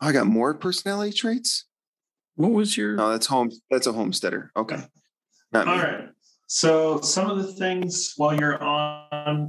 Oh, 0.00 0.06
I 0.08 0.12
got 0.12 0.26
more 0.26 0.54
personality 0.54 1.12
traits. 1.12 1.64
What 2.36 2.52
was 2.52 2.76
your? 2.76 2.94
No, 2.94 3.10
that's 3.10 3.26
home. 3.26 3.50
That's 3.70 3.86
a 3.86 3.92
homesteader. 3.92 4.52
Okay, 4.56 4.78
not 5.52 5.66
me. 5.66 5.72
All 5.72 5.78
right. 5.78 6.08
So 6.46 7.00
some 7.00 7.28
of 7.28 7.38
the 7.38 7.52
things 7.52 8.14
while 8.16 8.38
you're 8.38 8.62
on, 8.62 9.48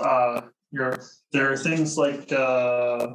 uh, 0.00 0.42
your 0.70 0.98
there 1.32 1.50
are 1.50 1.56
things 1.56 1.96
like 1.96 2.30
uh, 2.32 3.06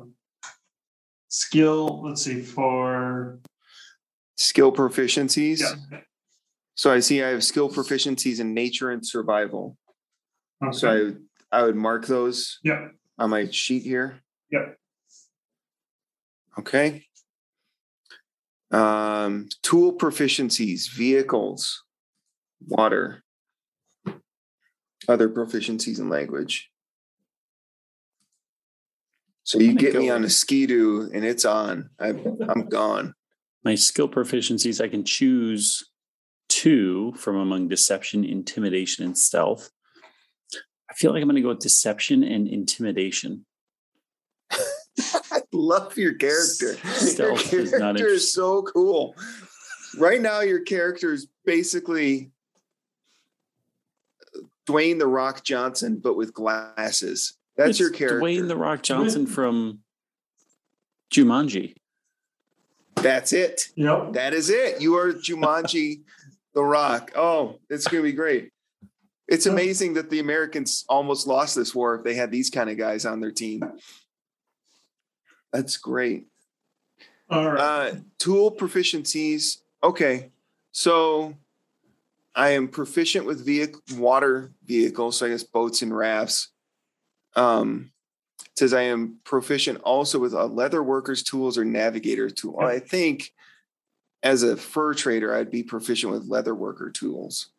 skill. 1.27 2.01
Let's 2.03 2.23
see 2.23 2.41
for 2.41 3.39
Skill 4.39 4.71
proficiencies. 4.71 5.59
yeah. 5.59 5.99
So 6.75 6.93
I 6.93 7.01
see 7.01 7.21
I 7.21 7.27
have 7.27 7.43
skill 7.43 7.69
proficiencies 7.69 8.39
in 8.39 8.53
nature 8.53 8.89
and 8.89 9.05
survival. 9.05 9.75
Okay. 10.63 10.77
So 10.77 10.89
I 10.89 10.93
would, 10.93 11.25
I 11.51 11.63
would 11.63 11.75
mark 11.75 12.07
those 12.07 12.57
yeah. 12.63 12.87
on 13.17 13.31
my 13.31 13.49
sheet 13.49 13.83
here. 13.83 14.21
Yep. 14.49 14.77
Okay. 16.59 17.05
Um, 18.71 19.49
tool 19.63 19.93
proficiencies, 19.93 20.89
vehicles, 20.91 21.83
water, 22.67 23.23
other 25.07 25.29
proficiencies 25.29 25.99
in 25.99 26.09
language. 26.09 26.69
So 29.43 29.57
you 29.59 29.73
get 29.73 29.95
me 29.95 30.11
on 30.11 30.23
a 30.23 30.29
skidoo 30.29 31.09
and 31.11 31.25
it's 31.25 31.45
on. 31.45 31.89
I, 31.99 32.09
I'm 32.09 32.69
gone. 32.69 33.15
my 33.63 33.73
skill 33.73 34.07
proficiencies, 34.07 34.79
I 34.79 34.87
can 34.87 35.03
choose 35.03 35.83
two 36.49 37.13
from 37.13 37.35
among 37.35 37.67
deception, 37.67 38.23
intimidation, 38.23 39.05
and 39.05 39.17
stealth. 39.17 39.71
I 40.89 40.93
feel 40.93 41.11
like 41.11 41.21
I'm 41.21 41.27
going 41.27 41.35
to 41.37 41.41
go 41.41 41.49
with 41.49 41.59
deception 41.59 42.23
and 42.23 42.47
intimidation. 42.47 43.45
I 45.53 45.57
love 45.57 45.97
your 45.97 46.13
character. 46.13 46.73
Your 46.83 46.93
Stealth 46.93 47.53
is 47.53 47.71
not 47.71 47.95
character 47.95 48.07
is 48.07 48.31
so 48.31 48.61
cool. 48.63 49.15
Right 49.97 50.21
now, 50.21 50.41
your 50.41 50.61
character 50.61 51.13
is 51.13 51.27
basically 51.45 52.29
Dwayne 54.67 54.99
the 54.99 55.07
Rock 55.07 55.43
Johnson, 55.43 55.97
but 55.97 56.15
with 56.15 56.33
glasses. 56.33 57.33
That's 57.57 57.71
It's 57.71 57.79
your 57.79 57.89
character. 57.89 58.19
Dwayne 58.19 58.47
the 58.47 58.55
Rock 58.55 58.83
Johnson 58.83 59.25
from 59.25 59.79
Jumanji. 61.11 61.75
That's 62.95 63.33
it. 63.33 63.69
Yep. 63.75 64.13
That 64.13 64.33
is 64.33 64.49
it. 64.49 64.81
You 64.81 64.95
are 64.97 65.13
Jumanji 65.13 66.01
the 66.53 66.63
Rock. 66.63 67.11
Oh, 67.15 67.59
it's 67.69 67.87
gonna 67.87 68.03
be 68.03 68.13
great. 68.13 68.51
It's 69.27 69.45
amazing 69.45 69.93
that 69.93 70.09
the 70.09 70.19
Americans 70.19 70.85
almost 70.89 71.27
lost 71.27 71.55
this 71.55 71.75
war 71.75 71.95
if 71.95 72.03
they 72.03 72.15
had 72.15 72.31
these 72.31 72.49
kind 72.49 72.69
of 72.69 72.77
guys 72.77 73.05
on 73.05 73.19
their 73.19 73.31
team. 73.31 73.61
That's 75.51 75.77
great. 75.77 76.27
All 77.29 77.51
right. 77.51 77.59
Uh, 77.59 77.95
tool 78.17 78.51
proficiencies. 78.51 79.61
Okay, 79.83 80.31
so 80.71 81.35
I 82.35 82.49
am 82.49 82.67
proficient 82.67 83.25
with 83.25 83.45
vehicle, 83.45 83.81
water 83.95 84.51
vehicles, 84.65 85.17
so 85.17 85.25
I 85.25 85.29
guess 85.29 85.43
boats 85.43 85.81
and 85.81 85.95
rafts. 85.95 86.49
Um, 87.35 87.91
it 88.41 88.57
says 88.57 88.73
I 88.73 88.83
am 88.83 89.19
proficient 89.23 89.79
also 89.81 90.19
with 90.19 90.33
a 90.33 90.45
leather 90.45 90.83
worker's 90.83 91.23
tools 91.23 91.57
or 91.57 91.65
navigator 91.65 92.29
tool. 92.29 92.55
Well, 92.57 92.67
I 92.67 92.79
think 92.79 93.31
as 94.23 94.43
a 94.43 94.57
fur 94.57 94.93
trader, 94.93 95.35
I'd 95.35 95.51
be 95.51 95.63
proficient 95.63 96.11
with 96.11 96.27
leather 96.27 96.55
worker 96.55 96.89
tools. 96.89 97.49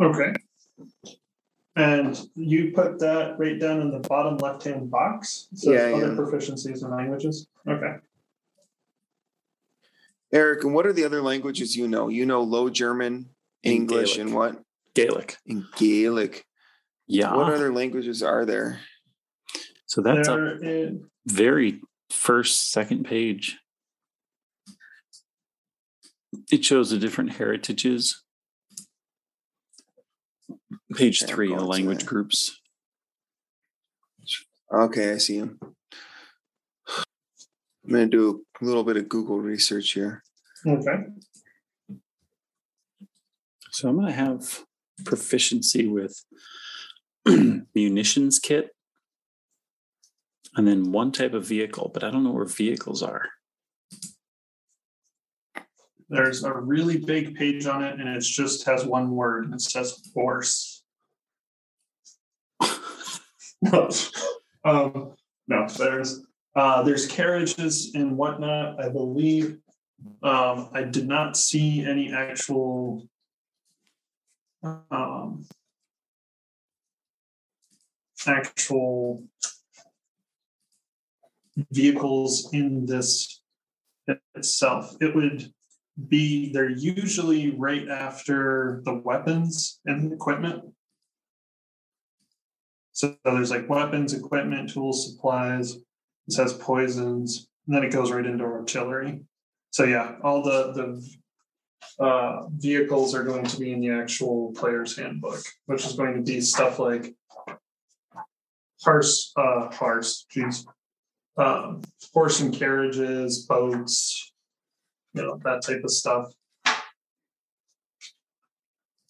Okay. 0.00 0.34
And 1.76 2.18
you 2.34 2.72
put 2.74 2.98
that 3.00 3.38
right 3.38 3.60
down 3.60 3.80
in 3.82 3.90
the 3.90 3.98
bottom 4.08 4.38
left-hand 4.38 4.90
box. 4.90 5.48
So 5.54 5.72
Yeah, 5.72 5.94
other 5.94 6.08
yeah. 6.08 6.14
proficiencies 6.14 6.82
and 6.82 6.90
languages. 6.90 7.46
Okay. 7.68 7.96
Eric, 10.32 10.64
and 10.64 10.74
what 10.74 10.86
are 10.86 10.92
the 10.92 11.04
other 11.04 11.20
languages 11.22 11.76
you 11.76 11.86
know? 11.86 12.08
You 12.08 12.24
know 12.26 12.42
Low 12.42 12.70
German, 12.70 13.28
English, 13.62 14.14
Gaelic. 14.16 14.26
and 14.26 14.34
what? 14.34 14.62
Gaelic. 14.94 15.36
And 15.46 15.64
Gaelic. 15.76 16.44
Yeah. 17.06 17.34
What 17.36 17.52
other 17.52 17.72
languages 17.72 18.22
are 18.22 18.44
there? 18.44 18.80
so 19.88 20.00
that's 20.00 20.26
a 20.28 20.32
there 20.32 20.56
is, 20.64 20.94
very 21.26 21.80
first, 22.10 22.72
second 22.72 23.04
page. 23.04 23.58
It 26.50 26.64
shows 26.64 26.90
the 26.90 26.98
different 26.98 27.32
heritages. 27.34 28.22
Page 30.94 31.22
Okay, 31.22 31.32
three, 31.32 31.52
I'll 31.52 31.60
the 31.60 31.66
language 31.66 32.00
that. 32.00 32.06
groups. 32.06 32.60
Okay, 34.72 35.12
I 35.12 35.18
see 35.18 35.40
them. 35.40 35.58
I'm 37.84 37.92
going 37.92 38.10
to 38.10 38.16
do 38.16 38.44
a 38.60 38.64
little 38.64 38.84
bit 38.84 38.96
of 38.96 39.08
Google 39.08 39.40
research 39.40 39.92
here. 39.92 40.22
okay. 40.66 41.04
So 43.70 43.88
I'm 43.88 43.96
going 43.96 44.08
to 44.08 44.12
have 44.12 44.64
proficiency 45.04 45.86
with 45.86 46.24
munitions 47.74 48.38
kit 48.38 48.70
and 50.56 50.66
then 50.66 50.92
one 50.92 51.12
type 51.12 51.34
of 51.34 51.44
vehicle, 51.46 51.90
but 51.92 52.02
I 52.02 52.10
don't 52.10 52.24
know 52.24 52.32
where 52.32 52.46
vehicles 52.46 53.02
are. 53.02 53.28
There's 56.08 56.44
a 56.44 56.52
really 56.54 56.98
big 56.98 57.34
page 57.34 57.66
on 57.66 57.84
it 57.84 58.00
and 58.00 58.08
it 58.08 58.20
just 58.22 58.64
has 58.66 58.84
one 58.84 59.10
word 59.10 59.44
and 59.44 59.54
it 59.54 59.60
says 59.60 60.00
force. 60.14 60.75
um, 64.64 65.14
no, 65.48 65.68
there's 65.78 66.24
uh, 66.54 66.82
there's 66.82 67.06
carriages 67.06 67.92
and 67.94 68.16
whatnot. 68.16 68.82
I 68.82 68.88
believe 68.88 69.58
um, 70.22 70.70
I 70.72 70.82
did 70.82 71.06
not 71.06 71.36
see 71.36 71.84
any 71.84 72.12
actual 72.12 73.06
um, 74.62 75.46
actual 78.26 79.22
vehicles 81.70 82.50
in 82.52 82.86
this 82.86 83.40
itself. 84.34 84.96
It 85.00 85.14
would 85.14 85.50
be 86.08 86.52
they're 86.52 86.70
usually 86.70 87.50
right 87.56 87.88
after 87.88 88.82
the 88.84 88.94
weapons 88.94 89.80
and 89.86 90.12
equipment. 90.12 90.62
So 92.96 93.14
there's 93.26 93.50
like 93.50 93.68
weapons, 93.68 94.14
equipment, 94.14 94.70
tools, 94.70 95.06
supplies. 95.06 95.74
It 95.74 96.32
says 96.32 96.54
poisons, 96.54 97.46
and 97.66 97.76
then 97.76 97.84
it 97.84 97.92
goes 97.92 98.10
right 98.10 98.24
into 98.24 98.42
artillery. 98.42 99.20
So 99.70 99.84
yeah, 99.84 100.14
all 100.22 100.42
the 100.42 100.72
the 101.98 102.02
uh, 102.02 102.46
vehicles 102.48 103.14
are 103.14 103.22
going 103.22 103.44
to 103.44 103.60
be 103.60 103.72
in 103.72 103.82
the 103.82 103.90
actual 103.90 104.50
player's 104.54 104.96
handbook, 104.96 105.40
which 105.66 105.84
is 105.84 105.92
going 105.92 106.14
to 106.14 106.22
be 106.22 106.40
stuff 106.40 106.78
like 106.78 107.14
horse, 108.80 109.30
uh, 109.36 109.70
horse, 109.74 110.24
geez, 110.30 110.64
um, 111.36 111.82
horse 112.14 112.40
and 112.40 112.54
carriages, 112.54 113.44
boats, 113.44 114.32
you 115.12 115.20
know 115.20 115.38
that 115.44 115.60
type 115.60 115.84
of 115.84 115.90
stuff. 115.90 116.32
If 116.64 116.82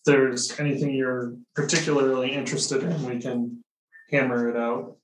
there's 0.06 0.58
anything 0.58 0.92
you're 0.92 1.36
particularly 1.54 2.32
interested 2.32 2.82
in, 2.82 3.06
we 3.06 3.20
can 3.20 3.62
hammer 4.10 4.48
it 4.48 4.56
out. 4.56 4.96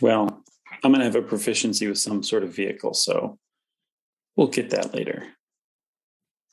Well, 0.00 0.44
I'm 0.84 0.92
going 0.92 1.00
to 1.00 1.04
have 1.04 1.16
a 1.16 1.22
proficiency 1.22 1.86
with 1.86 1.98
some 1.98 2.22
sort 2.22 2.42
of 2.42 2.54
vehicle, 2.54 2.94
so 2.94 3.38
we'll 4.36 4.48
get 4.48 4.70
that 4.70 4.94
later. 4.94 5.26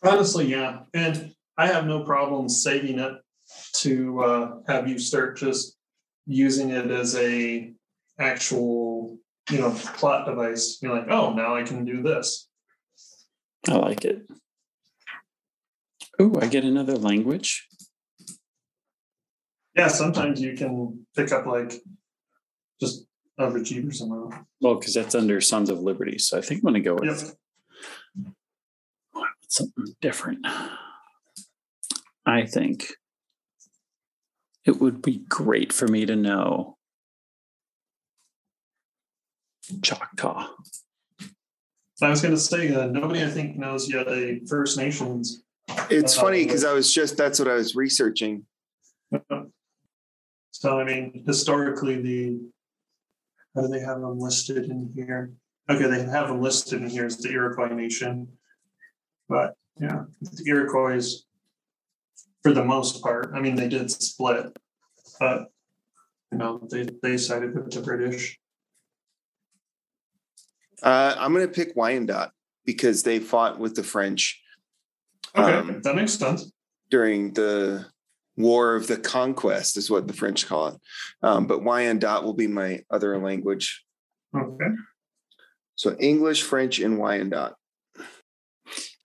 Honestly, 0.04 0.48
yeah, 0.48 0.80
and 0.94 1.34
I 1.58 1.68
have 1.68 1.86
no 1.86 2.04
problem 2.04 2.50
saving 2.50 3.00
it 3.00 3.14
to 3.74 4.24
uh, 4.24 4.52
have 4.68 4.88
you 4.88 4.98
start 4.98 5.38
just 5.38 5.78
using 6.26 6.72
it 6.72 6.90
as 6.90 7.16
a 7.16 7.74
actual, 8.20 9.18
you 9.50 9.60
know, 9.60 9.72
plot 9.72 10.26
device. 10.26 10.80
You're 10.82 10.96
like, 10.96 11.10
oh, 11.10 11.34
now 11.34 11.56
I 11.56 11.64
can 11.64 11.86
do 11.86 12.02
this. 12.02 12.48
I 13.68 13.76
like 13.76 14.06
it. 14.06 14.28
Oh, 16.20 16.40
I 16.42 16.48
get 16.48 16.64
another 16.64 16.98
language. 16.98 17.68
Yeah, 19.76 19.88
sometimes 19.88 20.42
you 20.42 20.56
can 20.56 21.06
pick 21.16 21.32
up 21.32 21.46
like 21.46 21.74
just 22.80 23.06
a 23.38 23.48
Vegeta 23.48 23.90
or 23.90 23.92
something. 23.92 24.46
Well, 24.62 24.76
because 24.76 24.94
that's 24.94 25.16
under 25.16 25.42
Sons 25.42 25.70
of 25.70 25.80
Liberty. 25.80 26.18
So 26.18 26.38
I 26.38 26.42
think 26.42 26.60
I'm 26.60 26.72
going 26.72 26.76
to 26.76 26.80
go 26.82 26.96
with 26.96 27.36
Yep. 28.26 28.34
something 29.50 29.96
different. 30.02 30.46
I 32.26 32.46
think 32.46 32.88
it 34.66 34.80
would 34.80 35.02
be 35.02 35.20
great 35.30 35.72
for 35.74 35.88
me 35.88 36.06
to 36.06 36.16
know 36.16 36.78
Choctaw. 39.82 40.48
I 42.02 42.10
was 42.10 42.22
going 42.22 42.34
to 42.34 42.40
say, 42.40 42.74
uh, 42.74 42.88
nobody 42.88 43.24
I 43.24 43.28
think 43.30 43.58
knows 43.58 43.92
yet 43.92 44.08
a 44.08 44.40
First 44.50 44.78
Nations. 44.78 45.44
It's 45.90 46.18
Uh, 46.18 46.22
funny 46.22 46.44
because 46.46 46.66
I 46.66 46.74
was 46.74 46.94
just, 46.94 47.16
that's 47.18 47.40
what 47.40 47.48
I 47.48 47.54
was 47.54 47.76
researching. 47.76 48.46
So, 50.60 50.80
I 50.80 50.86
mean, 50.86 51.24
historically, 51.28 52.02
the 52.02 52.40
how 53.54 53.64
do 53.64 53.68
they 53.68 53.82
have 53.82 54.00
them 54.00 54.18
listed 54.18 54.66
in 54.66 54.90
here? 54.96 55.34
Okay, 55.70 55.88
they 55.88 56.04
have 56.04 56.30
them 56.30 56.40
listed 56.40 56.82
in 56.82 56.90
here 56.90 57.06
as 57.06 57.18
the 57.18 57.30
Iroquois 57.30 57.74
Nation. 57.74 58.30
But 59.28 59.56
yeah, 59.82 60.04
the 60.22 60.44
Iroquois, 60.48 61.04
for 62.42 62.54
the 62.54 62.64
most 62.64 63.04
part, 63.04 63.32
I 63.36 63.42
mean, 63.42 63.56
they 63.56 63.68
did 63.68 63.92
split, 63.92 64.58
but 65.20 65.48
you 66.32 66.38
know, 66.38 66.66
they 66.72 66.88
they 67.04 67.18
sided 67.18 67.54
with 67.54 67.72
the 67.72 67.82
British. 67.82 68.40
Uh, 70.82 71.16
I'm 71.18 71.34
going 71.34 71.46
to 71.46 71.52
pick 71.54 71.76
Wyandotte 71.76 72.32
because 72.66 73.04
they 73.04 73.20
fought 73.20 73.60
with 73.60 73.76
the 73.76 73.84
French 73.84 74.42
Okay, 75.36 75.54
Um, 75.54 75.82
that 75.82 75.96
makes 75.96 76.14
sense. 76.14 76.50
during 76.90 77.34
the 77.34 77.86
War 78.38 78.76
of 78.76 78.88
the 78.88 78.98
Conquest, 78.98 79.78
is 79.78 79.90
what 79.90 80.08
the 80.08 80.14
French 80.14 80.46
call 80.48 80.68
it. 80.68 80.76
Um, 81.24 81.48
but 81.48 81.62
Wyandot 81.62 82.24
will 82.24 82.34
be 82.34 82.48
my 82.48 82.82
other 82.92 83.18
language. 83.18 83.84
Okay, 84.36 84.66
So 85.76 85.96
English, 86.00 86.44
French, 86.44 86.80
and 86.80 86.98
Wyandotte. 86.98 87.56
Or 87.98 88.04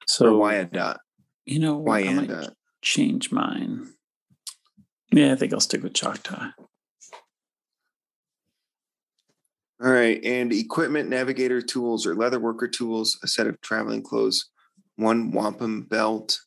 So, 0.06 0.36
Wyandotte. 0.36 0.98
you 1.46 1.60
know 1.60 1.76
what? 1.76 2.02
I 2.04 2.12
might 2.12 2.48
change 2.82 3.30
mine. 3.30 3.92
Yeah, 5.12 5.32
I 5.32 5.36
think 5.36 5.52
I'll 5.52 5.60
stick 5.60 5.82
with 5.82 5.92
Choctaw. 5.94 6.50
All 9.82 9.90
right. 9.90 10.22
And 10.24 10.52
equipment, 10.52 11.08
navigator 11.08 11.62
tools 11.62 12.06
or 12.06 12.14
leather 12.14 12.38
worker 12.38 12.68
tools, 12.68 13.18
a 13.22 13.28
set 13.28 13.46
of 13.46 13.60
traveling 13.62 14.02
clothes, 14.02 14.50
one 14.96 15.30
wampum 15.30 15.82
belt, 15.82 16.38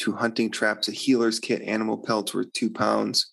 two 0.00 0.12
hunting 0.12 0.50
traps, 0.50 0.88
a 0.88 0.92
healer's 0.92 1.38
kit, 1.38 1.60
animal 1.62 1.98
pelts 1.98 2.34
worth 2.34 2.52
two 2.52 2.70
pounds, 2.70 3.30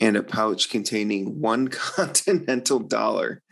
and 0.00 0.16
a 0.16 0.22
pouch 0.22 0.70
containing 0.70 1.40
one 1.40 1.68
continental 1.68 2.78
dollar. 2.78 3.42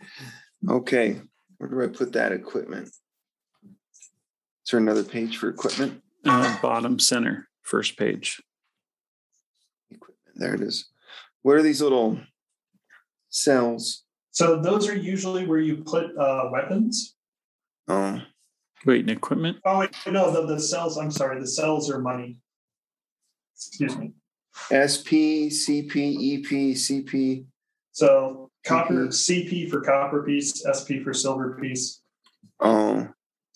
Okay. 0.67 1.21
Where 1.57 1.69
do 1.69 1.81
I 1.81 1.95
put 1.95 2.13
that 2.13 2.31
equipment? 2.31 2.87
Is 2.87 4.71
there 4.71 4.79
another 4.79 5.03
page 5.03 5.37
for 5.37 5.49
equipment? 5.49 6.01
Uh, 6.25 6.57
bottom 6.61 6.99
center, 6.99 7.49
first 7.61 7.97
page. 7.97 8.41
Equipment. 9.91 10.35
There 10.35 10.55
it 10.55 10.61
is. 10.61 10.89
What 11.43 11.57
are 11.57 11.61
these 11.61 11.81
little 11.81 12.19
cells? 13.29 14.03
So 14.31 14.59
those 14.59 14.87
are 14.87 14.95
usually 14.95 15.45
where 15.45 15.59
you 15.59 15.83
put 15.83 16.17
uh, 16.17 16.49
weapons. 16.51 17.15
Oh, 17.87 18.21
Wait, 18.85 19.01
and 19.01 19.09
equipment? 19.11 19.57
Oh 19.65 19.79
wait, 19.79 19.91
no, 20.07 20.31
the, 20.31 20.45
the 20.53 20.59
cells. 20.59 20.97
I'm 20.97 21.11
sorry, 21.11 21.39
the 21.39 21.47
cells 21.47 21.89
are 21.89 21.99
money. 21.99 22.37
Excuse 23.55 23.97
me. 23.97 24.11
SP, 24.69 25.49
CP, 25.49 25.95
EP, 26.39 26.75
CP. 26.75 27.45
So 27.91 28.49
copper. 28.65 29.07
CP 29.07 29.69
for 29.69 29.81
copper 29.81 30.23
piece, 30.23 30.63
SP 30.67 30.99
for 31.03 31.13
silver 31.13 31.57
piece. 31.61 32.01
Oh, 32.59 33.07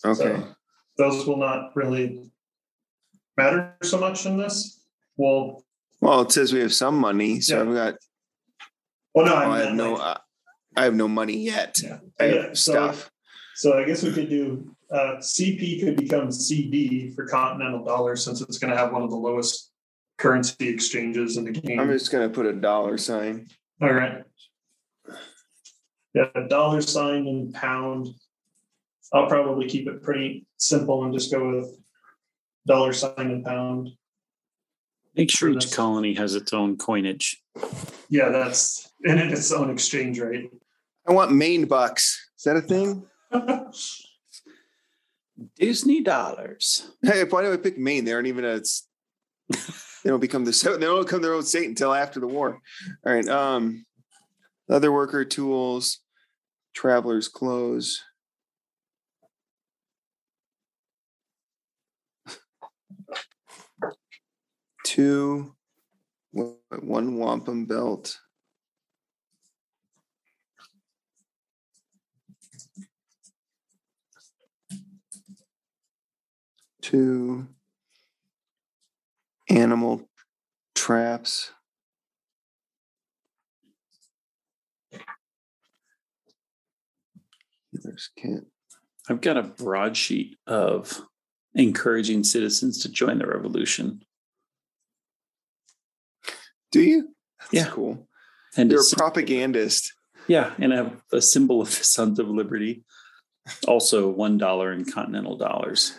okay. 0.04 0.14
So 0.40 0.48
those 0.96 1.26
will 1.26 1.36
not 1.36 1.76
really 1.76 2.30
matter 3.36 3.76
so 3.82 3.98
much 3.98 4.24
in 4.26 4.36
this. 4.38 4.82
Well, 5.16 5.64
Well, 6.00 6.22
it 6.22 6.32
says 6.32 6.52
we 6.52 6.60
have 6.60 6.72
some 6.72 6.96
money, 6.98 7.40
so 7.40 7.56
Yeah. 7.56 7.68
I've 7.68 7.74
got. 7.74 7.94
well, 9.14 9.26
no, 9.26 9.34
Oh, 9.34 9.36
I, 9.36 9.56
I 9.56 9.58
have 9.66 9.74
no. 9.74 9.92
like- 9.94 10.02
uh, 10.02 10.18
I 10.76 10.84
have 10.84 10.94
no 10.94 11.08
money 11.08 11.36
yet. 11.38 11.80
yeah. 11.82 11.98
I 12.20 12.24
have 12.24 12.34
Yeah, 12.34 12.48
so- 12.54 12.72
stuff. 12.72 13.10
So 13.56 13.76
I 13.76 13.84
guess 13.84 14.04
we 14.04 14.12
could 14.12 14.30
do 14.30 14.76
uh, 14.90 15.16
CP 15.18 15.84
could 15.84 15.96
become 15.96 16.32
CD 16.32 17.10
for 17.10 17.26
continental 17.26 17.84
dollars 17.84 18.24
since 18.24 18.40
it's 18.40 18.58
going 18.58 18.70
to 18.70 18.76
have 18.76 18.92
one 18.92 19.02
of 19.02 19.10
the 19.10 19.16
lowest 19.16 19.68
currency 20.18 20.68
exchanges 20.68 21.36
in 21.36 21.44
the 21.44 21.52
game. 21.52 21.80
I'm 21.80 21.88
just 21.88 22.10
gonna 22.10 22.28
put 22.28 22.44
a 22.44 22.52
dollar 22.52 22.98
sign. 22.98 23.46
All 23.80 23.92
right. 23.92 24.24
Yeah, 26.12 26.26
dollar 26.48 26.82
sign 26.82 27.26
and 27.26 27.54
pound. 27.54 28.08
I'll 29.12 29.28
probably 29.28 29.68
keep 29.68 29.88
it 29.88 30.02
pretty 30.02 30.46
simple 30.58 31.04
and 31.04 31.14
just 31.14 31.32
go 31.32 31.56
with 31.56 31.78
dollar 32.66 32.92
sign 32.92 33.14
and 33.16 33.44
pound. 33.44 33.90
Make 35.14 35.30
sure 35.30 35.48
each 35.48 35.72
colony 35.72 36.14
has 36.14 36.34
its 36.34 36.52
own 36.52 36.76
coinage. 36.76 37.42
Yeah, 38.08 38.28
that's 38.28 38.90
and 39.04 39.18
it 39.18 39.32
its 39.32 39.52
own 39.52 39.70
exchange 39.70 40.20
rate. 40.20 40.50
I 41.06 41.12
want 41.12 41.32
Maine 41.32 41.66
bucks. 41.66 42.30
Is 42.36 42.44
that 42.44 42.56
a 42.56 42.60
thing? 42.60 43.06
Disney 45.56 46.02
dollars. 46.02 46.90
Hey, 47.02 47.24
why 47.24 47.42
do 47.42 47.52
I 47.52 47.56
pick 47.56 47.78
Maine? 47.78 48.04
They 48.04 48.12
aren't 48.12 48.28
even 48.28 48.44
a. 48.44 48.56
it's- 48.56 48.86
They 50.04 50.10
don't 50.10 50.20
become 50.20 50.44
the 50.44 50.52
they 50.78 50.86
don't 50.86 51.04
become 51.04 51.22
their 51.22 51.34
own 51.34 51.42
state 51.42 51.68
until 51.68 51.92
after 51.92 52.20
the 52.20 52.28
war. 52.28 52.60
All 53.04 53.12
right. 53.12 53.26
Um, 53.28 53.84
leather 54.68 54.92
worker 54.92 55.24
tools, 55.24 55.98
traveler's 56.72 57.26
clothes. 57.26 58.00
Two, 64.84 65.54
one 66.32 67.18
wampum 67.18 67.66
belt. 67.66 68.18
Two 76.88 77.46
animal 79.50 80.08
traps. 80.74 81.50
Healer's 87.72 88.10
kit. 88.16 88.44
I've 89.08 89.20
got 89.20 89.36
a 89.36 89.42
broadsheet 89.42 90.38
of 90.46 91.00
encouraging 91.54 92.24
citizens 92.24 92.80
to 92.82 92.90
join 92.90 93.18
the 93.18 93.26
revolution. 93.26 94.02
Do 96.70 96.80
you? 96.82 97.14
That's 97.40 97.52
Yeah. 97.54 97.70
cool. 97.70 98.08
And 98.56 98.70
You're 98.70 98.80
a 98.82 98.96
propagandist. 98.96 99.92
yeah, 100.26 100.54
and 100.58 100.72
I 100.72 100.76
have 100.76 101.02
a 101.12 101.20
symbol 101.22 101.60
of 101.60 101.68
the 101.68 101.84
Sons 101.84 102.18
of 102.18 102.28
Liberty. 102.28 102.84
Also, 103.66 104.08
one 104.10 104.36
dollar 104.36 104.72
in 104.72 104.84
continental 104.84 105.36
dollars. 105.36 105.98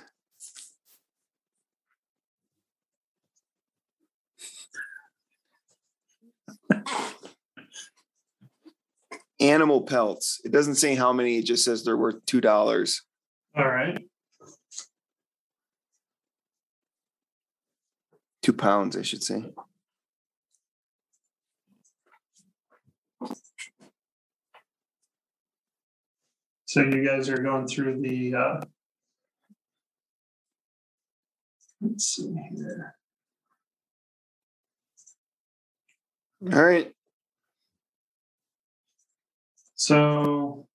Animal 9.40 9.84
pelts. 9.84 10.42
It 10.44 10.52
doesn't 10.52 10.76
say 10.76 10.96
how 10.96 11.14
many. 11.14 11.38
It 11.38 11.46
just 11.46 11.64
says 11.64 11.84
they're 11.84 11.98
worth 11.98 12.26
two 12.26 12.42
dollars. 12.42 13.04
All 13.56 13.68
right. 13.68 13.98
Two 18.42 18.54
pounds, 18.54 18.98
I 18.98 19.02
should 19.02 19.24
say. 19.24 19.44
So 26.66 26.82
you 26.82 27.04
guys 27.04 27.30
are 27.30 27.42
going 27.42 27.66
through 27.66 28.00
the 28.02 28.36
uh 28.36 28.62
let's 31.82 32.06
see 32.06 32.32
here. 32.52 32.96
All 36.54 36.64
right. 36.64 36.94
So 39.80 40.68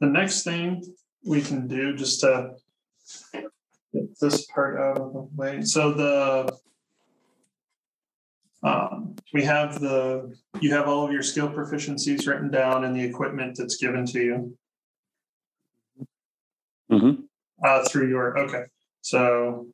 the 0.00 0.06
next 0.06 0.42
thing 0.42 0.82
we 1.22 1.42
can 1.42 1.68
do 1.68 1.94
just 1.94 2.20
to 2.20 2.54
get 3.92 4.18
this 4.22 4.46
part 4.46 4.80
out 4.80 4.96
of 4.98 5.12
the 5.12 5.28
way. 5.36 5.60
So 5.60 5.92
the 5.92 6.58
um, 8.62 9.16
we 9.34 9.42
have 9.44 9.80
the 9.80 10.34
you 10.62 10.72
have 10.72 10.88
all 10.88 11.04
of 11.04 11.12
your 11.12 11.22
skill 11.22 11.50
proficiencies 11.50 12.26
written 12.26 12.50
down 12.50 12.84
and 12.84 12.96
the 12.96 13.04
equipment 13.04 13.54
that's 13.58 13.76
given 13.76 14.06
to 14.06 14.20
you 14.24 14.58
Mhm. 16.90 17.24
uh, 17.62 17.84
through 17.84 18.08
your 18.08 18.38
okay. 18.38 18.64
So 19.02 19.66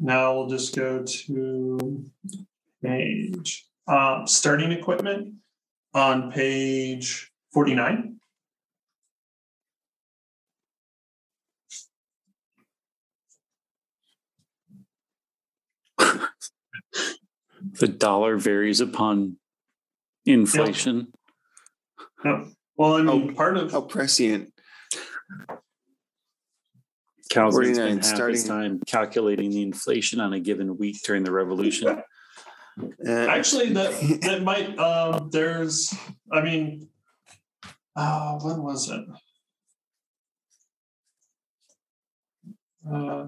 now 0.00 0.34
we'll 0.34 0.48
just 0.48 0.74
go 0.74 1.04
to 1.04 2.04
page 2.82 3.68
um, 3.86 4.26
starting 4.26 4.72
equipment 4.72 5.34
on 5.94 6.32
page 6.32 7.30
49. 7.60 8.20
The 17.80 17.88
dollar 17.88 18.36
varies 18.36 18.80
upon 18.80 19.36
inflation. 20.24 21.12
No. 22.24 22.48
Well, 22.76 22.94
I 22.94 23.02
mean, 23.02 23.30
Oh, 23.30 23.34
part 23.34 23.56
of 23.56 23.72
How 23.72 23.80
prescient. 23.82 24.52
Calvin's 27.30 27.54
49, 27.54 27.76
been 27.76 27.86
half 27.88 27.98
his 27.98 28.08
starting- 28.08 28.44
time 28.46 28.80
calculating 28.86 29.50
the 29.50 29.62
inflation 29.62 30.20
on 30.20 30.32
a 30.32 30.40
given 30.40 30.76
week 30.76 31.02
during 31.02 31.24
the 31.24 31.32
revolution. 31.32 31.88
Uh, 31.88 33.10
actually 33.10 33.72
that 33.72 33.90
that 34.22 34.42
might 34.42 34.78
um 34.78 35.30
there's 35.30 35.94
I 36.30 36.42
mean 36.42 36.88
uh 37.96 38.38
when 38.40 38.62
was 38.62 38.90
it? 38.90 39.04
Uh, 42.88 43.26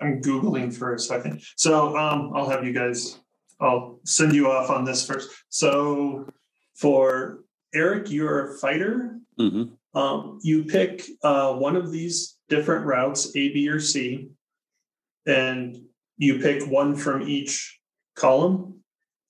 I'm 0.00 0.20
googling 0.22 0.72
for 0.72 0.94
a 0.94 0.98
second. 0.98 1.42
So 1.56 1.96
um 1.96 2.32
I'll 2.34 2.48
have 2.48 2.64
you 2.64 2.72
guys 2.72 3.18
I'll 3.60 4.00
send 4.04 4.34
you 4.34 4.50
off 4.50 4.70
on 4.70 4.84
this 4.84 5.06
first. 5.06 5.30
So 5.48 6.26
for 6.76 7.40
Eric, 7.74 8.10
you're 8.10 8.52
a 8.54 8.58
fighter. 8.58 9.18
Mhm. 9.38 9.72
Um, 9.92 10.38
you 10.42 10.64
pick 10.64 11.04
uh, 11.22 11.54
one 11.54 11.74
of 11.76 11.90
these 11.90 12.38
different 12.48 12.86
routes, 12.86 13.34
A, 13.36 13.52
B, 13.52 13.68
or 13.68 13.80
C, 13.80 14.28
and 15.26 15.76
you 16.16 16.38
pick 16.38 16.68
one 16.70 16.94
from 16.94 17.22
each 17.22 17.80
column 18.14 18.82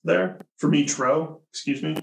there, 0.05 0.38
from 0.59 0.74
each 0.74 0.99
row, 0.99 1.43
excuse 1.51 1.82
me. 1.82 1.97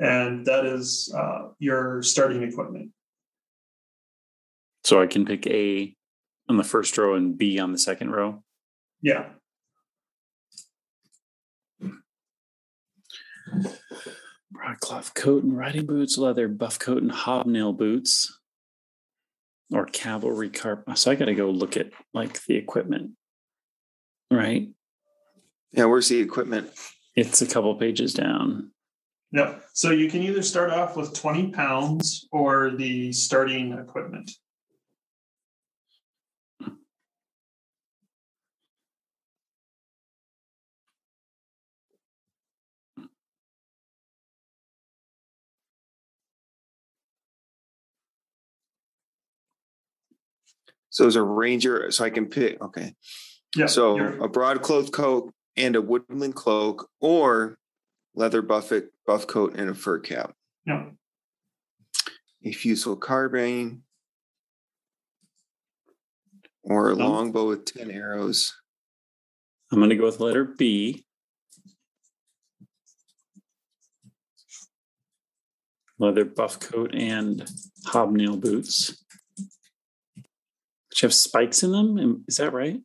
And 0.00 0.44
that 0.46 0.64
is 0.64 1.14
uh, 1.16 1.50
your 1.58 2.02
starting 2.02 2.42
equipment. 2.42 2.90
So 4.82 5.00
I 5.00 5.06
can 5.06 5.24
pick 5.24 5.46
A 5.46 5.94
on 6.48 6.56
the 6.56 6.64
first 6.64 6.98
row 6.98 7.14
and 7.14 7.36
B 7.36 7.60
on 7.60 7.70
the 7.72 7.78
second 7.78 8.10
row. 8.10 8.42
Yeah. 9.02 9.28
Broadcloth 14.50 15.14
coat 15.14 15.44
and 15.44 15.56
riding 15.56 15.86
boots, 15.86 16.18
leather 16.18 16.48
buff 16.48 16.78
coat 16.78 17.02
and 17.02 17.12
hobnail 17.12 17.72
boots, 17.72 18.40
or 19.72 19.86
cavalry 19.86 20.50
carp. 20.50 20.84
So 20.96 21.10
I 21.10 21.14
got 21.14 21.26
to 21.26 21.34
go 21.34 21.50
look 21.50 21.76
at 21.76 21.90
like 22.14 22.44
the 22.46 22.56
equipment, 22.56 23.12
right? 24.30 24.68
yeah, 25.72 25.84
where's 25.84 26.08
the 26.08 26.20
equipment? 26.20 26.70
It's 27.14 27.42
a 27.42 27.46
couple 27.46 27.74
pages 27.76 28.14
down. 28.14 28.72
No. 29.32 29.60
So 29.74 29.90
you 29.90 30.10
can 30.10 30.22
either 30.22 30.42
start 30.42 30.70
off 30.70 30.96
with 30.96 31.14
20 31.14 31.50
pounds 31.52 32.26
or 32.32 32.70
the 32.70 33.12
starting 33.12 33.72
equipment. 33.72 34.30
So 50.92 51.06
as 51.06 51.14
a 51.14 51.22
ranger, 51.22 51.90
so 51.92 52.04
I 52.04 52.10
can 52.10 52.26
pick. 52.26 52.60
Okay. 52.60 52.94
Yeah. 53.56 53.66
So 53.66 53.96
a 54.22 54.28
broadcloth 54.28 54.90
coat 54.90 55.32
and 55.56 55.76
a 55.76 55.80
woodland 55.80 56.34
cloak 56.34 56.90
or 57.00 57.58
leather 58.14 58.42
buffet 58.42 58.88
buff 59.10 59.26
coat 59.26 59.56
and 59.56 59.68
a 59.68 59.74
fur 59.74 59.98
cap. 59.98 60.32
yeah. 60.64 60.84
A 62.44 62.52
fusel 62.52 62.94
carbine, 62.96 63.82
or 66.62 66.90
a 66.90 66.92
Um, 66.92 66.98
longbow 67.00 67.48
with 67.48 67.64
ten 67.64 67.90
arrows. 67.90 68.54
I'm 69.72 69.78
going 69.78 69.90
to 69.90 69.96
go 69.96 70.04
with 70.04 70.20
letter 70.20 70.44
B. 70.44 71.04
Leather 75.98 76.24
buff 76.24 76.60
coat 76.60 76.94
and 76.94 77.46
hobnail 77.86 78.36
boots. 78.36 79.04
Which 80.88 81.00
have 81.02 81.12
spikes 81.12 81.64
in 81.64 81.72
them. 81.72 82.24
Is 82.28 82.36
that 82.36 82.52
right? 82.52 82.80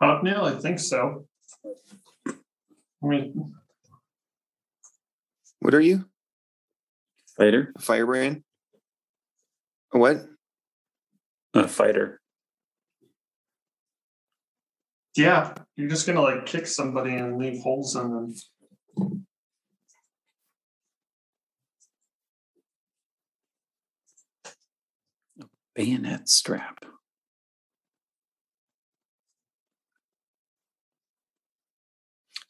Hobnail, 0.00 0.44
I 0.44 0.58
think 0.60 0.78
so. 0.78 1.26
I 2.26 2.32
mean, 3.02 3.52
What 5.64 5.72
are 5.72 5.80
you? 5.80 6.04
Fighter. 7.38 7.72
A 7.74 7.80
firebrand? 7.80 8.42
A 9.94 9.98
what? 9.98 10.18
A 11.54 11.66
fighter. 11.66 12.20
yeah, 15.16 15.54
you're 15.74 15.88
just 15.88 16.06
gonna 16.06 16.20
like 16.20 16.44
kick 16.44 16.66
somebody 16.66 17.14
and 17.14 17.38
leave 17.38 17.62
holes 17.62 17.96
in 17.96 18.10
them. 18.10 19.24
Bayonet 25.74 26.28
strap. 26.28 26.84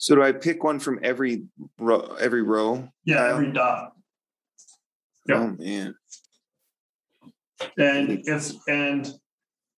So 0.04 0.14
do 0.14 0.22
I 0.22 0.32
pick 0.32 0.62
one 0.62 0.80
from 0.80 1.00
every 1.02 1.44
row? 1.78 2.14
Every 2.20 2.42
row? 2.42 2.90
Yeah, 3.06 3.26
every 3.26 3.50
dot. 3.50 3.92
Yep. 5.26 5.38
Oh 5.38 5.56
man. 5.58 5.94
And 7.78 8.20
if 8.26 8.52
and 8.68 9.10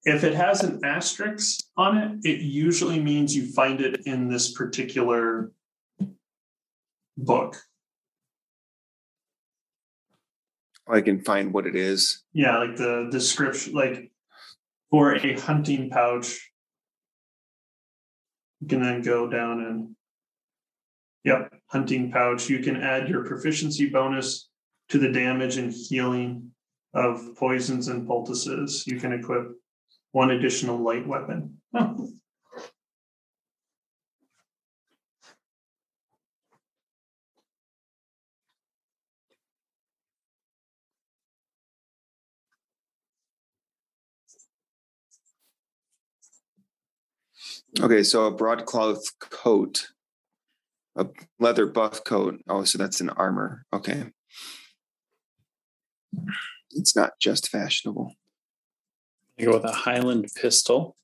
if 0.02 0.24
it 0.24 0.34
has 0.34 0.64
an 0.64 0.80
asterisk 0.84 1.60
on 1.76 1.96
it, 1.96 2.28
it 2.28 2.40
usually 2.40 2.98
means 2.98 3.36
you 3.36 3.52
find 3.52 3.80
it 3.80 4.00
in 4.04 4.28
this 4.28 4.50
particular 4.52 5.52
book. 7.16 7.54
I 10.88 11.02
can 11.02 11.20
find 11.20 11.54
what 11.54 11.68
it 11.68 11.76
is. 11.76 12.24
Yeah, 12.32 12.58
like 12.58 12.74
the 12.74 13.06
description, 13.12 13.74
like 13.74 14.10
for 14.90 15.14
a 15.14 15.38
hunting 15.38 15.88
pouch, 15.88 16.50
you 18.60 18.66
can 18.66 18.82
then 18.82 19.02
go 19.02 19.30
down 19.30 19.60
and, 19.60 19.92
yep, 21.26 21.52
hunting 21.66 22.10
pouch. 22.10 22.48
You 22.48 22.60
can 22.60 22.76
add 22.76 23.08
your 23.08 23.24
proficiency 23.24 23.90
bonus 23.90 24.48
to 24.88 24.98
the 24.98 25.10
damage 25.10 25.58
and 25.58 25.72
healing 25.72 26.52
of 26.94 27.20
poisons 27.36 27.88
and 27.88 28.06
poultices. 28.06 28.86
You 28.86 28.98
can 28.98 29.12
equip 29.12 29.48
one 30.12 30.30
additional 30.30 30.78
light 30.78 31.06
weapon. 31.06 31.60
Okay, 47.78 48.02
so 48.02 48.24
a 48.24 48.30
broadcloth 48.30 49.02
coat, 49.18 49.88
a 50.96 51.06
leather 51.38 51.66
buff 51.66 52.04
coat. 52.04 52.40
Oh, 52.48 52.64
so 52.64 52.78
that's 52.78 53.00
an 53.00 53.10
armor. 53.10 53.64
Okay. 53.72 54.04
It's 56.70 56.96
not 56.96 57.12
just 57.20 57.48
fashionable. 57.48 58.12
I 59.38 59.44
go 59.44 59.54
with 59.54 59.64
a 59.64 59.72
Highland 59.72 60.26
pistol. 60.34 60.96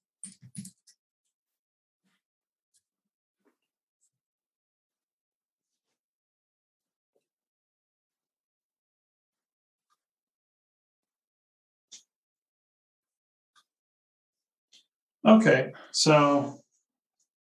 Okay, 15.25 15.73
so 15.93 16.59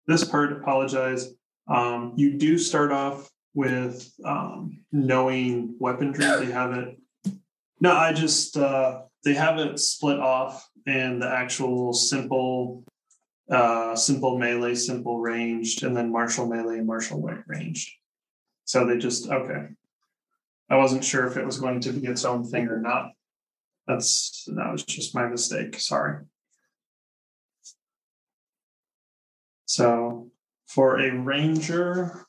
this 0.06 0.22
part, 0.22 0.52
apologize. 0.52 1.32
Um, 1.68 2.14
you 2.16 2.38
do 2.38 2.58
start 2.58 2.92
off 2.92 3.30
with 3.54 4.10
um, 4.24 4.80
knowing 4.90 5.76
weaponry. 5.78 6.18
They 6.18 6.52
have 6.52 6.72
it. 6.72 6.98
No, 7.80 7.92
I 7.92 8.12
just 8.12 8.56
uh, 8.56 9.02
they 9.24 9.34
have 9.34 9.58
it 9.58 9.78
split 9.78 10.18
off, 10.18 10.68
and 10.86 11.20
the 11.20 11.28
actual 11.28 11.92
simple, 11.92 12.84
uh, 13.50 13.96
simple 13.96 14.38
melee, 14.38 14.74
simple 14.74 15.20
ranged, 15.20 15.82
and 15.82 15.96
then 15.96 16.12
martial 16.12 16.46
melee 16.46 16.80
martial 16.80 17.20
ranged. 17.46 17.90
So 18.64 18.86
they 18.86 18.98
just 18.98 19.28
okay. 19.28 19.68
I 20.70 20.76
wasn't 20.76 21.04
sure 21.04 21.26
if 21.26 21.36
it 21.36 21.44
was 21.44 21.60
going 21.60 21.80
to 21.80 21.92
be 21.92 22.06
its 22.06 22.24
own 22.24 22.44
thing 22.44 22.68
or 22.68 22.80
not. 22.80 23.10
That's 23.86 24.48
that 24.56 24.72
was 24.72 24.84
just 24.84 25.14
my 25.14 25.26
mistake. 25.28 25.78
Sorry. 25.78 26.24
So 29.66 30.31
for 30.74 31.00
a 31.00 31.10
ranger, 31.10 32.26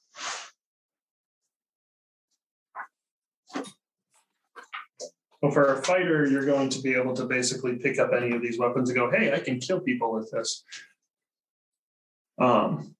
well, 5.42 5.52
for 5.52 5.74
a 5.74 5.82
fighter, 5.82 6.26
you're 6.26 6.46
going 6.46 6.68
to 6.70 6.82
be 6.82 6.94
able 6.94 7.14
to 7.14 7.24
basically 7.26 7.78
pick 7.78 8.00
up 8.00 8.12
any 8.12 8.36
of 8.36 8.42
these 8.42 8.60
weapons 8.60 8.90
and 8.90 8.98
go, 8.98 9.10
"Hey, 9.10 9.32
I 9.34 9.40
can 9.40 9.60
kill 9.60 9.80
people 9.80 10.12
with 10.12 10.30
this." 10.32 10.66
Um, 12.38 12.96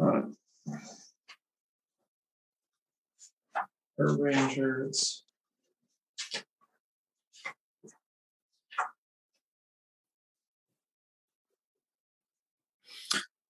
uh, 0.00 0.22
rangers. 3.98 5.25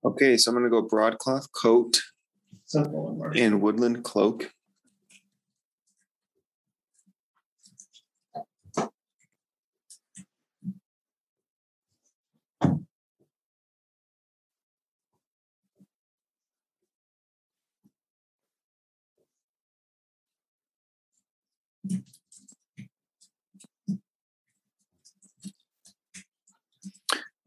Okay, 0.07 0.37
so 0.37 0.51
I'm 0.51 0.57
gonna 0.57 0.71
go 0.71 0.83
broadcloth 0.83 1.49
coat 1.53 2.01
Simple 2.65 3.09
and 3.09 3.19
martial. 3.19 3.43
and 3.43 3.61
woodland 3.61 4.05
cloak. 4.05 4.53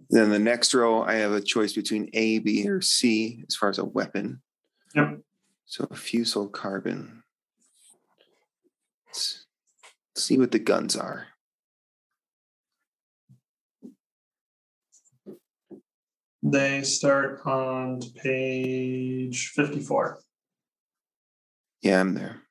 Then 0.10 0.32
the 0.32 0.39
next 0.39 0.74
row, 0.74 1.03
I 1.03 1.16
have 1.16 1.34
a 1.34 1.41
choice 1.41 1.74
between 1.74 2.10
A, 2.14 2.39
B, 2.39 2.68
or 2.68 2.82
C 2.82 3.43
as 3.47 3.55
far 3.55 3.70
as 3.70 3.78
a 3.78 3.86
weapon. 3.86 4.41
Yep. 4.95 5.20
So 5.66 5.88
a 5.91 5.95
fusel 5.95 6.47
carbine. 6.47 7.22
Let's 9.07 9.45
see 10.16 10.38
what 10.39 10.51
the 10.51 10.60
guns 10.60 10.95
are. 10.95 11.28
They 16.41 16.82
start 16.84 17.41
on 17.45 17.99
page 18.24 19.49
54. 19.49 20.20
Yeah, 21.82 21.99
I'm 21.99 22.14
there. 22.14 22.41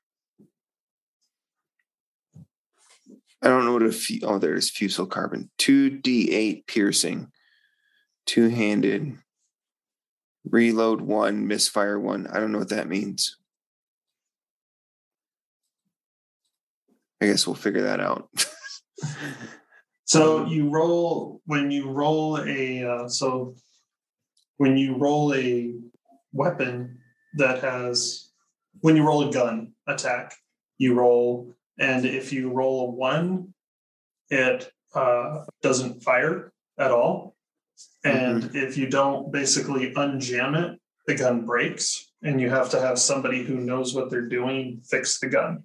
I 3.43 3.49
don't 3.49 3.65
know 3.65 3.73
what 3.73 3.83
a 3.83 3.93
fu- 3.93 4.19
oh 4.25 4.39
there's 4.39 4.71
fusel 4.71 5.07
carbine. 5.07 5.49
Two 5.59 5.91
D 5.91 6.33
eight 6.33 6.67
piercing, 6.67 7.31
two 8.29 8.49
handed, 8.49 9.19
reload 10.49 11.01
one, 11.01 11.49
misfire 11.49 11.99
one. 11.99 12.29
I 12.29 12.39
don't 12.39 12.53
know 12.53 12.59
what 12.59 12.69
that 12.69 12.89
means. 12.89 13.37
I 17.21 17.27
guess 17.27 17.47
we'll 17.47 17.57
figure 17.57 17.83
that 17.83 17.99
out. 17.99 18.29
So 20.09 20.47
you 20.47 20.71
roll 20.71 21.43
when 21.45 21.71
you 21.71 21.91
roll 21.91 22.39
a 22.41 22.83
uh, 22.83 23.09
so 23.09 23.55
when 24.57 24.79
you 24.79 24.97
roll 24.97 25.35
a 25.35 25.75
weapon 26.33 26.99
that 27.35 27.61
has 27.61 28.31
when 28.81 28.97
you 28.97 29.07
roll 29.07 29.29
a 29.29 29.31
gun 29.31 29.75
attack, 29.87 30.33
you 30.79 30.95
roll, 30.95 31.55
and 31.79 32.07
if 32.07 32.33
you 32.33 32.51
roll 32.51 32.89
a 32.89 32.91
one, 32.91 33.53
it 34.31 34.73
uh, 34.95 35.45
doesn't 35.61 36.03
fire 36.03 36.55
at 36.79 36.91
all. 36.91 37.37
And 38.09 38.57
if 38.57 38.77
you 38.77 38.89
don't 38.89 39.33
basically 39.33 39.93
unjam 39.95 40.57
it, 40.57 40.81
the 41.07 41.15
gun 41.15 41.45
breaks, 41.45 42.13
and 42.23 42.41
you 42.41 42.51
have 42.51 42.71
to 42.71 42.81
have 42.81 42.99
somebody 42.99 43.43
who 43.43 43.57
knows 43.57 43.95
what 43.95 44.11
they're 44.11 44.29
doing 44.29 44.83
fix 44.89 45.19
the 45.19 45.29
gun. 45.29 45.65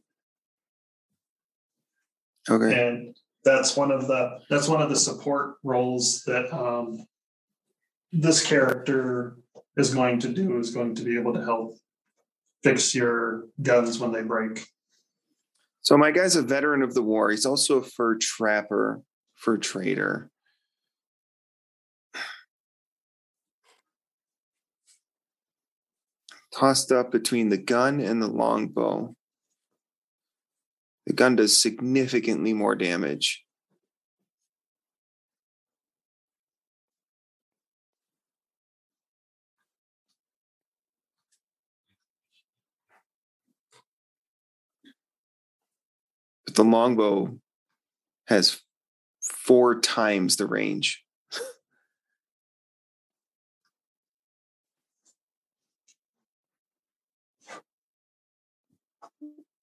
Okay. 2.50 2.88
and 2.88 3.16
that's 3.46 3.78
one 3.78 3.92
of 3.92 4.08
the 4.08 4.40
that's 4.50 4.68
one 4.68 4.82
of 4.82 4.90
the 4.90 4.96
support 4.96 5.56
roles 5.64 6.24
that 6.26 6.54
um, 6.54 7.06
this 8.12 8.46
character 8.46 9.38
is 9.78 9.94
going 9.94 10.20
to 10.20 10.30
do 10.30 10.60
is 10.60 10.72
going 10.72 10.96
to 10.96 11.04
be 11.04 11.18
able 11.18 11.34
to 11.34 11.44
help 11.44 11.78
fix 12.64 12.94
your 12.94 13.46
guns 13.62 14.00
when 14.00 14.12
they 14.12 14.24
break 14.24 14.66
So 15.82 15.98
my 15.98 16.12
guy's 16.12 16.36
a 16.36 16.42
veteran 16.42 16.82
of 16.82 16.94
the 16.94 17.02
war. 17.02 17.32
He's 17.32 17.46
also 17.46 17.80
a 17.80 17.84
fur 17.84 18.18
trapper, 18.18 19.02
fur 19.36 19.58
trader. 19.58 20.30
Tossed 26.54 26.92
up 26.92 27.12
between 27.12 27.50
the 27.50 27.58
gun 27.58 28.00
and 28.00 28.22
the 28.22 28.28
longbow. 28.28 29.16
The 31.08 31.14
gun 31.14 31.36
does 31.36 31.60
significantly 31.60 32.54
more 32.54 32.76
damage. 32.76 33.44
But 46.46 46.56
the 46.56 46.64
longbow 46.64 47.40
has 48.28 48.62
four 49.22 49.80
times 49.80 50.36
the 50.36 50.46
range. 50.46 51.03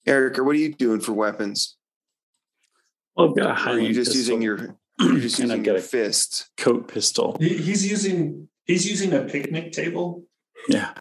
Erica, 0.06 0.42
what 0.42 0.52
are 0.52 0.58
you 0.58 0.72
doing 0.74 1.00
for 1.00 1.12
weapons? 1.12 1.76
Well, 3.16 3.30
I've 3.30 3.36
got 3.36 3.66
a 3.66 3.70
Or 3.70 3.74
are 3.74 3.78
you 3.78 3.92
just 3.92 4.12
pistol 4.12 4.18
using 4.18 4.42
your 4.42 4.76
you're 5.00 5.20
just 5.20 5.38
using 5.38 5.64
your 5.64 5.76
a 5.76 5.80
fist? 5.80 6.50
coat 6.56 6.88
pistol. 6.88 7.36
He's 7.40 7.88
using 7.90 8.48
he's 8.64 8.88
using 8.88 9.12
a 9.12 9.22
picnic 9.22 9.72
table 9.72 10.24
Yeah. 10.68 10.92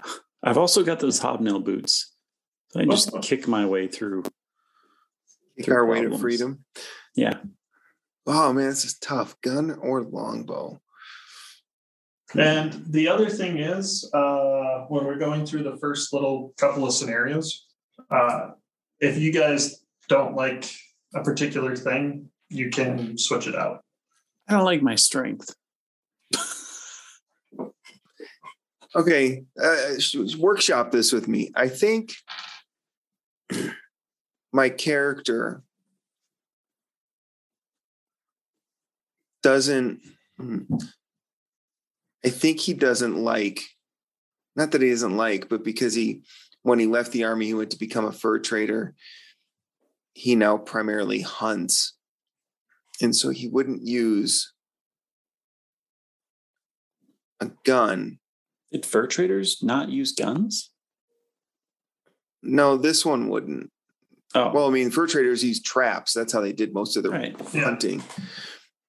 I've 0.42 0.58
also 0.58 0.84
got 0.84 1.00
those 1.00 1.20
hobnail 1.20 1.60
boots. 1.60 2.14
I 2.76 2.82
can 2.82 2.92
just 2.92 3.12
kick 3.22 3.48
my 3.48 3.66
way 3.66 3.88
through. 3.88 4.24
Kick 5.58 5.66
Through 5.66 5.76
our 5.76 5.86
way 5.86 6.02
to 6.02 6.18
freedom. 6.18 6.64
Yeah. 7.16 7.40
Oh 8.26 8.54
man, 8.54 8.68
this 8.70 8.86
is 8.86 8.98
tough. 9.00 9.40
Gun 9.42 9.72
or 9.72 10.04
longbow? 10.04 10.80
and 12.38 12.84
the 12.88 13.08
other 13.08 13.28
thing 13.28 13.58
is 13.58 14.08
uh, 14.14 14.86
when 14.88 15.04
we're 15.04 15.18
going 15.18 15.48
through 15.48 15.64
the 15.64 15.78
first 15.78 16.14
little 16.14 16.54
couple 16.60 16.86
of 16.86 16.94
scenarios 16.94 17.66
uh, 18.12 18.50
if 19.00 19.18
you 19.18 19.32
guys 19.32 19.84
don't 20.08 20.36
like 20.36 20.70
a 21.16 21.24
particular 21.24 21.76
thing 21.76 22.30
you 22.50 22.70
can 22.70 23.18
switch 23.18 23.48
it 23.48 23.56
out 23.56 23.84
I 24.48 24.54
don't 24.54 24.66
like 24.66 24.82
my 24.82 24.96
strength. 24.96 25.56
Okay, 28.96 29.44
uh, 29.62 29.94
workshop 30.40 30.90
this 30.92 31.14
with 31.14 31.28
me. 31.28 31.52
I 31.56 31.68
think 31.68 32.14
my 34.52 34.70
character 34.70 35.62
doesn't. 39.44 40.02
hmm, 40.38 40.62
I 42.26 42.30
think 42.30 42.60
he 42.60 42.74
doesn't 42.74 43.16
like, 43.16 43.62
not 44.56 44.72
that 44.72 44.82
he 44.82 44.90
doesn't 44.90 45.16
like, 45.16 45.50
but 45.50 45.64
because 45.64 45.94
he, 45.94 46.24
when 46.64 46.80
he 46.80 46.86
left 46.88 47.12
the 47.12 47.24
army, 47.24 47.46
he 47.48 47.54
went 47.54 47.72
to 47.72 47.80
become 47.80 48.06
a 48.06 48.12
fur 48.12 48.40
trader. 48.40 48.94
He 50.14 50.36
now 50.36 50.58
primarily 50.58 51.22
hunts. 51.22 51.94
And 53.02 53.16
so 53.16 53.30
he 53.30 53.48
wouldn't 53.48 53.86
use 53.86 54.54
a 57.40 57.50
gun 57.66 58.20
Did 58.72 58.86
fur 58.86 59.08
traders 59.08 59.64
not 59.64 59.90
use 59.90 60.12
guns? 60.12 60.72
No, 62.44 62.78
this 62.78 63.06
one 63.06 63.30
wouldn't. 63.30 63.72
Oh, 64.36 64.52
Well, 64.52 64.68
I 64.68 64.72
mean, 64.72 64.92
fur 64.92 65.08
traders 65.08 65.44
use 65.44 65.62
traps. 65.62 66.14
That's 66.14 66.32
how 66.34 66.42
they 66.42 66.54
did 66.54 66.74
most 66.74 66.96
of 66.98 67.04
their 67.04 67.12
right. 67.12 67.36
Yeah. 67.54 67.64
hunting. 67.64 68.04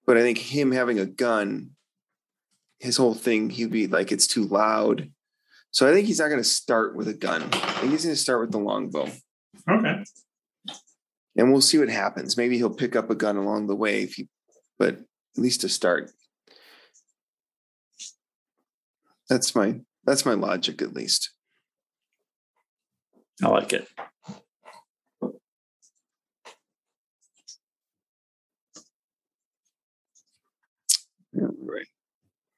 But 0.07 0.17
I 0.17 0.23
think 0.23 0.39
him 0.39 0.73
having 0.73 0.99
a 0.99 1.07
gun, 1.07 1.71
his 2.79 2.97
whole 2.97 3.15
thing, 3.15 3.51
he'd 3.51 3.71
be 3.71 3.87
like, 3.87 4.13
it's 4.13 4.27
too 4.27 4.45
loud. 4.45 5.11
So 5.73 5.89
I 5.89 5.93
think 5.93 6.07
he's 6.07 6.19
not 6.19 6.29
going 6.29 6.41
to 6.41 6.45
start 6.45 6.97
with 6.97 7.09
a 7.09 7.15
gun. 7.15 7.43
I 7.43 7.47
think 7.47 7.93
he's 7.93 8.05
going 8.05 8.15
to 8.15 8.21
start 8.21 8.41
with 8.41 8.51
the 8.51 8.59
longbow. 8.59 9.09
okay 9.69 10.05
And 11.37 11.53
we'll 11.53 11.61
see 11.61 11.79
what 11.79 11.89
happens. 11.89 12.37
Maybe 12.37 12.57
he'll 12.57 12.75
pick 12.75 12.97
up 12.97 13.09
a 13.09 13.15
gun 13.15 13.37
along 13.37 13.67
the 13.67 13.77
way 13.77 14.03
if 14.03 14.15
he, 14.15 14.29
but 14.79 14.95
at 14.95 15.05
least 15.37 15.61
to 15.61 15.69
start. 15.69 16.11
That's 19.29 19.55
my 19.55 19.81
that's 20.05 20.27
my 20.27 20.35
logic 20.35 20.83
at 20.83 20.93
least. 20.93 21.31
I 23.43 23.49
like 23.49 23.73
it. 23.73 23.87
Yeah, 31.33 31.47
right. 31.63 31.87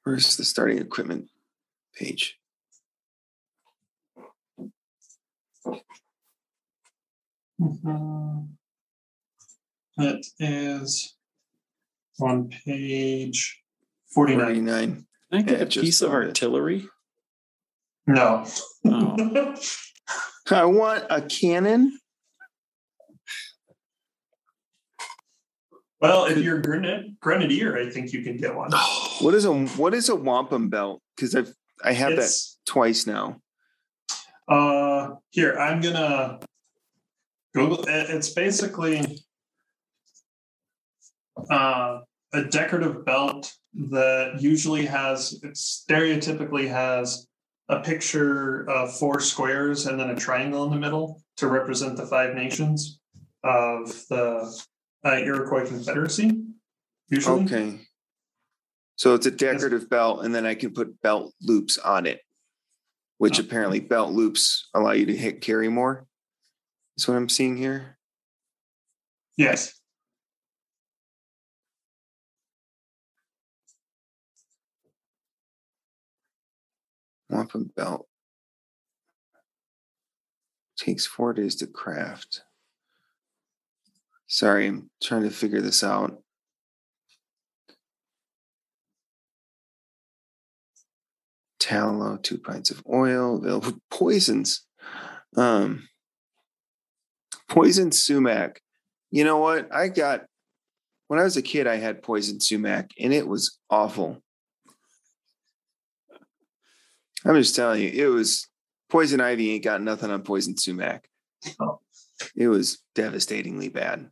Where's 0.03 0.35
the 0.35 0.43
starting 0.43 0.79
equipment 0.79 1.29
page? 1.95 2.39
Mhm. 7.61 8.49
It 9.97 10.25
is 10.39 11.15
on 12.19 12.49
page 12.65 13.61
49. 14.13 14.45
49. 14.45 14.95
Can 14.95 15.05
I 15.31 15.41
get 15.43 15.57
Yeah, 15.57 15.63
a 15.63 15.65
just 15.65 15.83
piece 15.83 16.01
of 16.01 16.11
found 16.11 16.23
it. 16.23 16.27
artillery? 16.29 16.87
No. 18.07 18.45
Oh. 18.85 19.55
I 20.51 20.65
want 20.65 21.05
a 21.09 21.21
cannon. 21.21 21.97
well, 26.01 26.25
if 26.25 26.37
you're 26.39 26.57
a 26.57 26.61
grenade, 26.61 27.15
grenadier, 27.21 27.77
I 27.77 27.89
think 27.89 28.11
you 28.11 28.23
can 28.23 28.35
get 28.37 28.53
one. 28.55 28.71
What 29.21 29.33
is 29.33 29.45
a 29.45 29.53
what 29.53 29.93
is 29.93 30.09
a 30.09 30.15
wampum 30.15 30.69
belt? 30.69 31.01
Because 31.15 31.33
I've 31.35 31.53
I 31.83 31.93
have 31.93 32.11
that 32.11 32.19
It's, 32.23 32.59
twice 32.65 33.07
now. 33.07 33.39
Uh, 34.47 35.15
here, 35.29 35.57
I'm 35.57 35.81
going 35.81 35.95
to 35.95 36.39
Google 37.53 37.83
It's 37.87 38.29
basically 38.29 39.23
uh, 41.49 41.99
a 42.33 42.43
decorative 42.45 43.05
belt 43.05 43.53
that 43.91 44.37
usually 44.39 44.85
has, 44.85 45.33
it 45.43 45.53
stereotypically 45.53 46.67
has 46.69 47.27
a 47.69 47.79
picture 47.79 48.69
of 48.69 48.95
four 48.95 49.19
squares 49.19 49.87
and 49.87 49.99
then 49.99 50.09
a 50.09 50.15
triangle 50.15 50.63
in 50.65 50.71
the 50.71 50.79
middle 50.79 51.23
to 51.37 51.47
represent 51.47 51.97
the 51.97 52.05
five 52.05 52.35
nations 52.35 52.99
of 53.43 53.87
the 54.09 54.61
uh, 55.05 55.17
Iroquois 55.17 55.65
Confederacy. 55.67 56.43
Usually, 57.09 57.43
Okay. 57.43 57.79
So 58.95 59.15
it's 59.15 59.25
a 59.25 59.31
decorative 59.31 59.89
belt, 59.89 60.23
and 60.23 60.33
then 60.33 60.45
I 60.45 60.53
can 60.55 60.71
put 60.71 61.01
belt 61.01 61.33
loops 61.41 61.77
on 61.77 62.05
it, 62.05 62.21
which 63.23 63.39
Oh. 63.39 63.43
apparently 63.43 63.79
belt 63.79 64.11
loops 64.11 64.67
allow 64.73 64.91
you 64.91 65.05
to 65.05 65.15
hit 65.15 65.39
carry 65.39 65.69
more. 65.69 66.05
That's 66.97 67.07
what 67.07 67.15
I'm 67.15 67.29
seeing 67.29 67.55
here. 67.55 67.97
yes. 69.37 69.79
Wampum 77.29 77.71
belt. 77.75 78.07
Takes 80.77 81.05
four 81.05 81.33
days 81.33 81.55
to 81.57 81.67
craft. 81.67 82.41
Sorry, 84.27 84.67
I'm 84.67 84.89
trying 85.01 85.23
to 85.23 85.29
figure 85.29 85.61
this 85.61 85.83
out. 85.83 86.22
Tallow, 91.63 92.17
two 92.17 92.39
pints 92.39 92.71
of 92.71 92.83
oil, 92.91 93.41
poisons. 93.89 94.65
Um, 95.37 95.87
poison 97.47 97.93
sumac. 97.93 98.59
You 99.11 99.23
know 99.23 99.37
what? 99.37 99.73
I 99.73 99.87
got 99.87 100.25
when 101.07 101.21
I 101.21 101.23
was 101.23 101.37
a 101.37 101.41
kid, 101.41 101.65
I 101.65 101.77
had 101.77 102.03
poison 102.03 102.41
sumac, 102.41 102.91
and 102.99 103.13
it 103.13 103.25
was 103.25 103.59
awful. 103.69 104.21
I'm 107.23 107.35
just 107.35 107.55
telling 107.55 107.81
you, 107.81 107.91
it 107.93 108.07
was 108.07 108.45
poison 108.89 109.21
ivy 109.21 109.51
ain't 109.51 109.63
got 109.63 109.81
nothing 109.81 110.11
on 110.11 110.23
poison 110.23 110.57
sumac. 110.57 111.07
It 112.35 112.49
was 112.49 112.83
devastatingly 112.93 113.69
bad. 113.69 114.09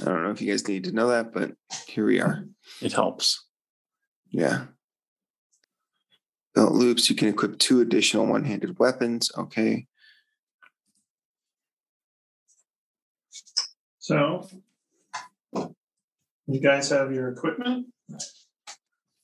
I 0.00 0.04
don't 0.04 0.22
know 0.22 0.30
if 0.30 0.40
you 0.40 0.52
guys 0.52 0.68
need 0.68 0.84
to 0.84 0.92
know 0.92 1.08
that, 1.08 1.32
but 1.32 1.52
here 1.88 2.06
we 2.06 2.20
are. 2.20 2.44
It 2.80 2.92
helps. 2.92 3.45
Yeah. 4.30 4.66
Belt 6.54 6.72
loops, 6.72 7.10
you 7.10 7.16
can 7.16 7.28
equip 7.28 7.58
two 7.58 7.80
additional 7.80 8.26
one 8.26 8.44
handed 8.44 8.78
weapons. 8.78 9.30
Okay. 9.36 9.86
So, 13.98 14.48
you 15.52 16.60
guys 16.60 16.90
have 16.90 17.12
your 17.12 17.28
equipment. 17.28 17.88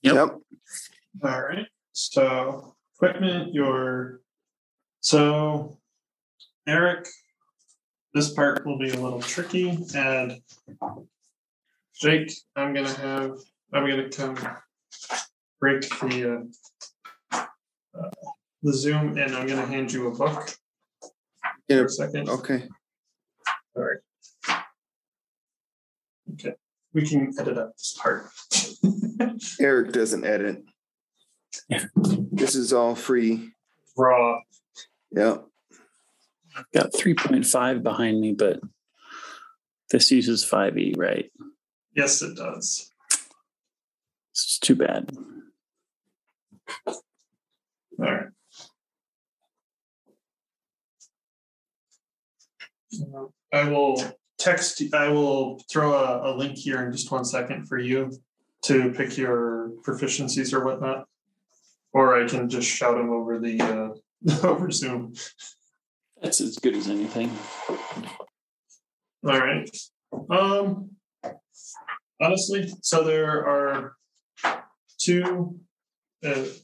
Yep. 0.01 0.15
Yep. 0.15 0.37
All 1.23 1.41
right. 1.41 1.67
So, 1.93 2.75
equipment, 2.95 3.53
your. 3.53 4.19
So, 4.99 5.79
Eric, 6.67 7.07
this 8.13 8.31
part 8.33 8.65
will 8.65 8.77
be 8.77 8.89
a 8.89 8.99
little 8.99 9.21
tricky. 9.21 9.77
And 9.95 10.41
Jake, 11.95 12.31
I'm 12.55 12.73
going 12.73 12.85
to 12.85 13.01
have, 13.01 13.37
I'm 13.73 13.87
going 13.87 14.09
to 14.09 14.15
come 14.15 14.35
break 15.63 15.87
the, 16.01 16.45
uh, 17.31 17.45
uh, 17.97 18.09
the 18.63 18.73
Zoom 18.73 19.17
and 19.17 19.33
I'm 19.33 19.47
going 19.47 19.59
to 19.61 19.65
hand 19.65 19.93
you 19.93 20.07
a 20.07 20.11
book 20.11 20.51
Yeah. 21.69 21.77
for 21.77 21.85
a 21.85 21.89
second. 21.89 22.27
Okay. 22.27 22.67
All 23.73 23.83
right. 23.83 24.57
Okay, 26.33 26.55
we 26.93 27.07
can 27.07 27.33
edit 27.39 27.57
out 27.57 27.77
this 27.77 27.97
part. 27.97 28.29
Eric 29.61 29.93
doesn't 29.93 30.25
edit. 30.25 30.65
Yeah. 31.69 31.85
This 31.95 32.55
is 32.55 32.73
all 32.73 32.95
free. 32.95 33.51
Raw. 33.95 34.39
Yep. 35.11 35.45
Got 36.73 36.91
3.5 36.91 37.83
behind 37.83 38.19
me, 38.19 38.33
but 38.33 38.59
this 39.91 40.11
uses 40.11 40.45
5e, 40.45 40.97
right? 40.97 41.31
Yes, 41.95 42.21
it 42.21 42.35
does. 42.35 42.89
It's 44.31 44.59
too 44.59 44.75
bad. 44.75 45.09
All 46.87 46.95
right. 47.99 48.27
I 53.51 53.69
will 53.69 54.03
text, 54.37 54.81
I 54.93 55.09
will 55.09 55.59
throw 55.71 55.93
a, 55.93 56.31
a 56.33 56.35
link 56.35 56.57
here 56.57 56.85
in 56.85 56.91
just 56.91 57.11
one 57.11 57.25
second 57.25 57.67
for 57.67 57.77
you 57.77 58.11
to 58.63 58.91
pick 58.91 59.17
your 59.17 59.71
proficiencies 59.83 60.53
or 60.53 60.65
whatnot. 60.65 61.07
Or 61.91 62.21
I 62.21 62.27
can 62.27 62.49
just 62.49 62.67
shout 62.67 62.97
them 62.97 63.11
over 63.11 63.39
the, 63.39 63.61
uh, 63.61 64.45
over 64.47 64.71
Zoom. 64.71 65.13
That's 66.21 66.41
as 66.41 66.57
good 66.57 66.75
as 66.75 66.89
anything. 66.89 67.31
All 69.25 69.39
right. 69.39 69.69
Um, 70.29 70.91
honestly, 72.21 72.71
so 72.81 73.03
there 73.03 73.47
are 73.47 73.95
two. 74.97 75.59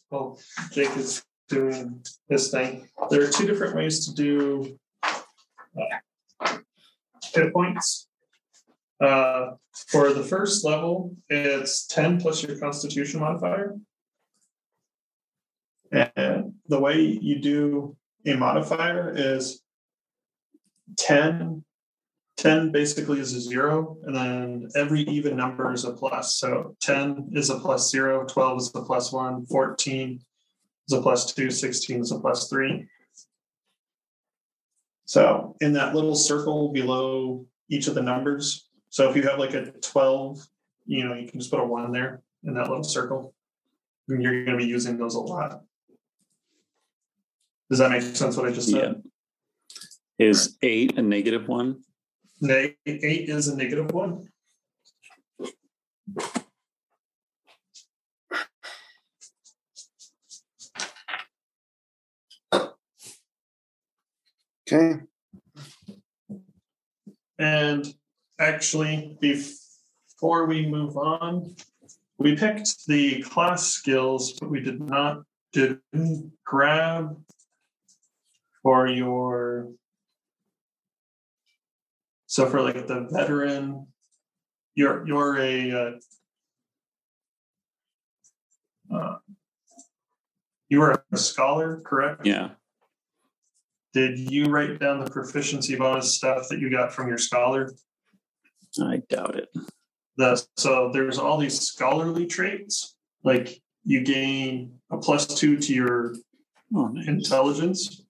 Well, 0.09 0.39
Jake 0.71 0.95
is 0.95 1.23
doing 1.49 2.03
his 2.29 2.49
thing. 2.49 2.87
There 3.09 3.23
are 3.23 3.27
two 3.27 3.45
different 3.45 3.75
ways 3.75 4.05
to 4.05 4.13
do 4.13 4.79
uh, 6.41 6.57
hit 7.33 7.53
points. 7.53 8.07
Uh, 9.01 9.51
for 9.87 10.13
the 10.13 10.23
first 10.23 10.65
level, 10.65 11.15
it's 11.29 11.87
10 11.87 12.21
plus 12.21 12.43
your 12.43 12.57
constitution 12.57 13.19
modifier. 13.19 13.75
And 15.91 16.53
the 16.67 16.79
way 16.79 17.01
you 17.01 17.39
do 17.39 17.97
a 18.25 18.35
modifier 18.35 19.11
is 19.15 19.61
10 20.97 21.63
10 22.39 22.71
basically 22.71 23.19
is 23.19 23.33
a 23.33 23.41
zero, 23.41 23.97
and 24.03 24.15
then 24.15 24.69
every 24.73 25.01
even 25.01 25.35
number 25.35 25.73
is 25.73 25.83
a 25.83 25.91
plus. 25.91 26.35
So 26.35 26.73
10 26.79 27.31
is 27.33 27.49
a 27.49 27.59
plus 27.59 27.91
zero, 27.91 28.25
12 28.25 28.61
is 28.61 28.71
a 28.75 28.81
plus 28.81 29.11
one, 29.11 29.45
14 29.45 30.21
is 30.87 30.97
a 30.97 31.01
plus 31.01 31.33
two, 31.33 31.51
16 31.51 31.99
is 31.99 32.13
a 32.13 32.19
plus 32.19 32.49
three. 32.49 32.87
So 35.03 35.57
in 35.59 35.73
that 35.73 35.93
little 35.93 36.15
circle 36.15 36.69
below 36.71 37.45
each 37.69 37.87
of 37.87 37.95
the 37.95 38.01
numbers, 38.01 38.69
so 38.89 39.09
if 39.09 39.17
you 39.17 39.23
have 39.23 39.37
like 39.37 39.53
a 39.53 39.71
12, 39.71 40.39
you 40.85 41.03
know, 41.03 41.15
you 41.15 41.27
can 41.27 41.41
just 41.41 41.51
put 41.51 41.59
a 41.59 41.65
one 41.65 41.91
there 41.91 42.21
in 42.45 42.53
that 42.53 42.69
little 42.69 42.85
circle. 42.85 43.33
And 44.07 44.23
you're 44.23 44.45
going 44.45 44.57
to 44.57 44.63
be 44.63 44.69
using 44.69 44.97
those 44.97 45.15
a 45.15 45.19
lot. 45.19 45.61
Does 47.69 47.79
that 47.79 47.91
make 47.91 48.01
sense 48.01 48.37
what 48.37 48.47
I 48.47 48.51
just 48.51 48.69
Yeah. 48.69 48.79
said? 48.79 49.03
Is 50.17 50.57
8 50.61 50.97
a 50.97 51.01
negative 51.01 51.49
one? 51.49 51.83
Eight 52.41 52.77
is 52.85 53.47
a 53.47 53.57
negative 53.57 53.91
one. 53.91 54.29
Okay. 64.71 65.01
And 67.39 67.93
actually, 68.39 69.17
before 69.19 70.45
we 70.45 70.67
move 70.67 70.97
on, 70.97 71.55
we 72.17 72.35
picked 72.35 72.85
the 72.85 73.21
class 73.23 73.67
skills, 73.67 74.33
but 74.33 74.49
we 74.49 74.59
did 74.59 74.79
not 74.79 75.23
did 75.51 75.79
grab 76.45 77.17
for 78.61 78.87
your 78.87 79.71
so 82.29 82.45
for 82.47 82.61
like 82.61 82.85
the 82.85 83.07
veteran, 83.11 83.87
you're 84.75 85.05
you're 85.07 85.39
a 85.39 85.71
uh, 88.91 88.95
uh, 88.95 89.17
you 90.69 90.79
are 90.83 91.03
a 91.11 91.17
scholar, 91.17 91.81
correct? 91.83 92.27
Yeah. 92.27 92.51
Did 93.95 94.19
you 94.19 94.45
write 94.45 94.79
down 94.79 95.03
the 95.03 95.09
proficiency 95.09 95.75
bonus 95.75 96.15
stuff 96.15 96.47
that 96.49 96.59
you 96.59 96.69
got 96.69 96.93
from 96.93 97.07
your 97.07 97.17
scholar? 97.17 97.73
I 98.79 99.01
doubt 99.09 99.35
it. 99.35 99.49
The, 100.17 100.45
so 100.55 100.91
there's 100.93 101.17
all 101.17 101.39
these 101.39 101.59
scholarly 101.59 102.27
traits, 102.27 102.95
like 103.23 103.59
you 103.83 104.03
gain 104.03 104.73
a 104.91 104.97
plus 104.99 105.25
two 105.25 105.57
to 105.57 105.73
your 105.73 106.13
Oh, 106.75 106.85
nice. 106.89 107.07
intelligence. 107.07 108.03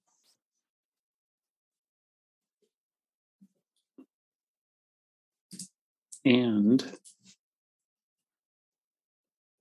And 6.29 6.85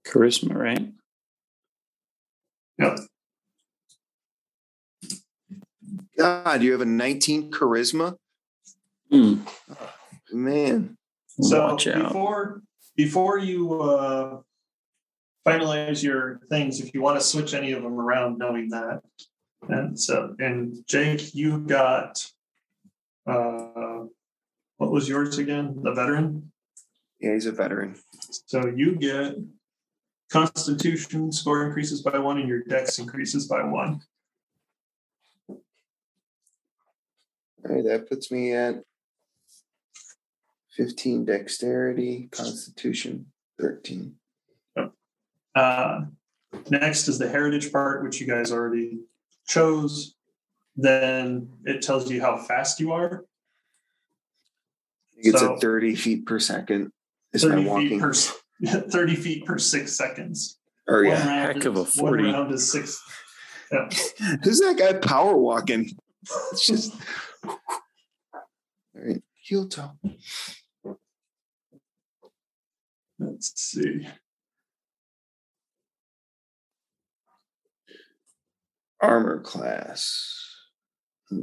charisma, 0.06 0.54
right? 0.54 0.92
Yep. 2.78 2.98
God, 6.18 6.62
you 6.62 6.72
have 6.72 6.82
a 6.82 6.84
19 6.84 7.50
charisma? 7.50 8.16
Hmm. 9.10 9.36
Man. 10.30 10.98
So 11.40 11.68
Watch 11.68 11.86
out. 11.86 12.08
before 12.08 12.60
before 12.96 13.38
you 13.38 13.80
uh, 13.80 14.40
finalize 15.46 16.02
your 16.02 16.40
things, 16.50 16.80
if 16.80 16.92
you 16.92 17.00
want 17.00 17.18
to 17.18 17.24
switch 17.24 17.54
any 17.54 17.72
of 17.72 17.82
them 17.82 17.98
around, 17.98 18.36
knowing 18.36 18.68
that, 18.68 19.00
and 19.70 19.98
so 19.98 20.34
and 20.38 20.84
Jake, 20.86 21.34
you 21.34 21.60
got 21.60 22.30
uh, 23.26 24.04
what 24.76 24.90
was 24.90 25.08
yours 25.08 25.38
again? 25.38 25.78
The 25.82 25.94
veteran. 25.94 26.52
Yeah, 27.20 27.34
he's 27.34 27.46
a 27.46 27.52
veteran. 27.52 27.96
So 28.46 28.66
you 28.66 28.94
get 28.96 29.36
Constitution 30.30 31.32
score 31.32 31.66
increases 31.66 32.02
by 32.02 32.18
one, 32.18 32.38
and 32.38 32.48
your 32.48 32.62
Dex 32.62 32.98
increases 32.98 33.46
by 33.46 33.62
one. 33.64 34.00
All 35.48 35.58
right, 37.64 37.84
that 37.84 38.08
puts 38.08 38.30
me 38.30 38.52
at 38.52 38.82
15 40.76 41.24
dexterity, 41.24 42.28
constitution 42.30 43.26
13. 43.60 44.14
Uh, 45.54 46.02
next 46.70 47.08
is 47.08 47.18
the 47.18 47.28
heritage 47.28 47.72
part, 47.72 48.04
which 48.04 48.20
you 48.20 48.26
guys 48.28 48.52
already 48.52 49.00
chose. 49.48 50.14
Then 50.76 51.48
it 51.64 51.82
tells 51.82 52.08
you 52.08 52.20
how 52.20 52.36
fast 52.36 52.78
you 52.78 52.92
are. 52.92 53.24
It's 55.16 55.40
So- 55.40 55.54
at 55.54 55.60
30 55.60 55.96
feet 55.96 56.26
per 56.26 56.38
second. 56.38 56.92
Is 57.32 57.44
my 57.44 57.50
30 57.50 57.62
feet 57.62 57.70
walking? 57.70 58.00
per 58.00 58.12
30 58.90 59.16
feet 59.16 59.44
per 59.44 59.58
six 59.58 59.96
seconds. 59.96 60.58
Or 60.86 61.02
One 61.04 61.06
yeah. 61.12 61.26
round 61.26 61.56
Heck 61.56 61.64
of 61.66 61.76
a 61.76 61.84
40. 61.84 62.24
One 62.24 62.32
round 62.32 62.54
is 62.54 62.70
six. 62.70 63.02
Yeah. 63.70 63.88
Who's 64.42 64.60
that 64.60 64.76
guy 64.78 64.94
power 64.94 65.36
walking? 65.36 65.90
It's 66.52 66.66
just. 66.66 66.94
All 67.44 67.58
right, 68.94 69.22
heel 69.42 69.68
toe. 69.68 69.92
Let's 73.18 73.52
see. 73.60 74.06
Armor 79.00 79.40
class. 79.40 80.54
Let 81.30 81.42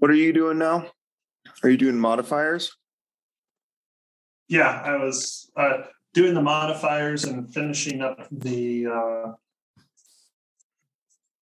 What 0.00 0.10
are 0.10 0.14
you 0.14 0.32
doing 0.32 0.56
now? 0.56 0.86
Are 1.62 1.68
you 1.68 1.76
doing 1.76 2.00
modifiers? 2.00 2.74
Yeah, 4.48 4.82
I 4.82 4.96
was 4.96 5.50
uh, 5.56 5.82
doing 6.14 6.32
the 6.32 6.40
modifiers 6.40 7.24
and 7.24 7.52
finishing 7.52 8.00
up 8.00 8.26
the. 8.32 8.86
Uh, 8.86 9.32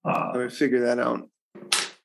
uh, 0.08 0.30
Let 0.34 0.44
me 0.44 0.50
figure 0.50 0.80
that 0.80 0.98
out. 0.98 1.28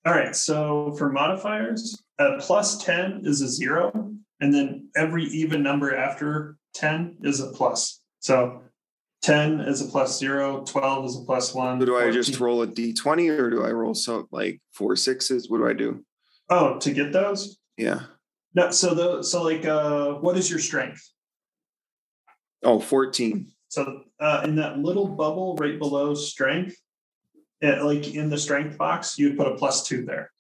all 0.05 0.14
right, 0.14 0.36
so 0.36 0.93
for 0.97 1.11
modifiers, 1.11 2.03
a 2.20 2.38
plus 2.39 2.84
10 2.84 3.22
is 3.24 3.41
a 3.41 3.47
zero, 3.47 4.14
and 4.39 4.53
then 4.53 4.89
every 4.95 5.24
even 5.26 5.64
number 5.64 5.95
after 5.95 6.57
10 6.76 7.18
is 7.24 7.39
a 7.39 7.51
plus. 7.51 8.03
So 8.24 8.62
10 9.24 9.60
is 9.60 9.82
a 9.82 9.86
plus 9.86 10.18
zero, 10.18 10.64
12 10.64 11.06
is 11.06 11.18
a 11.18 11.26
plus 11.26 11.54
one. 11.54 11.78
So 11.82 11.86
do 11.86 11.98
I 11.98 12.10
just 12.10 12.40
roll 12.40 12.62
a 12.62 12.68
d20 12.68 13.38
or 13.38 13.50
do 13.50 13.66
I 13.66 13.72
roll 13.72 13.94
some 13.94 14.30
like 14.32 14.62
four 14.72 14.96
sixes? 14.96 15.50
What 15.50 15.58
do 15.58 15.68
I 15.68 15.74
do? 15.74 16.06
Oh, 16.50 16.80
to 16.80 16.94
get 16.94 17.12
those? 17.12 17.58
Yeah. 17.78 18.04
No, 18.56 18.72
so 18.72 18.94
the 18.94 19.24
so 19.24 19.44
like 19.44 19.66
uh 19.66 20.14
what 20.14 20.38
is 20.38 20.50
your 20.50 20.60
strength? 20.60 21.02
Oh, 22.64 22.80
14. 22.80 23.52
So 23.68 24.04
uh 24.22 24.42
in 24.46 24.56
that 24.56 24.80
little 24.80 25.10
bubble 25.10 25.58
right 25.58 25.78
below 25.78 26.14
strength, 26.14 26.78
it, 27.60 27.84
like 27.84 28.16
in 28.16 28.30
the 28.30 28.38
strength 28.38 28.78
box, 28.78 29.20
you 29.20 29.30
would 29.30 29.38
put 29.38 29.48
a 29.48 29.56
plus 29.56 29.86
two 29.86 30.06
there. 30.06 30.32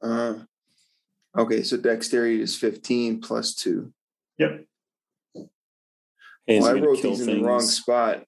Uh, 0.00 0.34
okay, 1.36 1.62
so 1.62 1.76
dexterity 1.76 2.40
is 2.40 2.56
15 2.56 3.20
plus 3.20 3.54
two. 3.54 3.92
Is 4.38 4.66
Well, 6.48 6.66
I 6.66 6.72
wrote 6.72 6.98
kill 6.98 7.10
these 7.10 7.26
in 7.26 7.40
the 7.40 7.46
wrong 7.46 7.60
spot. 7.60 8.24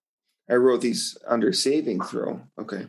I 0.50 0.54
wrote 0.54 0.80
these 0.80 1.16
under 1.26 1.52
saving 1.52 2.00
throw. 2.00 2.40
Okay. 2.58 2.86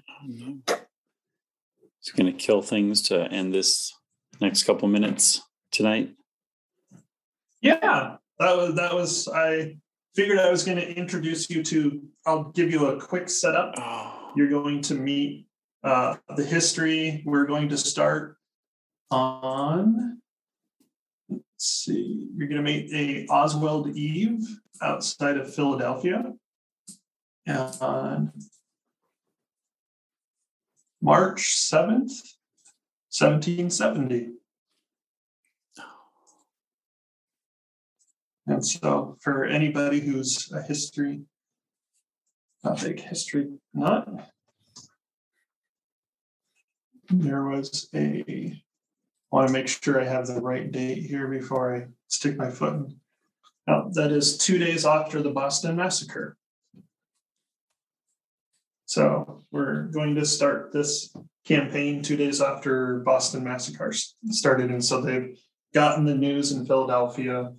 It's 1.99 2.11
going 2.15 2.25
to 2.25 2.33
kill 2.33 2.61
things 2.61 3.01
to 3.03 3.29
end 3.31 3.53
this 3.53 3.93
next 4.41 4.63
couple 4.63 4.87
minutes 4.87 5.41
tonight? 5.71 6.15
Yeah, 7.61 8.17
that 8.39 8.57
was 8.57 8.75
that 8.75 8.93
was 8.93 9.27
I 9.27 9.77
figured 10.15 10.39
I 10.39 10.49
was 10.49 10.63
going 10.63 10.77
to 10.77 10.93
introduce 10.93 11.49
you 11.49 11.63
to 11.63 12.01
I'll 12.25 12.45
give 12.51 12.71
you 12.71 12.87
a 12.87 12.99
quick 12.99 13.29
setup. 13.29 13.73
Oh, 13.77 14.31
You're 14.35 14.49
going 14.49 14.81
to 14.83 14.95
meet 14.95 15.47
uh 15.83 16.15
the 16.35 16.45
history. 16.45 17.21
We're 17.25 17.45
going 17.45 17.69
to 17.69 17.77
start 17.77 18.37
on 19.11 19.95
let's 20.05 20.28
see, 21.59 22.27
you're 22.35 22.47
going 22.47 22.63
to 22.63 22.71
meet 22.71 22.93
a 22.93 23.31
Oswald 23.31 23.95
Eve 23.95 24.45
outside 24.81 25.37
of 25.37 25.53
Philadelphia. 25.53 26.33
On 27.47 28.31
March 31.01 31.41
7th, 31.41 32.11
1770. 33.09 34.33
And 38.45 38.65
so, 38.65 39.17
for 39.21 39.45
anybody 39.45 39.99
who's 39.99 40.51
a 40.51 40.61
history, 40.61 41.21
a 42.63 42.75
big 42.75 42.99
history 42.99 43.47
nut, 43.73 44.07
there 47.09 47.43
was 47.43 47.89
a. 47.93 48.61
Want 49.31 49.47
to 49.47 49.53
make 49.53 49.67
sure 49.67 50.01
I 50.01 50.05
have 50.05 50.27
the 50.27 50.41
right 50.41 50.71
date 50.71 51.03
here 51.03 51.27
before 51.27 51.75
I 51.75 51.87
stick 52.07 52.35
my 52.37 52.49
foot 52.49 52.73
in. 52.73 52.95
Now, 53.67 53.89
that 53.93 54.11
is 54.11 54.37
two 54.37 54.57
days 54.57 54.85
after 54.85 55.21
the 55.21 55.29
Boston 55.29 55.75
Massacre. 55.75 56.35
So 58.85 59.43
we're 59.51 59.83
going 59.83 60.15
to 60.15 60.25
start 60.25 60.73
this 60.73 61.15
campaign 61.45 62.01
two 62.01 62.17
days 62.17 62.41
after 62.41 62.99
Boston 62.99 63.43
Massacre 63.43 63.93
started, 64.29 64.71
and 64.71 64.83
so 64.83 65.01
they've 65.01 65.37
gotten 65.75 66.05
the 66.05 66.15
news 66.15 66.51
in 66.51 66.65
Philadelphia 66.65 67.51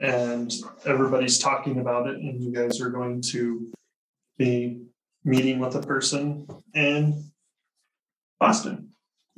and 0.00 0.52
everybody's 0.84 1.38
talking 1.38 1.80
about 1.80 2.08
it 2.08 2.16
and 2.16 2.42
you 2.42 2.52
guys 2.52 2.80
are 2.80 2.90
going 2.90 3.20
to 3.20 3.70
be 4.36 4.80
meeting 5.24 5.58
with 5.58 5.74
a 5.74 5.82
person 5.82 6.46
in 6.74 7.30
boston 8.38 8.90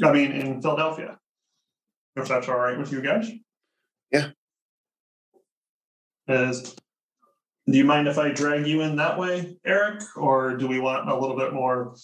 i 0.05 0.13
mean 0.13 0.33
in 0.33 0.61
philadelphia 0.61 1.19
if 2.21 2.29
that's 2.29 2.49
all 2.49 2.59
right 2.59 2.79
with 2.79 2.93
you 2.93 3.01
guys 3.01 3.31
Yeah. 4.13 4.29
Is, 6.29 6.77
do 7.67 7.77
you 7.79 7.85
mind 7.85 8.07
if 8.09 8.19
i 8.19 8.31
drag 8.31 8.67
you 8.67 8.83
in 8.83 8.97
that 8.97 9.19
way 9.19 9.57
eric 9.65 10.03
or 10.17 10.57
do 10.57 10.69
we 10.69 10.79
want 10.79 11.09
a 11.09 11.19
little 11.19 11.37
bit 11.37 11.53
more 11.53 11.95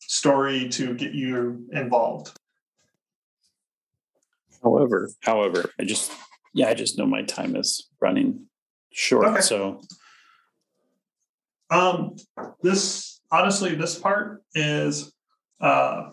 story 0.00 0.68
to 0.68 0.94
get 0.94 1.12
you 1.12 1.66
involved 1.72 2.30
however, 4.64 5.10
however, 5.20 5.70
I 5.78 5.84
just 5.84 6.10
yeah, 6.54 6.68
I 6.68 6.74
just 6.74 6.96
know 6.96 7.06
my 7.06 7.22
time 7.22 7.56
is 7.56 7.88
running 8.00 8.46
short. 8.92 9.26
Okay. 9.26 9.40
So 9.40 9.80
Um, 11.70 12.16
this 12.62 13.20
honestly, 13.30 13.74
this 13.74 13.98
part 13.98 14.42
is 14.54 15.12
uh 15.60 16.10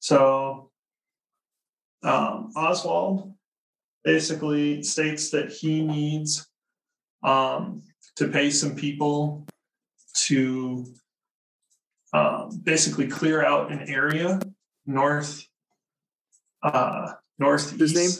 so 0.00 0.67
um 2.02 2.52
Oswald 2.56 3.34
basically 4.04 4.82
states 4.82 5.30
that 5.30 5.50
he 5.50 5.82
needs 5.82 6.46
um 7.22 7.82
to 8.16 8.28
pay 8.28 8.50
some 8.50 8.74
people 8.74 9.46
to 10.14 10.86
um 12.12 12.60
basically 12.62 13.08
clear 13.08 13.44
out 13.44 13.72
an 13.72 13.88
area 13.88 14.40
north 14.86 15.44
uh 16.62 17.12
northeast 17.38 17.78
His 17.78 17.94
name? 17.94 18.10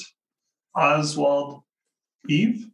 Oswald 0.74 1.62
Eve. 2.28 2.68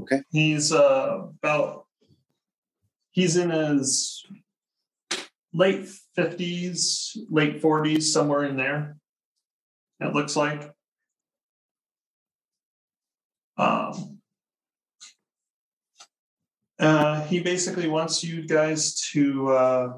Okay. 0.00 0.22
He's 0.30 0.72
uh, 0.72 1.26
about 1.42 1.86
he's 3.12 3.36
in 3.36 3.50
his 3.50 4.24
late 5.52 5.88
fifties, 6.14 7.16
late 7.28 7.60
forties, 7.60 8.12
somewhere 8.12 8.44
in 8.44 8.56
there. 8.56 8.96
It 10.00 10.14
looks 10.14 10.36
like. 10.36 10.70
Um, 13.58 14.20
uh, 16.78 17.22
he 17.24 17.40
basically 17.40 17.88
wants 17.88 18.24
you 18.24 18.46
guys 18.46 18.94
to 19.12 19.50
uh, 19.50 19.92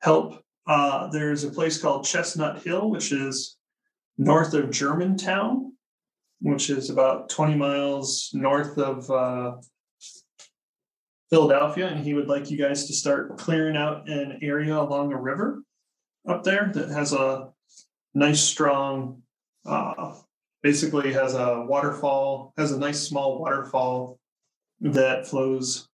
help. 0.00 0.42
Uh, 0.66 1.08
there's 1.08 1.44
a 1.44 1.50
place 1.50 1.80
called 1.80 2.06
Chestnut 2.06 2.62
Hill, 2.62 2.88
which 2.88 3.12
is 3.12 3.58
north 4.16 4.54
of 4.54 4.70
Germantown, 4.70 5.74
which 6.40 6.70
is 6.70 6.88
about 6.88 7.28
20 7.28 7.56
miles 7.56 8.30
north 8.32 8.78
of 8.78 9.10
uh, 9.10 9.56
Philadelphia. 11.30 11.88
And 11.88 12.04
he 12.04 12.14
would 12.14 12.28
like 12.28 12.50
you 12.50 12.58
guys 12.58 12.86
to 12.86 12.92
start 12.92 13.36
clearing 13.38 13.76
out 13.76 14.08
an 14.08 14.38
area 14.42 14.78
along 14.78 15.12
a 15.12 15.20
river 15.20 15.62
up 16.28 16.44
there 16.44 16.70
that 16.74 16.88
has 16.90 17.12
a 17.12 17.48
nice, 18.14 18.40
strong, 18.40 19.22
uh, 19.66 20.14
basically 20.62 21.12
has 21.12 21.34
a 21.34 21.62
waterfall, 21.68 22.54
has 22.56 22.72
a 22.72 22.78
nice 22.78 23.00
small 23.00 23.38
waterfall 23.40 24.18
that 24.80 25.26
flows 25.26 25.88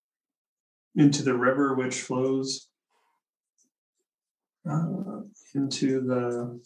into 0.97 1.23
the 1.23 1.35
river, 1.35 1.74
which 1.74 2.01
flows 2.02 2.69
uh, 4.69 5.20
into 5.55 6.01
the. 6.01 6.61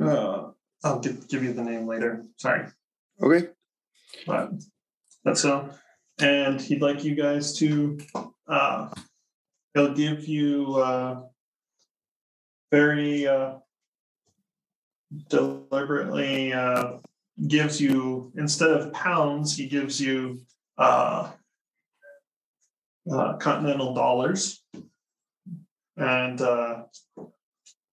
Uh, 0.00 0.50
I'll 0.82 1.00
give, 1.00 1.28
give 1.28 1.44
you 1.44 1.52
the 1.52 1.62
name 1.62 1.86
later. 1.86 2.24
Sorry, 2.36 2.66
Okay. 3.20 3.48
but 4.26 4.50
that's 5.24 5.42
so. 5.42 5.68
And 6.20 6.60
he'd 6.60 6.82
like 6.82 7.02
you 7.04 7.14
guys 7.14 7.56
to. 7.58 7.98
Uh, 8.46 8.88
he'll 9.74 9.94
give 9.94 10.28
you 10.28 10.74
uh, 10.76 11.22
very 12.70 13.26
uh, 13.26 13.54
deliberately 15.28 16.52
uh, 16.52 16.98
gives 17.46 17.80
you 17.80 18.32
instead 18.36 18.70
of 18.70 18.92
pounds, 18.92 19.56
he 19.56 19.66
gives 19.66 20.00
you 20.00 20.40
uh, 20.78 21.30
uh, 23.10 23.34
continental 23.34 23.94
dollars, 23.94 24.62
and 25.96 26.40
uh, 26.40 26.82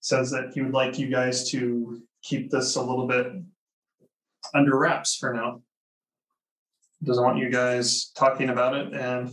says 0.02 0.32
that 0.32 0.52
he 0.54 0.62
would 0.62 0.74
like 0.74 1.00
you 1.00 1.10
guys 1.10 1.50
to 1.52 2.02
keep 2.24 2.50
this 2.52 2.76
a 2.76 2.82
little 2.82 3.08
bit 3.08 3.28
under 4.54 4.78
wraps 4.78 5.16
for 5.16 5.34
now. 5.34 5.62
Doesn't 7.04 7.24
want 7.24 7.38
you 7.38 7.50
guys 7.50 8.12
talking 8.16 8.50
about 8.50 8.76
it, 8.76 8.94
and 8.94 9.30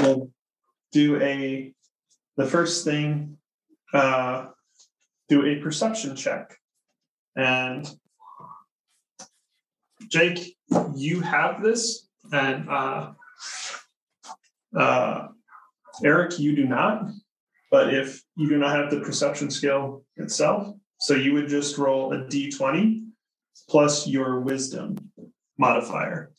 we'll 0.00 0.30
do 0.92 1.20
a 1.20 1.72
the 2.36 2.46
first 2.46 2.84
thing. 2.84 3.38
Uh, 3.92 4.46
do 5.28 5.44
a 5.46 5.56
perception 5.56 6.14
check, 6.14 6.56
and 7.36 7.88
Jake, 10.08 10.56
you 10.94 11.20
have 11.20 11.62
this, 11.62 12.08
and 12.32 12.68
uh, 12.68 13.12
uh, 14.76 15.28
Eric, 16.04 16.38
you 16.38 16.54
do 16.54 16.64
not. 16.64 17.10
But 17.70 17.92
if 17.92 18.22
you 18.36 18.48
do 18.48 18.58
not 18.58 18.76
have 18.76 18.90
the 18.90 19.00
perception 19.00 19.50
skill 19.50 20.04
itself, 20.16 20.74
so 21.00 21.14
you 21.14 21.32
would 21.34 21.48
just 21.48 21.78
roll 21.78 22.12
a 22.12 22.18
d20 22.18 23.06
plus 23.68 24.06
your 24.06 24.40
wisdom 24.40 24.96
modifier. 25.58 26.30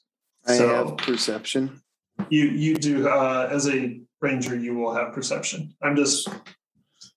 I 0.47 0.57
So- 0.57 0.67
have 0.69 0.97
perception. 0.97 1.81
You 2.29 2.45
you 2.45 2.75
do 2.75 3.07
uh, 3.07 3.47
as 3.51 3.67
a 3.69 4.01
ranger, 4.21 4.55
you 4.57 4.73
will 4.75 4.93
have 4.93 5.13
perception. 5.13 5.75
I'm 5.83 5.95
just 5.95 6.27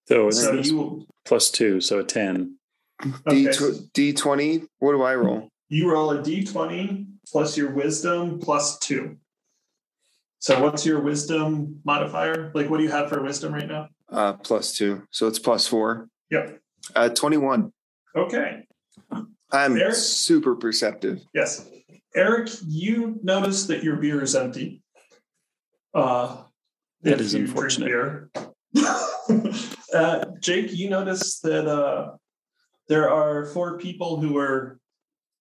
So 0.09 0.31
so 0.31 0.53
you 0.55 0.77
will 0.77 1.07
plus 1.25 1.51
two, 1.51 1.81
so 1.81 2.01
a 2.01 2.05
10. 2.05 2.57
D 3.03 3.11
okay, 3.49 3.53
so 3.53 3.73
D 3.95 4.13
twenty. 4.13 4.63
What 4.79 4.93
do 4.93 5.03
I 5.03 5.15
roll? 5.15 5.49
you 5.73 5.91
roll 5.91 6.11
a 6.11 6.19
d20 6.19 7.07
plus 7.31 7.57
your 7.57 7.71
wisdom 7.71 8.41
plus 8.41 8.79
two. 8.81 9.17
So 10.41 10.61
what's 10.63 10.85
your 10.85 11.01
wisdom 11.01 11.81
modifier? 11.85 12.51
Like 12.55 12.69
what 12.69 12.79
do 12.79 12.83
you 12.83 12.91
have 12.91 13.09
for 13.09 13.23
wisdom 13.23 13.55
right 13.55 13.69
now? 13.69 13.89
Uh, 14.11 14.33
plus 14.35 14.77
two, 14.77 15.03
so 15.11 15.29
it's 15.29 15.39
plus 15.39 15.67
four. 15.67 16.09
Yep. 16.31 16.61
Uh, 16.95 17.09
twenty-one. 17.09 17.73
Okay. 18.17 18.65
I'm 19.53 19.77
Eric? 19.77 19.95
super 19.95 20.55
perceptive. 20.57 21.23
Yes. 21.33 21.67
Eric, 22.15 22.51
you 22.67 23.19
notice 23.23 23.67
that 23.67 23.85
your 23.85 23.97
beer 23.97 24.23
is 24.23 24.35
empty. 24.35 24.83
Uh, 25.95 26.43
That 27.03 27.21
is 27.21 27.35
unfortunate. 27.35 27.87
Beer. 27.87 28.31
uh, 29.95 30.25
Jake, 30.41 30.73
you 30.73 30.91
notice 30.91 31.41
that 31.41 31.67
uh, 31.69 32.13
there 32.89 33.11
are 33.11 33.47
four 33.47 33.79
people 33.79 34.21
who 34.21 34.37
are 34.39 34.79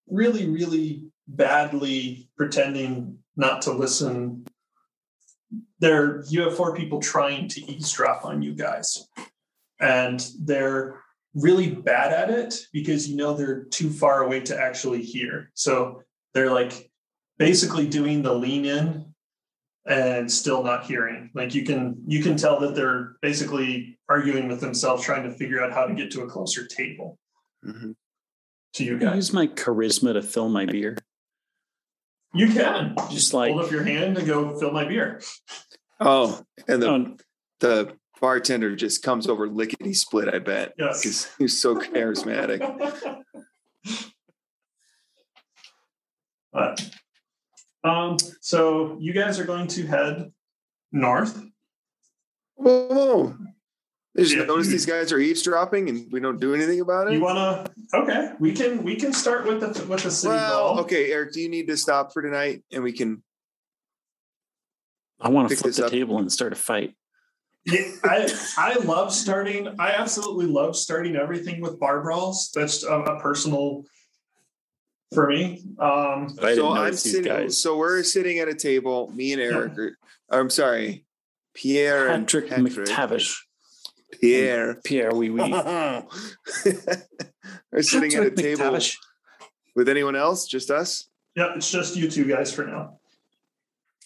really, 0.07 0.47
really 0.47 1.05
badly 1.27 2.29
pretending 2.37 3.17
not 3.35 3.63
to 3.63 3.71
listen. 3.71 4.45
There, 5.79 6.23
you 6.29 6.41
have 6.41 6.55
four 6.55 6.75
people 6.75 6.99
trying 6.99 7.47
to 7.49 7.61
eavesdrop 7.71 8.25
on 8.25 8.41
you 8.41 8.53
guys, 8.53 9.07
and 9.79 10.25
they're 10.39 11.01
really 11.33 11.71
bad 11.71 12.11
at 12.11 12.29
it 12.29 12.55
because 12.73 13.07
you 13.07 13.15
know 13.15 13.33
they're 13.33 13.63
too 13.65 13.89
far 13.89 14.23
away 14.23 14.41
to 14.41 14.59
actually 14.59 15.01
hear. 15.01 15.51
So 15.53 16.03
they're 16.33 16.51
like 16.51 16.91
basically 17.37 17.87
doing 17.87 18.21
the 18.21 18.33
lean 18.33 18.65
in 18.65 19.05
and 19.87 20.31
still 20.31 20.63
not 20.63 20.85
hearing. 20.85 21.31
Like 21.33 21.55
you 21.55 21.63
can 21.65 22.03
you 22.05 22.21
can 22.21 22.37
tell 22.37 22.59
that 22.61 22.75
they're 22.75 23.15
basically 23.21 23.97
arguing 24.07 24.47
with 24.47 24.61
themselves, 24.61 25.03
trying 25.03 25.23
to 25.23 25.31
figure 25.31 25.61
out 25.63 25.71
how 25.71 25.85
to 25.85 25.93
get 25.93 26.11
to 26.11 26.21
a 26.21 26.27
closer 26.27 26.65
table 26.67 27.17
Mhm. 27.65 27.95
to 28.73 28.83
you 28.83 28.95
I 28.97 28.99
guys. 28.99 29.15
use 29.15 29.33
my 29.33 29.47
charisma 29.47 30.13
to 30.13 30.21
fill 30.21 30.49
my 30.49 30.65
beer. 30.65 30.97
You 32.33 32.47
can 32.49 32.95
Just 33.09 33.33
like 33.33 33.51
hold 33.53 33.65
up 33.65 33.71
your 33.71 33.83
hand 33.83 34.17
and 34.17 34.27
go 34.27 34.57
fill 34.59 34.71
my 34.71 34.85
beer. 34.85 35.21
Oh, 35.99 36.43
and 36.67 36.81
the 36.81 36.89
Oh, 36.89 37.17
the 37.59 37.97
bartender 38.21 38.75
just 38.75 39.01
comes 39.01 39.27
over 39.27 39.47
lickety 39.49 39.93
split. 39.93 40.27
I 40.33 40.39
bet 40.39 40.73
Yes. 40.77 41.01
because 41.01 41.35
he's 41.37 41.59
so 41.59 41.75
charismatic. 41.75 42.59
But, 46.51 46.89
um, 47.83 48.17
so 48.41 48.97
you 48.99 49.13
guys 49.13 49.39
are 49.39 49.45
going 49.45 49.67
to 49.67 49.85
head 49.85 50.31
north. 50.91 51.41
Whoa, 52.55 52.87
whoa. 52.87 53.35
I 54.17 54.21
just 54.21 54.35
Yeah. 54.35 54.45
noticed 54.45 54.71
these 54.71 54.85
guys 54.85 55.13
are 55.13 55.19
eavesdropping 55.19 55.87
and 55.87 56.11
we 56.11 56.19
don't 56.19 56.39
do 56.41 56.53
anything 56.53 56.81
about 56.81 57.07
it. 57.07 57.13
You 57.13 57.21
wanna? 57.21 57.71
Okay, 57.93 58.33
we 58.39 58.51
can 58.51 58.83
we 58.83 58.95
can 58.95 59.13
start 59.13 59.45
with 59.45 59.59
the 59.61 59.85
with 59.85 60.03
the 60.03 60.11
city 60.11 60.33
well, 60.33 60.73
hall. 60.73 60.79
okay, 60.81 61.11
Eric, 61.11 61.31
do 61.31 61.39
you 61.41 61.47
need 61.47 61.67
to 61.67 61.77
stop 61.77 62.11
for 62.11 62.21
tonight 62.21 62.63
and 62.71 62.83
we 62.83 62.91
can 62.91 63.23
I 65.21 65.29
want 65.29 65.49
to 65.49 65.55
flip 65.55 65.67
this 65.69 65.77
the 65.77 65.85
up. 65.85 65.91
table 65.91 66.17
and 66.17 66.31
start 66.31 66.53
a 66.53 66.55
fight. 66.55 66.95
Yeah, 67.65 67.81
I 68.03 68.33
I 68.57 68.73
love 68.79 69.13
starting. 69.13 69.67
I 69.79 69.91
absolutely 69.91 70.47
love 70.47 70.75
starting 70.75 71.15
everything 71.15 71.61
with 71.61 71.79
bar 71.79 72.01
brawls. 72.01 72.51
That's 72.53 72.83
a, 72.83 72.99
a 72.99 73.19
personal 73.21 73.85
for 75.13 75.27
me. 75.27 75.63
Um, 75.79 76.27
I 76.41 76.55
so 76.55 76.55
didn't 76.55 76.65
I'm 76.77 76.91
these 76.91 77.01
sitting 77.01 77.23
guys. 77.23 77.61
so 77.61 77.77
we're 77.77 78.03
sitting 78.03 78.39
at 78.39 78.47
a 78.47 78.53
table, 78.55 79.11
me 79.13 79.33
and 79.33 79.41
Eric 79.41 79.77
are 79.77 79.97
I'm 80.29 80.49
sorry, 80.49 81.05
Pierre 81.53 82.07
and 82.09 82.25
Patrick 82.27 82.47
McTavish. 82.49 83.35
Pierre. 84.21 84.75
Pierre, 84.83 85.13
we 85.13 85.29
we. 85.29 85.39
we're 85.51 86.03
sitting 87.81 88.13
at 88.15 88.23
a 88.25 88.31
table 88.31 88.63
McTavish. 88.65 88.95
with 89.75 89.89
anyone 89.89 90.15
else, 90.15 90.47
just 90.47 90.69
us. 90.71 91.09
yeah, 91.35 91.53
it's 91.55 91.69
just 91.71 91.95
you 91.95 92.09
two 92.09 92.25
guys 92.25 92.53
for 92.53 92.65
now. 92.65 92.99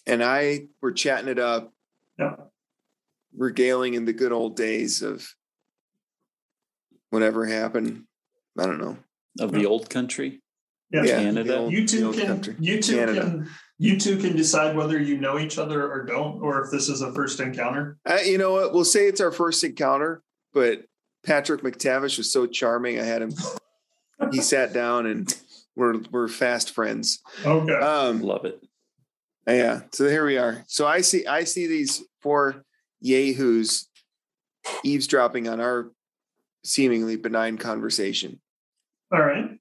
And 0.06 0.22
I 0.22 0.66
were 0.82 0.92
chatting 0.92 1.28
it 1.28 1.38
up, 1.38 1.72
Yeah. 2.18 2.36
regaling 3.36 3.94
in 3.94 4.04
the 4.04 4.12
good 4.12 4.32
old 4.32 4.56
days 4.56 5.00
of 5.02 5.26
whatever 7.10 7.46
happened. 7.46 8.04
I 8.58 8.66
don't 8.66 8.78
know. 8.78 8.98
of 9.40 9.52
the 9.52 9.66
old 9.66 9.88
country. 9.90 10.42
Yeah. 10.90 11.02
Yeah, 11.04 11.20
Canada. 11.22 11.56
old- 11.58 11.72
You 11.72 11.86
two 11.86 12.12
can 12.12 12.26
country. 12.26 12.56
you 12.58 12.80
two 12.82 12.96
Canada. 12.96 13.20
can 13.22 13.50
you 13.78 13.98
two 13.98 14.16
can 14.18 14.36
decide 14.36 14.76
whether 14.76 15.00
you 15.00 15.18
know 15.18 15.38
each 15.38 15.58
other 15.58 15.90
or 15.90 16.04
don't, 16.04 16.40
or 16.40 16.62
if 16.64 16.70
this 16.70 16.88
is 16.88 17.00
a 17.02 17.12
first 17.12 17.40
encounter. 17.40 17.98
Uh, 18.06 18.18
you 18.24 18.38
know 18.38 18.52
what? 18.52 18.72
We'll 18.72 18.84
say 18.84 19.06
it's 19.06 19.20
our 19.20 19.32
first 19.32 19.64
encounter, 19.64 20.22
but 20.52 20.82
Patrick 21.26 21.62
McTavish 21.62 22.16
was 22.18 22.30
so 22.32 22.46
charming. 22.46 23.00
I 23.00 23.04
had 23.04 23.22
him. 23.22 23.32
he 24.30 24.40
sat 24.40 24.72
down 24.72 25.06
and 25.06 25.34
we're 25.74 25.98
we're 26.12 26.28
fast 26.28 26.70
friends. 26.72 27.20
Okay. 27.44 27.72
Um, 27.74 28.22
Love 28.22 28.44
it. 28.44 28.60
yeah. 29.48 29.80
So 29.92 30.08
here 30.08 30.24
we 30.24 30.38
are. 30.38 30.62
So 30.68 30.86
I 30.86 31.00
see 31.00 31.26
I 31.26 31.42
see 31.44 31.66
these 31.66 32.04
four 32.22 32.64
yahoos 33.00 33.88
eavesdropping 34.84 35.48
on 35.48 35.60
our 35.60 35.90
seemingly 36.62 37.16
benign 37.16 37.58
conversation. 37.58 38.40
All 39.12 39.20
right. 39.20 39.53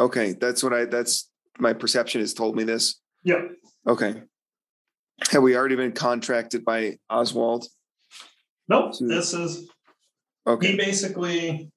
Okay, 0.00 0.34
that's 0.40 0.62
what 0.62 0.72
I. 0.72 0.84
That's 0.84 1.30
my 1.58 1.72
perception 1.72 2.20
has 2.20 2.34
told 2.34 2.56
me 2.56 2.64
this. 2.64 3.00
Yep. 3.24 3.50
Okay. 3.88 4.22
Have 5.30 5.42
we 5.42 5.56
already 5.56 5.74
been 5.76 5.92
contracted 5.92 6.64
by 6.64 6.98
Oswald? 7.10 7.66
Nope. 8.68 8.94
So- 8.94 9.06
This 9.08 9.34
is 9.34 9.68
okay. 10.46 10.72
he 10.72 10.76
basically 10.76 11.70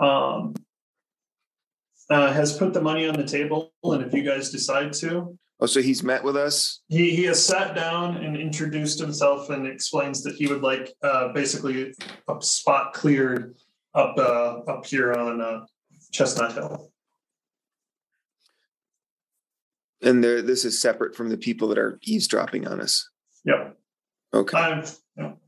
um, 0.00 0.54
uh, 2.08 2.32
has 2.32 2.56
put 2.56 2.72
the 2.72 2.80
money 2.80 3.06
on 3.06 3.14
the 3.16 3.24
table, 3.26 3.72
and 3.84 4.02
if 4.02 4.14
you 4.14 4.22
guys 4.22 4.50
decide 4.50 4.92
to, 4.94 5.36
Oh, 5.58 5.64
so 5.66 5.80
he's 5.80 6.02
met 6.02 6.22
with 6.22 6.36
us. 6.36 6.82
he 6.88 7.14
he 7.16 7.24
has 7.24 7.42
sat 7.44 7.74
down 7.74 8.18
and 8.18 8.36
introduced 8.36 8.98
himself 8.98 9.48
and 9.50 9.66
explains 9.66 10.22
that 10.22 10.34
he 10.34 10.46
would 10.46 10.62
like 10.62 10.92
uh, 11.02 11.28
basically 11.32 11.94
a 12.28 12.42
spot 12.42 12.92
cleared 12.94 13.56
up 13.94 14.16
uh, 14.18 14.60
up 14.72 14.84
here 14.86 15.12
on 15.14 15.40
uh, 15.40 15.60
Chestnut 16.12 16.52
Hill. 16.52 16.92
And 20.02 20.22
there, 20.22 20.42
this 20.42 20.64
is 20.64 20.80
separate 20.80 21.16
from 21.16 21.30
the 21.30 21.38
people 21.38 21.68
that 21.68 21.78
are 21.78 21.98
eavesdropping 22.02 22.66
on 22.68 22.80
us. 22.80 23.08
Yep. 23.44 23.76
Okay. 24.34 24.58
I'm, 24.58 24.84
All 25.18 25.38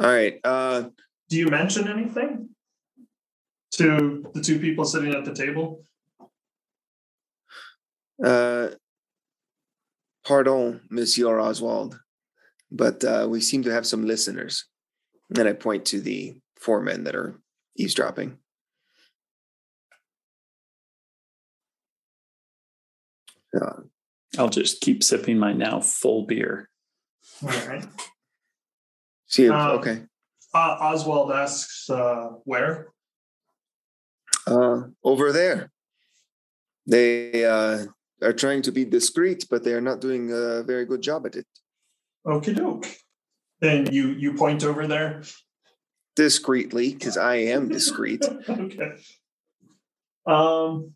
right. 0.00 0.40
Uh, 0.42 0.84
do 1.28 1.36
you 1.36 1.48
mention 1.48 1.88
anything 1.88 2.48
to 3.72 4.24
the 4.32 4.40
two 4.40 4.58
people 4.58 4.84
sitting 4.84 5.14
at 5.14 5.24
the 5.24 5.34
table? 5.34 5.82
uh, 8.22 8.68
pardon, 10.24 10.80
Monsieur 10.90 11.38
Oswald, 11.40 11.98
but 12.70 13.04
uh, 13.04 13.26
we 13.28 13.40
seem 13.40 13.62
to 13.64 13.72
have 13.72 13.86
some 13.86 14.06
listeners. 14.06 14.66
And 15.36 15.46
I 15.46 15.52
point 15.52 15.84
to 15.86 16.00
the 16.00 16.40
four 16.58 16.80
men 16.80 17.04
that 17.04 17.14
are 17.14 17.38
eavesdropping. 17.76 18.38
Uh, 23.60 23.82
I'll 24.38 24.48
just 24.48 24.80
keep 24.80 25.02
sipping 25.02 25.38
my 25.38 25.52
now 25.52 25.80
full 25.80 26.26
beer. 26.26 26.68
All 27.42 27.48
right. 27.48 27.84
see, 29.26 29.44
you. 29.44 29.54
Um, 29.54 29.78
okay. 29.78 30.02
Uh, 30.54 30.76
Oswald 30.80 31.32
asks 31.32 31.88
uh, 31.90 32.30
where. 32.44 32.88
Uh, 34.46 34.82
over 35.04 35.32
there. 35.32 35.70
They 36.86 37.44
uh, 37.44 37.84
are 38.22 38.32
trying 38.32 38.62
to 38.62 38.72
be 38.72 38.84
discreet, 38.84 39.46
but 39.50 39.62
they 39.62 39.74
are 39.74 39.80
not 39.80 40.00
doing 40.00 40.32
a 40.32 40.62
very 40.62 40.86
good 40.86 41.02
job 41.02 41.26
at 41.26 41.36
it. 41.36 41.46
Okie 42.26 42.56
doke. 42.56 42.86
Then 43.60 43.92
you 43.92 44.08
you 44.08 44.34
point 44.34 44.64
over 44.64 44.86
there. 44.86 45.22
Discreetly, 46.16 46.94
because 46.94 47.16
I 47.16 47.36
am 47.36 47.68
discreet. 47.68 48.24
okay. 48.48 48.92
Um. 50.26 50.94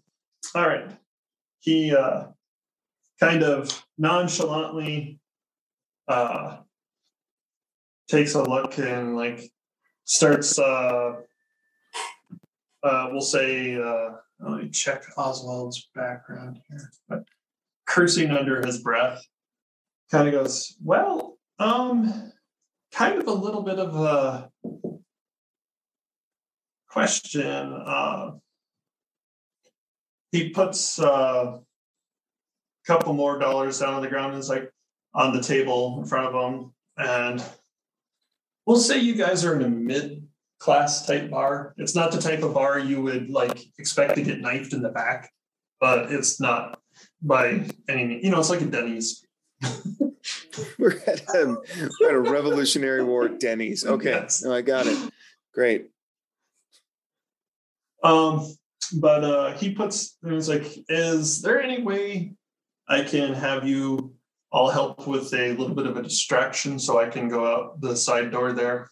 All 0.55 0.67
right. 0.67 0.91
He 1.61 1.95
uh 1.95 2.29
kind 3.23 3.45
of 3.45 3.85
nonchalantly 3.99 5.21
uh, 6.09 6.57
takes 8.11 8.35
a 8.35 8.43
look 8.43 8.79
and 8.79 9.15
like 9.15 9.41
starts 10.03 10.59
uh, 10.59 11.13
uh, 12.83 13.09
we'll 13.13 13.21
say 13.21 13.77
uh, 13.77 14.09
let 14.41 14.61
me 14.61 14.69
check 14.71 15.05
Oswald's 15.17 15.89
background 15.95 16.59
here, 16.69 16.91
but 17.09 17.23
cursing 17.87 18.33
under 18.33 18.67
his 18.67 18.79
breath, 18.79 19.23
kind 20.11 20.27
of 20.27 20.35
goes, 20.35 20.75
well, 20.83 21.39
um, 21.61 22.33
kind 22.93 23.21
of 23.21 23.29
a 23.29 23.33
little 23.33 23.63
bit 23.63 23.79
of 23.79 23.95
a 23.95 24.51
question. 26.89 27.73
Uh, 27.73 28.33
he 30.33 30.49
puts 30.49 30.99
uh, 30.99 31.59
couple 32.87 33.13
more 33.13 33.39
dollars 33.39 33.79
down 33.79 33.95
on 33.95 34.03
the 34.03 34.09
ground 34.09 34.33
and 34.33 34.39
it's 34.39 34.49
like 34.49 34.71
on 35.15 35.35
the 35.35 35.43
table 35.43 35.99
in 36.01 36.07
front 36.07 36.27
of 36.27 36.33
them. 36.33 36.73
And 36.97 37.45
we'll 38.67 38.79
say 38.79 38.99
you 38.99 39.15
guys 39.15 39.45
are 39.45 39.55
in 39.57 39.63
a 39.63 39.69
mid 39.69 40.27
class 40.59 41.07
type 41.07 41.31
bar. 41.31 41.75
It's 41.77 41.95
not 41.95 42.13
the 42.13 42.21
type 42.21 42.43
of 42.43 42.55
bar 42.55 42.79
you 42.79 43.03
would 43.03 43.31
like 43.31 43.61
expect 43.79 44.15
to 44.17 44.23
get 44.23 44.41
knifed 44.41 44.73
in 44.73 44.83
the 44.83 44.91
back, 44.91 45.31
but 45.81 46.13
it's 46.13 46.41
not 46.41 46.79
by 47.21 47.69
any 47.89 48.05
means. 48.05 48.25
You 48.25 48.31
know, 48.31 48.41
it's 48.41 48.51
like 48.51 48.61
a 48.61 48.67
Denny's. 48.67 49.25
we're, 50.79 50.97
at 51.07 51.21
a, 51.35 51.57
we're 52.01 52.09
at 52.09 52.15
a 52.15 52.21
Revolutionary 52.31 53.05
War 53.05 53.29
Denny's. 53.29 53.85
Okay, 53.85 54.11
Yes. 54.11 54.43
no, 54.43 54.53
I 54.53 54.63
got 54.63 54.87
it. 54.87 55.11
Great. 55.55 55.89
Um, 58.03 58.47
but 59.01 59.25
uh, 59.25 59.53
he 59.55 59.73
puts 59.75 60.17
was 60.23 60.49
like, 60.49 60.67
is 60.89 61.43
there 61.43 61.63
any 61.63 61.83
way 61.83 62.35
I 62.93 63.03
can 63.03 63.33
have 63.33 63.67
you 63.67 64.13
all 64.51 64.69
help 64.69 65.07
with 65.07 65.33
a 65.33 65.55
little 65.55 65.75
bit 65.75 65.87
of 65.87 65.97
a 65.97 66.03
distraction 66.03 66.79
so 66.79 67.01
I 67.01 67.09
can 67.09 67.27
go 67.27 67.47
out 67.47 67.81
the 67.81 67.97
side 67.97 68.31
door 68.31 68.53
there? 68.53 68.91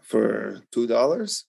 For 0.00 0.62
two 0.72 0.86
dollars? 0.86 1.44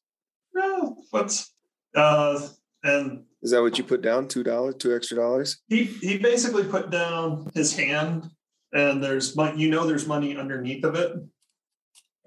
No, 0.54 0.98
what's 1.12 1.54
uh 1.96 2.46
and 2.84 3.24
Is 3.42 3.52
that 3.52 3.62
what 3.62 3.78
you 3.78 3.86
put 3.86 4.02
down? 4.02 4.28
Two 4.28 4.44
dollars, 4.44 4.76
two 4.78 4.94
extra 4.94 5.16
dollars? 5.16 5.62
he 5.70 5.86
he 5.86 6.18
basically 6.18 6.66
put 6.66 6.90
down 6.92 7.50
his 7.56 7.74
hand 7.74 8.30
and 8.74 9.02
there's 9.02 9.38
money 9.38 9.62
you 9.62 9.70
know 9.70 9.88
there's 9.88 10.06
money 10.06 10.36
underneath 10.36 10.84
of 10.84 10.96
it. 10.96 11.16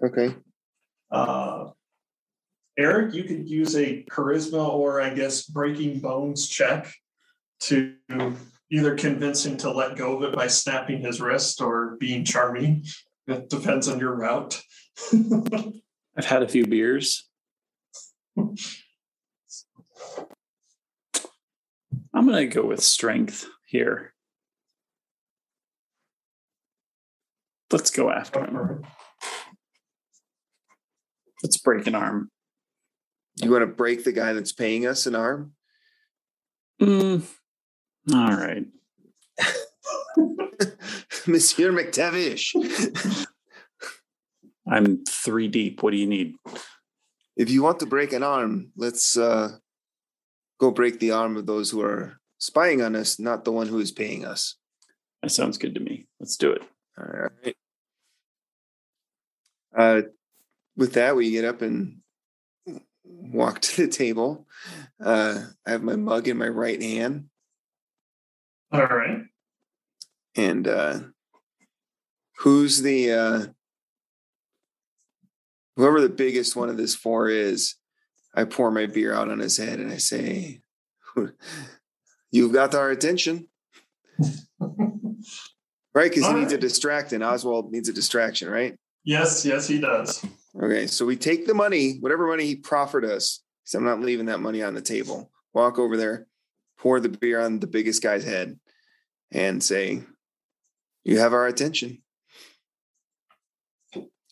Okay. 0.02 0.34
Uh 1.10 1.72
Eric, 2.78 3.12
you 3.12 3.24
could 3.24 3.50
use 3.50 3.76
a 3.76 4.02
charisma 4.04 4.66
or 4.66 5.02
I 5.02 5.12
guess 5.12 5.44
breaking 5.44 6.00
bones 6.00 6.48
check 6.48 6.90
to 7.60 7.94
either 8.70 8.96
convince 8.96 9.44
him 9.46 9.56
to 9.58 9.70
let 9.70 9.96
go 9.96 10.16
of 10.16 10.22
it 10.24 10.34
by 10.34 10.46
snapping 10.46 11.00
his 11.00 11.20
wrist 11.20 11.60
or 11.60 11.96
being 11.98 12.24
charming. 12.24 12.84
It 13.26 13.48
depends 13.48 13.88
on 13.88 13.98
your 13.98 14.14
route. 14.14 14.60
I've 16.16 16.24
had 16.24 16.42
a 16.42 16.48
few 16.48 16.66
beers. 16.66 17.28
I'm 22.14 22.26
going 22.26 22.48
to 22.48 22.54
go 22.54 22.66
with 22.66 22.82
strength 22.82 23.46
here. 23.66 24.12
Let's 27.72 27.90
go 27.90 28.10
after 28.10 28.44
him. 28.44 28.84
Let's 31.42 31.58
break 31.58 31.86
an 31.86 31.94
arm. 31.94 32.30
You 33.36 33.50
want 33.50 33.62
to 33.62 33.66
break 33.66 34.04
the 34.04 34.12
guy 34.12 34.32
that's 34.32 34.52
paying 34.52 34.86
us 34.86 35.06
an 35.06 35.16
arm? 35.16 35.52
Mm, 36.80 37.26
all 38.12 38.32
right. 38.32 38.66
Monsieur 41.26 41.72
McTavish. 41.72 43.26
I'm 44.68 45.04
three 45.04 45.48
deep. 45.48 45.82
What 45.82 45.92
do 45.92 45.96
you 45.96 46.06
need? 46.06 46.36
if 47.36 47.50
you 47.50 47.62
want 47.62 47.80
to 47.80 47.86
break 47.86 48.12
an 48.12 48.22
arm, 48.22 48.70
let's 48.76 49.16
uh, 49.16 49.56
go 50.58 50.70
break 50.70 51.00
the 51.00 51.10
arm 51.10 51.36
of 51.36 51.46
those 51.46 51.70
who 51.70 51.82
are 51.82 52.20
spying 52.38 52.82
on 52.82 52.94
us, 52.94 53.18
not 53.18 53.44
the 53.44 53.52
one 53.52 53.66
who 53.66 53.78
is 53.78 53.92
paying 53.92 54.24
us. 54.24 54.56
That 55.22 55.30
sounds 55.30 55.58
good 55.58 55.74
to 55.74 55.80
me. 55.80 56.06
Let's 56.20 56.36
do 56.36 56.52
it. 56.52 56.62
All 56.98 57.28
right. 57.44 57.56
Uh, 59.76 60.02
with 60.76 60.92
that, 60.92 61.16
we 61.16 61.30
get 61.32 61.44
up 61.44 61.62
and 61.62 61.98
walk 63.04 63.60
to 63.60 63.86
the 63.86 63.92
table. 63.92 64.46
Uh, 65.02 65.40
I 65.66 65.70
have 65.70 65.82
my 65.82 65.96
mug 65.96 66.28
in 66.28 66.38
my 66.38 66.48
right 66.48 66.80
hand, 66.80 67.26
All 68.74 68.86
right. 68.86 69.18
and 70.36 70.66
uh, 70.66 70.98
who's 72.38 72.82
the 72.82 73.12
uh, 73.12 73.46
whoever 75.76 76.00
the 76.00 76.08
biggest 76.08 76.56
one 76.56 76.68
of 76.68 76.76
this 76.76 76.94
four 76.94 77.28
is? 77.28 77.76
I 78.34 78.42
pour 78.44 78.70
my 78.72 78.86
beer 78.86 79.14
out 79.14 79.30
on 79.30 79.38
his 79.38 79.56
head 79.58 79.78
and 79.78 79.92
I 79.92 79.98
say, 79.98 80.60
"You've 82.32 82.52
got 82.52 82.74
our 82.74 82.90
attention." 82.90 83.48
Right, 85.94 86.10
because 86.10 86.24
he 86.24 86.32
All 86.32 86.38
needs 86.40 86.50
a 86.52 86.56
right. 86.56 86.60
distraction. 86.60 87.22
Oswald 87.22 87.70
needs 87.70 87.88
a 87.88 87.92
distraction, 87.92 88.50
right? 88.50 88.76
yes, 89.04 89.46
yes, 89.46 89.68
he 89.68 89.78
does. 89.80 90.26
Okay, 90.60 90.88
so 90.88 91.06
we 91.06 91.14
take 91.14 91.46
the 91.46 91.54
money, 91.54 91.98
whatever 92.00 92.26
money 92.26 92.44
he 92.46 92.56
proffered 92.56 93.04
us, 93.04 93.44
because 93.62 93.74
I'm 93.76 93.84
not 93.84 94.00
leaving 94.00 94.26
that 94.26 94.40
money 94.40 94.60
on 94.60 94.74
the 94.74 94.80
table. 94.80 95.30
Walk 95.52 95.78
over 95.78 95.96
there, 95.96 96.26
pour 96.78 96.98
the 96.98 97.10
beer 97.10 97.40
on 97.40 97.60
the 97.60 97.68
biggest 97.68 98.02
guy's 98.02 98.24
head, 98.24 98.58
and 99.32 99.62
say, 99.62 100.02
You 101.04 101.18
have 101.18 101.32
our 101.32 101.46
attention. 101.46 102.02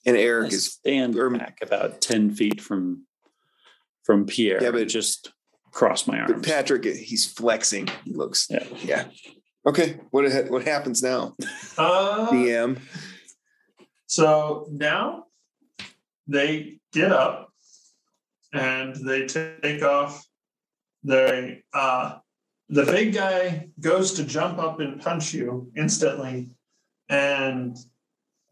And 0.04 0.16
I 0.16 0.20
Eric 0.20 0.52
is 0.52 0.72
stand 0.72 1.16
or- 1.16 1.30
back 1.30 1.58
about 1.62 2.00
10 2.00 2.34
feet 2.34 2.60
from 2.60 3.06
from 4.04 4.26
Pierre. 4.26 4.56
Yeah, 4.58 4.64
Yeah, 4.64 4.70
but- 4.72 4.78
but 4.78 4.88
just 4.88 5.32
cross 5.70 6.06
my 6.08 6.20
but 6.26 6.32
arms. 6.32 6.46
Patrick, 6.46 6.84
he's 6.84 7.24
flexing. 7.32 7.88
He 8.04 8.12
looks, 8.12 8.48
Yeah. 8.50 8.66
yeah. 8.84 9.08
Okay, 9.64 10.00
what 10.10 10.24
what 10.50 10.64
happens 10.64 11.02
now? 11.02 11.36
Uh, 11.78 12.28
DM. 12.30 12.80
So 14.06 14.66
now 14.72 15.26
they 16.26 16.80
get 16.92 17.12
up 17.12 17.52
and 18.52 18.96
they 18.96 19.26
take 19.26 19.82
off. 19.82 20.26
They 21.04 21.62
uh 21.72 22.18
the 22.72 22.86
big 22.86 23.12
guy 23.12 23.68
goes 23.80 24.14
to 24.14 24.24
jump 24.24 24.58
up 24.58 24.80
and 24.80 24.98
punch 24.98 25.34
you 25.34 25.70
instantly. 25.76 26.48
And 27.10 27.76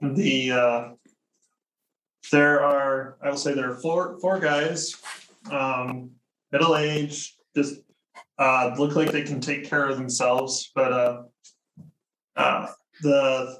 the 0.00 0.52
uh 0.52 0.88
there 2.30 2.62
are 2.62 3.16
I 3.22 3.30
will 3.30 3.38
say 3.38 3.54
there 3.54 3.72
are 3.72 3.80
four 3.80 4.18
four 4.20 4.38
guys, 4.38 4.94
um, 5.50 6.10
middle 6.52 6.76
age, 6.76 7.34
just 7.56 7.80
uh 8.38 8.74
look 8.78 8.94
like 8.94 9.10
they 9.10 9.22
can 9.22 9.40
take 9.40 9.64
care 9.64 9.88
of 9.88 9.96
themselves, 9.96 10.70
but 10.74 10.92
uh 10.92 11.22
uh 12.36 12.66
the 13.00 13.58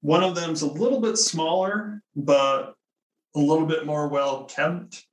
one 0.00 0.24
of 0.24 0.34
them's 0.34 0.62
a 0.62 0.72
little 0.72 1.02
bit 1.02 1.18
smaller, 1.18 2.02
but 2.16 2.74
a 3.36 3.38
little 3.38 3.66
bit 3.66 3.84
more 3.84 4.08
well 4.08 4.46
kept. 4.46 5.04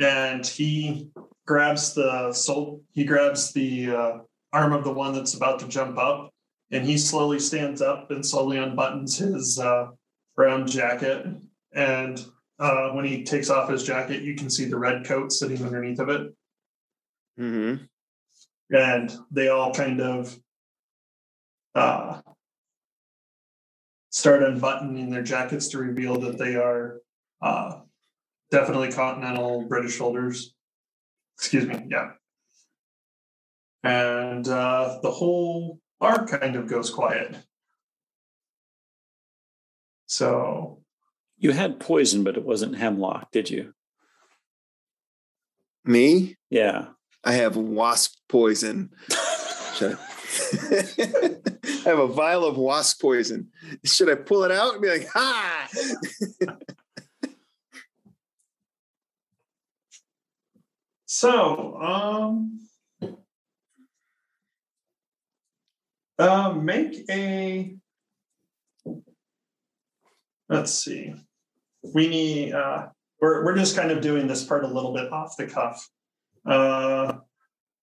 And 0.00 0.46
he 0.46 1.10
grabs 1.46 1.94
the 1.94 2.32
soul, 2.32 2.82
he 2.92 3.04
grabs 3.04 3.52
the 3.52 3.90
uh, 3.90 4.18
arm 4.52 4.72
of 4.72 4.84
the 4.84 4.92
one 4.92 5.12
that's 5.12 5.34
about 5.34 5.58
to 5.60 5.68
jump 5.68 5.98
up, 5.98 6.30
and 6.70 6.84
he 6.84 6.96
slowly 6.96 7.38
stands 7.38 7.82
up 7.82 8.10
and 8.10 8.24
slowly 8.24 8.56
unbuttons 8.56 9.18
his 9.18 9.58
uh, 9.58 9.88
brown 10.36 10.66
jacket. 10.66 11.26
And 11.72 12.24
uh, 12.58 12.90
when 12.90 13.04
he 13.04 13.24
takes 13.24 13.50
off 13.50 13.70
his 13.70 13.84
jacket, 13.84 14.22
you 14.22 14.34
can 14.34 14.48
see 14.48 14.64
the 14.64 14.78
red 14.78 15.04
coat 15.04 15.32
sitting 15.32 15.64
underneath 15.64 15.98
of 15.98 16.08
it. 16.08 16.34
Mm-hmm. 17.38 17.84
And 18.74 19.16
they 19.30 19.48
all 19.48 19.74
kind 19.74 20.00
of 20.00 20.36
uh, 21.74 22.20
start 24.10 24.42
unbuttoning 24.42 25.10
their 25.10 25.22
jackets 25.22 25.68
to 25.68 25.78
reveal 25.78 26.16
that 26.20 26.38
they 26.38 26.54
are 26.54 27.00
uh, 27.42 27.80
definitely 28.50 28.92
continental 28.92 29.66
British 29.68 29.98
soldiers. 29.98 30.53
Excuse 31.38 31.66
me, 31.66 31.86
yeah. 31.88 32.10
And 33.82 34.48
uh, 34.48 34.98
the 35.02 35.10
whole 35.10 35.80
bar 36.00 36.26
kind 36.26 36.56
of 36.56 36.66
goes 36.66 36.90
quiet. 36.90 37.36
So, 40.06 40.82
you 41.38 41.52
had 41.52 41.80
poison, 41.80 42.24
but 42.24 42.36
it 42.36 42.44
wasn't 42.44 42.76
hemlock, 42.76 43.30
did 43.30 43.50
you? 43.50 43.74
Me? 45.84 46.36
Yeah. 46.50 46.86
I 47.24 47.32
have 47.32 47.56
wasp 47.56 48.16
poison. 48.28 48.90
I? 49.10 49.96
I 51.86 51.88
have 51.88 51.98
a 51.98 52.06
vial 52.06 52.44
of 52.44 52.56
wasp 52.56 53.00
poison. 53.00 53.48
Should 53.84 54.10
I 54.10 54.14
pull 54.14 54.44
it 54.44 54.50
out 54.50 54.74
and 54.74 54.82
be 54.82 54.88
like, 54.88 55.08
ha? 55.08 55.68
so 61.18 61.80
um, 61.80 62.54
Uh, 66.18 66.52
make 66.52 67.04
a. 67.10 67.76
Let's 70.48 70.72
see. 70.72 71.14
We 71.82 72.08
need. 72.08 72.52
Uh, 72.52 72.88
we're 73.20 73.44
we're 73.44 73.56
just 73.56 73.76
kind 73.76 73.90
of 73.90 74.00
doing 74.00 74.26
this 74.26 74.44
part 74.44 74.64
a 74.64 74.68
little 74.68 74.94
bit 74.94 75.12
off 75.12 75.36
the 75.36 75.46
cuff. 75.46 75.88
Uh, 76.46 77.14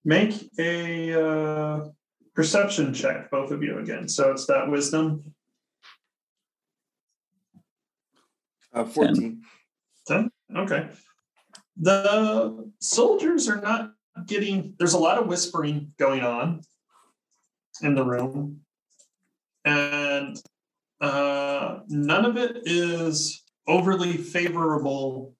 make 0.06 0.50
a 0.58 1.22
uh, 1.22 1.86
perception 2.36 2.94
check, 2.94 3.30
both 3.32 3.52
of 3.52 3.62
you 3.64 3.80
again. 3.80 4.08
So 4.08 4.32
it's 4.32 4.46
that 4.46 4.70
wisdom. 4.70 5.34
Uh, 8.74 8.86
14. 8.86 9.42
Ten. 10.08 10.32
Okay. 10.56 10.88
The 11.78 12.72
soldiers 12.80 13.50
are 13.50 13.62
not 13.62 13.94
getting. 14.26 14.76
There's 14.78 14.94
a 14.94 15.00
lot 15.00 15.18
of 15.18 15.28
whispering 15.28 15.94
going 15.98 16.22
on 16.22 16.62
in 17.82 17.96
the 17.96 18.04
room, 18.04 18.62
and 19.66 20.42
uh, 21.00 21.80
none 21.88 22.26
of 22.26 22.38
it 22.38 22.64
is 22.66 23.44
overly 23.68 24.18
favorable 24.18 25.34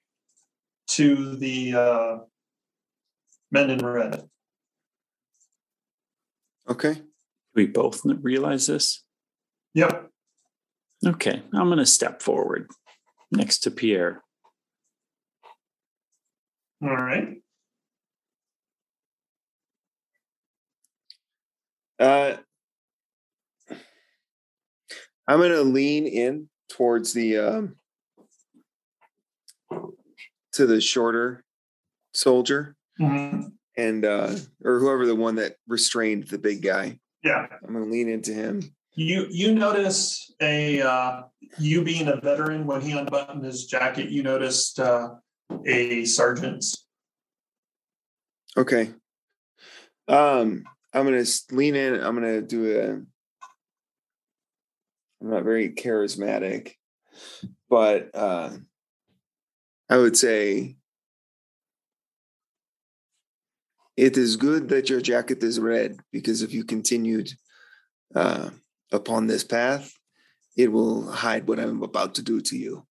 to 0.88 1.36
the 1.36 1.74
uh, 1.74 2.18
men 3.52 3.70
in 3.70 3.80
red. 3.80 4.30
Okay. 6.70 7.02
We 7.54 7.66
both 7.66 8.02
realize 8.06 8.68
this. 8.68 9.04
Yep. 9.74 10.10
Okay, 11.06 11.42
I'm 11.54 11.68
going 11.68 11.80
to 11.80 11.86
step 11.86 12.22
forward 12.22 12.70
next 13.32 13.60
to 13.60 13.72
Pierre. 13.72 14.24
All 16.82 16.96
right. 16.96 17.38
Uh, 22.00 22.38
I'm 25.28 25.38
going 25.40 25.52
to 25.52 25.62
lean 25.62 26.08
in 26.08 26.50
towards 26.70 27.14
the 27.14 27.38
um, 27.38 27.76
to 30.54 30.66
the 30.66 30.82
shorter 30.82 31.44
soldier 32.14 32.76
Mhm. 33.00 33.52
and 33.78 34.04
uh, 34.04 34.36
or 34.64 34.80
whoever 34.80 35.06
the 35.06 35.16
one 35.16 35.36
that 35.36 35.56
restrained 35.68 36.28
the 36.28 36.40
big 36.40 36.64
guy. 36.64 37.00
Yeah. 37.24 37.46
I'm 37.64 37.74
going 37.74 37.86
to 37.86 37.92
lean 37.92 38.10
into 38.10 38.34
him. 38.34 38.64
You 38.96 39.28
you 39.30 39.54
notice 39.54 40.34
a 40.42 40.82
uh, 40.82 41.22
you 41.60 41.84
being 41.84 42.08
a 42.08 42.20
veteran 42.20 42.66
when 42.66 42.82
he 42.82 42.92
unbuttoned 42.92 43.46
his 43.46 43.68
jacket. 43.68 44.10
You 44.10 44.24
noticed 44.24 44.80
uh, 44.80 45.12
a 45.66 46.06
sergeant's. 46.06 46.86
Okay. 48.58 48.92
Um, 50.08 50.64
I'm 50.94 51.06
gonna 51.06 51.24
lean 51.52 51.76
in. 51.76 51.96
I'm 51.96 52.16
gonna 52.16 52.42
do 52.42 52.80
a. 52.80 52.90
I'm 55.24 55.30
not 55.30 55.44
very 55.44 55.70
charismatic, 55.70 56.74
but 57.70 58.10
uh, 58.14 58.52
I 59.90 59.98
would 59.98 60.18
say 60.18 60.78
it 63.96 64.18
is 64.18 64.36
good 64.36 64.70
that 64.70 64.90
your 64.90 65.00
jacket 65.00 65.44
is 65.44 65.60
red 65.60 65.98
because 66.12 66.42
if 66.42 66.54
you 66.54 66.64
continued 66.64 67.30
uh, 68.16 68.50
upon 68.92 69.28
this 69.28 69.44
path, 69.44 69.94
it 70.58 70.72
will 70.72 71.10
hide 71.10 71.48
what 71.48 71.60
I'm 71.60 71.84
about 71.84 72.16
to 72.16 72.22
do 72.22 72.42
to 72.42 72.58
you. 72.58 72.86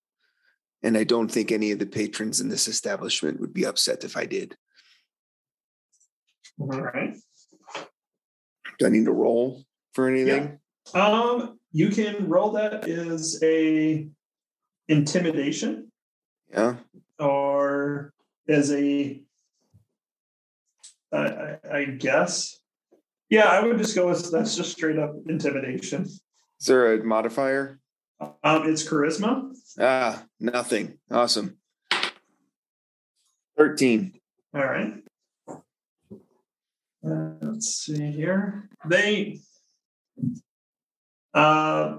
And 0.82 0.96
I 0.96 1.04
don't 1.04 1.30
think 1.30 1.52
any 1.52 1.72
of 1.72 1.78
the 1.78 1.86
patrons 1.86 2.40
in 2.40 2.48
this 2.48 2.66
establishment 2.66 3.40
would 3.40 3.52
be 3.52 3.66
upset 3.66 4.04
if 4.04 4.16
I 4.16 4.24
did. 4.26 4.56
All 6.58 6.68
right. 6.68 7.16
Do 8.78 8.86
I 8.86 8.88
need 8.88 9.04
to 9.04 9.12
roll 9.12 9.64
for 9.92 10.08
anything? 10.08 10.58
Um, 10.94 11.58
you 11.72 11.90
can 11.90 12.28
roll 12.28 12.52
that 12.52 12.88
as 12.88 13.38
a 13.42 14.08
intimidation 14.88 15.92
Yeah. 16.50 16.76
or 17.18 18.12
as 18.48 18.72
a. 18.72 19.22
I 21.12 21.84
guess. 21.98 22.58
Yeah, 23.28 23.46
I 23.46 23.64
would 23.64 23.78
just 23.78 23.94
go 23.96 24.08
with 24.08 24.30
that's 24.30 24.56
just 24.56 24.72
straight 24.72 24.98
up 24.98 25.12
intimidation. 25.28 26.04
Is 26.04 26.66
there 26.66 26.94
a 26.94 27.04
modifier? 27.04 27.79
Um, 28.20 28.68
it's 28.68 28.86
charisma. 28.86 29.54
Ah, 29.78 30.24
nothing. 30.38 30.98
Awesome. 31.10 31.56
13. 33.56 34.20
All 34.54 34.64
right. 34.64 34.94
Uh, 35.48 37.34
let's 37.40 37.76
see 37.76 38.10
here. 38.10 38.68
They 38.86 39.40
uh, 41.32 41.98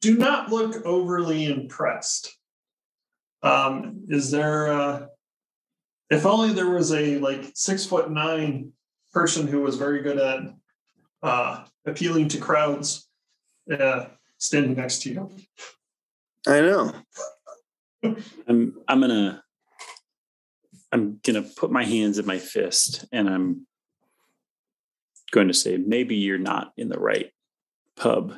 do 0.00 0.16
not 0.18 0.50
look 0.50 0.84
overly 0.84 1.44
impressed. 1.46 2.36
Um, 3.42 4.04
is 4.08 4.30
there? 4.30 4.68
Uh, 4.68 5.06
if 6.10 6.26
only 6.26 6.52
there 6.52 6.68
was 6.68 6.92
a 6.92 7.18
like 7.18 7.52
six 7.54 7.86
foot 7.86 8.10
nine 8.10 8.72
person 9.12 9.46
who 9.46 9.60
was 9.60 9.76
very 9.76 10.02
good 10.02 10.18
at 10.18 10.40
uh, 11.22 11.64
appealing 11.86 12.28
to 12.28 12.38
crowds, 12.38 13.08
uh, 13.72 14.06
standing 14.40 14.74
next 14.74 15.02
to 15.02 15.10
you. 15.12 15.30
I 16.48 16.60
know. 16.62 16.92
I'm 18.48 18.74
I'm 18.88 19.00
gonna 19.00 19.42
I'm 20.90 21.20
gonna 21.22 21.42
put 21.42 21.70
my 21.70 21.84
hands 21.84 22.18
in 22.18 22.26
my 22.26 22.38
fist 22.38 23.04
and 23.12 23.28
I'm 23.28 23.66
going 25.30 25.46
to 25.48 25.54
say 25.54 25.76
maybe 25.76 26.16
you're 26.16 26.38
not 26.38 26.72
in 26.76 26.88
the 26.88 26.98
right 26.98 27.30
pub. 27.96 28.34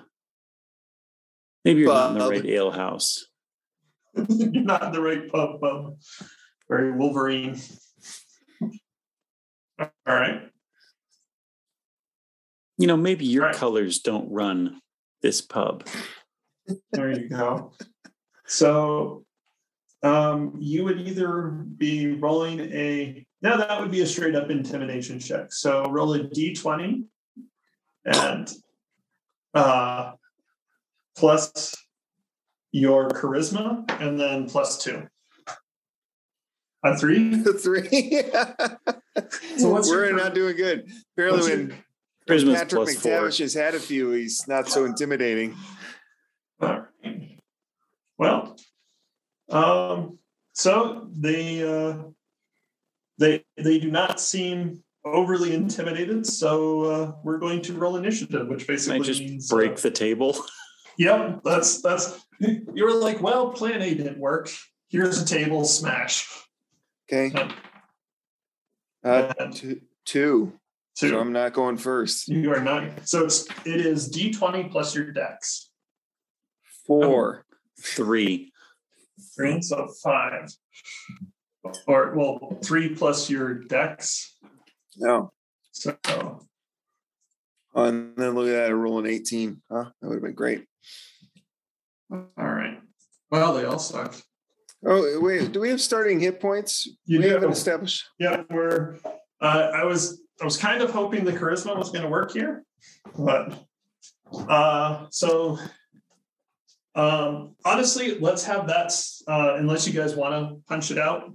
Maybe 1.65 1.81
you're 1.81 1.95
not 1.95 2.12
in 2.12 2.19
the 2.19 2.29
right 2.29 2.45
ale 2.45 2.70
house. 2.73 3.24
You're 4.29 4.62
not 4.62 4.83
in 4.83 4.93
the 4.93 5.01
right 5.01 5.27
pub. 5.33 5.59
pub. 5.59 5.97
Very 6.69 6.93
Wolverine. 6.93 7.59
All 9.81 9.89
right. 10.07 10.43
You 12.77 12.87
know, 12.89 12.97
maybe 12.99 13.24
your 13.24 13.45
Right. 13.45 13.55
colors 13.55 14.01
don't 14.01 14.31
run 14.31 14.83
this 15.23 15.40
pub. 15.40 15.86
There 16.93 17.11
you 17.12 17.28
go. 17.28 17.73
So 18.47 19.24
um, 20.03 20.57
you 20.59 20.85
would 20.85 21.01
either 21.01 21.43
be 21.43 22.12
rolling 22.15 22.61
a 22.61 23.24
now 23.40 23.57
that 23.57 23.81
would 23.81 23.90
be 23.90 24.03
a 24.03 24.07
straight 24.07 24.35
up 24.36 24.51
intimidation 24.51 25.19
check. 25.19 25.53
So 25.53 25.85
roll 25.90 26.15
a 26.15 26.20
d20 26.20 27.05
and 28.05 28.51
uh, 29.55 30.12
plus 31.16 31.74
your 32.73 33.09
charisma 33.11 33.85
and 34.01 34.19
then 34.19 34.49
plus 34.49 34.78
two. 34.82 35.09
A 36.85 36.97
three? 36.97 37.43
Three. 37.59 38.23
So 39.59 39.69
what's 39.69 39.90
We're 39.90 40.09
cur- 40.09 40.16
not 40.16 40.35
doing 40.35 40.57
good. 40.57 40.90
Apparently, 41.12 41.40
what's 41.40 41.49
your- 41.49 41.59
when 41.69 41.78
Charisma's 42.28 42.55
Patrick 42.59 42.85
plus 42.85 42.97
four. 42.97 43.12
McTavish 43.12 43.39
has 43.40 43.55
had 43.55 43.74
a 43.74 43.81
few, 43.81 44.11
he's 44.12 44.47
not 44.49 44.69
so 44.69 44.85
intimidating. 44.85 45.57
All 46.61 46.69
right. 47.05 47.39
Well, 48.19 48.57
um, 49.49 50.19
so 50.53 51.09
they 51.12 51.62
uh, 51.62 52.05
they 53.19 53.44
they 53.57 53.78
do 53.78 53.90
not 53.90 54.20
seem 54.20 54.82
overly 55.05 55.55
intimidated. 55.55 56.24
So 56.27 56.82
uh, 56.85 57.12
we're 57.24 57.39
going 57.39 57.62
to 57.62 57.73
roll 57.73 57.97
initiative, 57.97 58.47
which 58.47 58.66
Can 58.66 58.74
basically 58.74 59.01
I 59.01 59.03
just 59.03 59.20
means 59.20 59.49
break 59.49 59.73
Uh, 59.73 59.81
the 59.81 59.90
table? 59.90 60.36
yep, 60.97 61.40
that's 61.44 61.82
that's. 61.82 62.24
You 62.40 62.85
were 62.85 62.94
like, 62.94 63.20
well, 63.20 63.51
Plan 63.51 63.82
A 63.82 63.94
didn't 63.94 64.19
work. 64.19 64.49
Here's 64.89 65.20
a 65.20 65.24
table, 65.24 65.65
smash. 65.65 66.28
Okay. 67.12 67.32
Uh, 69.05 69.32
And 69.39 69.81
two. 70.05 70.53
Two. 70.97 71.09
two. 71.09 71.14
So 71.14 71.20
I'm 71.20 71.32
not 71.32 71.52
going 71.52 71.77
first. 71.77 72.28
you 72.28 72.52
are 72.52 72.62
not. 72.62 72.85
So 73.09 73.24
it's 73.24 73.47
it 73.64 73.85
is 73.86 74.09
D 74.09 74.32
twenty 74.32 74.64
plus 74.64 74.94
your 74.94 75.12
dex. 75.12 75.70
Four. 76.86 77.44
Three. 77.81 78.52
Three, 79.36 79.60
so 79.62 79.89
five. 80.02 80.51
Or 81.86 82.14
well, 82.14 82.59
three 82.64 82.94
plus 82.94 83.31
your 83.31 83.55
dex. 83.55 84.36
No. 84.97 85.32
So 85.70 85.97
Oh, 87.74 87.85
and 87.85 88.14
then 88.16 88.35
look 88.35 88.48
at 88.48 88.52
that, 88.52 88.70
a 88.70 88.77
rolling 88.77 89.06
18. 89.06 89.62
Huh? 89.70 89.85
That 90.01 90.09
would 90.09 90.16
have 90.16 90.23
been 90.23 90.35
great. 90.35 90.66
all 92.10 92.27
right. 92.36 92.78
Well, 93.31 93.55
they 93.55 93.64
all 93.64 93.78
suck. 93.78 94.14
Oh, 94.85 95.20
wait. 95.20 95.52
Do 95.52 95.60
we 95.60 95.70
have 95.70 95.81
starting 95.81 96.20
hit 96.20 96.40
points? 96.40 96.86
You 97.06 97.19
we 97.19 97.24
do. 97.24 97.31
haven't 97.31 97.52
established. 97.52 98.05
Yeah, 98.19 98.43
we're. 98.51 98.98
Uh, 99.40 99.70
I 99.74 99.85
was 99.85 100.20
I 100.40 100.44
was 100.44 100.56
kind 100.56 100.82
of 100.82 100.90
hoping 100.90 101.24
the 101.24 101.32
charisma 101.32 101.76
was 101.76 101.90
going 101.90 102.02
to 102.02 102.09
work 102.09 102.32
here, 102.32 102.64
but 103.16 103.64
uh, 104.48 105.06
so 105.10 105.59
um, 106.94 107.54
honestly, 107.64 108.18
let's 108.18 108.44
have 108.44 108.66
that. 108.66 108.92
Uh, 109.26 109.54
unless 109.56 109.86
you 109.86 109.92
guys 109.92 110.14
want 110.14 110.34
to 110.34 110.62
punch 110.68 110.90
it 110.90 110.98
out, 110.98 111.32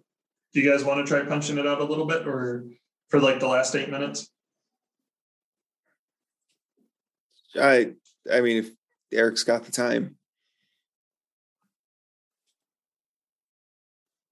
do 0.53 0.61
you 0.61 0.69
guys 0.69 0.83
want 0.83 1.05
to 1.05 1.09
try 1.09 1.27
punching 1.27 1.57
it 1.57 1.65
out 1.65 1.81
a 1.81 1.83
little 1.83 2.05
bit, 2.05 2.27
or 2.27 2.65
for 3.09 3.19
like 3.19 3.39
the 3.39 3.47
last 3.47 3.75
eight 3.75 3.89
minutes? 3.89 4.29
I 7.59 7.93
I 8.31 8.41
mean, 8.41 8.57
if 8.57 8.69
Eric's 9.11 9.43
got 9.43 9.63
the 9.63 9.71
time. 9.71 10.17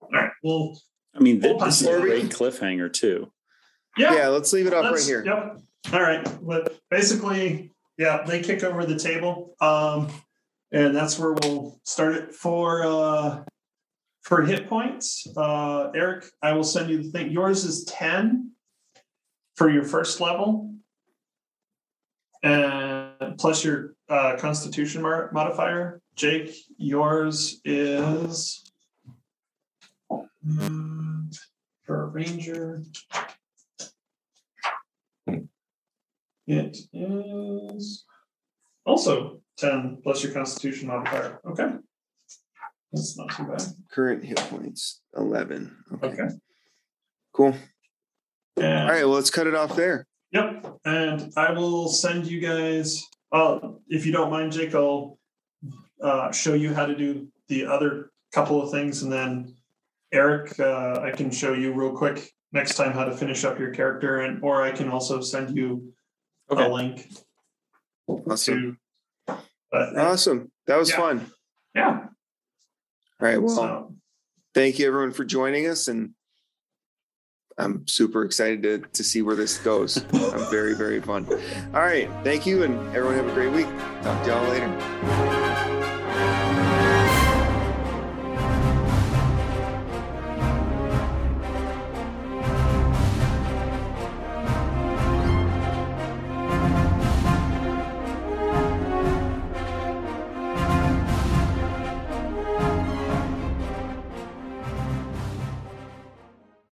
All 0.02 0.10
right. 0.12 0.32
Well, 0.44 0.80
I 1.16 1.20
mean, 1.20 1.40
We'll 1.42 1.58
this 1.58 1.82
is 1.82 1.88
a 1.88 2.02
great 2.02 2.26
cliffhanger 2.26 2.92
too. 2.92 3.32
Yeah. 3.98 4.16
Yeah, 4.16 4.28
let's 4.30 4.52
leave 4.54 4.68
it 4.68 4.74
up 4.74 4.84
right 4.84 4.94
Let's- 4.94 5.08
here. 5.08 5.24
Yep. 5.26 5.62
All 5.94 6.02
right. 6.02 6.28
But 6.42 6.78
basically, 6.90 7.72
yeah, 7.98 8.24
they 8.26 8.42
kick 8.42 8.64
over 8.64 8.86
the 8.86 8.98
table. 8.98 9.56
Um, 9.62 10.10
and 10.72 10.96
that's 10.96 11.18
where 11.20 11.34
we'll 11.34 11.80
start 11.84 12.16
it 12.16 12.34
for 12.34 12.84
uh 12.86 13.44
for 14.24 14.42
hit 14.42 14.68
points. 14.68 15.28
Uh 15.38 15.92
Eric, 15.94 16.26
I 16.42 16.54
will 16.54 16.64
send 16.64 16.90
you 16.90 17.04
the 17.04 17.10
thing. 17.12 17.32
Yours 17.32 17.64
is 17.64 17.84
10 17.86 18.52
for 19.56 19.70
your 19.70 19.84
first 19.84 20.20
level. 20.20 20.74
And 22.44 23.38
plus 23.38 23.64
your 23.64 23.96
uh 24.10 24.36
constitution 24.38 25.02
mar- 25.04 25.30
modifier. 25.32 26.02
Jake, 26.16 26.56
yours 26.78 27.62
is 27.64 28.72
mm, 30.12 31.38
for 31.84 32.04
a 32.04 32.06
ranger. 32.08 32.82
It 36.48 36.78
is 36.94 38.06
also 38.86 39.42
10 39.58 40.00
plus 40.04 40.24
your 40.24 40.34
constitution 40.34 40.88
modifier. 40.88 41.40
Okay. 41.50 41.70
That's 42.94 43.18
not 43.18 43.30
too 43.36 43.44
bad. 43.44 43.62
Current 43.92 44.24
hit 44.24 44.38
points 44.38 45.02
eleven. 45.18 45.76
Okay, 45.96 46.08
Okay. 46.08 46.28
cool. 47.34 47.56
And, 48.58 48.84
All 48.84 48.88
right, 48.96 49.04
well, 49.06 49.16
let's 49.16 49.30
cut 49.32 49.48
it 49.48 49.56
off 49.56 49.76
there. 49.76 50.08
Yep. 50.32 50.78
And 50.86 51.34
I 51.36 51.52
will 51.52 51.90
send 51.90 52.26
you 52.28 52.40
guys, 52.40 53.04
uh, 53.34 53.60
if 53.90 54.06
you 54.06 54.14
don't 54.14 54.32
mind, 54.32 54.54
Jake, 54.54 54.74
I'll 54.76 55.18
uh, 56.02 56.32
show 56.32 56.54
you 56.54 56.74
how 56.74 56.86
to 56.86 56.96
do 56.96 57.28
the 57.50 57.66
other 57.66 58.12
couple 58.34 58.62
of 58.62 58.72
things. 58.72 59.04
And 59.04 59.12
then 59.12 59.56
Eric, 60.14 60.58
uh, 60.60 61.02
I 61.02 61.12
can 61.12 61.32
show 61.32 61.54
you 61.54 61.74
real 61.74 61.92
quick 61.98 62.32
next 62.54 62.76
time 62.76 62.94
how 62.94 63.04
to 63.04 63.16
finish 63.18 63.44
up 63.44 63.60
your 63.60 63.72
character. 63.72 64.22
And 64.22 64.42
or 64.42 64.62
I 64.62 64.72
can 64.72 64.90
also 64.90 65.20
send 65.20 65.56
you 65.58 65.94
Okay. 66.50 66.66
a 66.66 66.70
link 66.74 67.08
Awesome. 68.08 68.78
to. 69.28 69.38
But 69.72 69.98
Awesome. 69.98 70.52
That 70.68 70.78
was 70.78 70.90
Yeah. 70.90 70.98
fun. 70.98 71.32
yeah. 71.76 72.00
All 72.02 72.10
right. 73.20 73.42
Well, 73.42 73.56
So, 73.56 73.96
thank 74.54 74.80
you 74.80 74.88
everyone 74.88 75.12
for 75.12 75.24
joining 75.26 75.68
us 75.68 75.88
and 75.88 76.14
I'm 77.58 77.88
super 77.88 78.26
excited 78.26 78.64
to, 78.64 78.80
to 78.80 79.04
see 79.04 79.22
where 79.22 79.36
this 79.36 79.58
goes. 79.60 79.98
I'm 80.14 80.52
very, 80.52 80.74
very 80.76 81.00
fun. 81.02 81.26
All 81.74 81.80
right. 81.82 82.10
Thank 82.24 82.46
you 82.46 82.64
and 82.64 82.76
everyone 82.96 83.16
have 83.16 83.28
a 83.28 83.34
great 83.34 83.52
week. 83.54 83.68
Talk 84.04 84.24
to 84.26 84.30
y'all 84.30 84.50
later. 84.50 85.42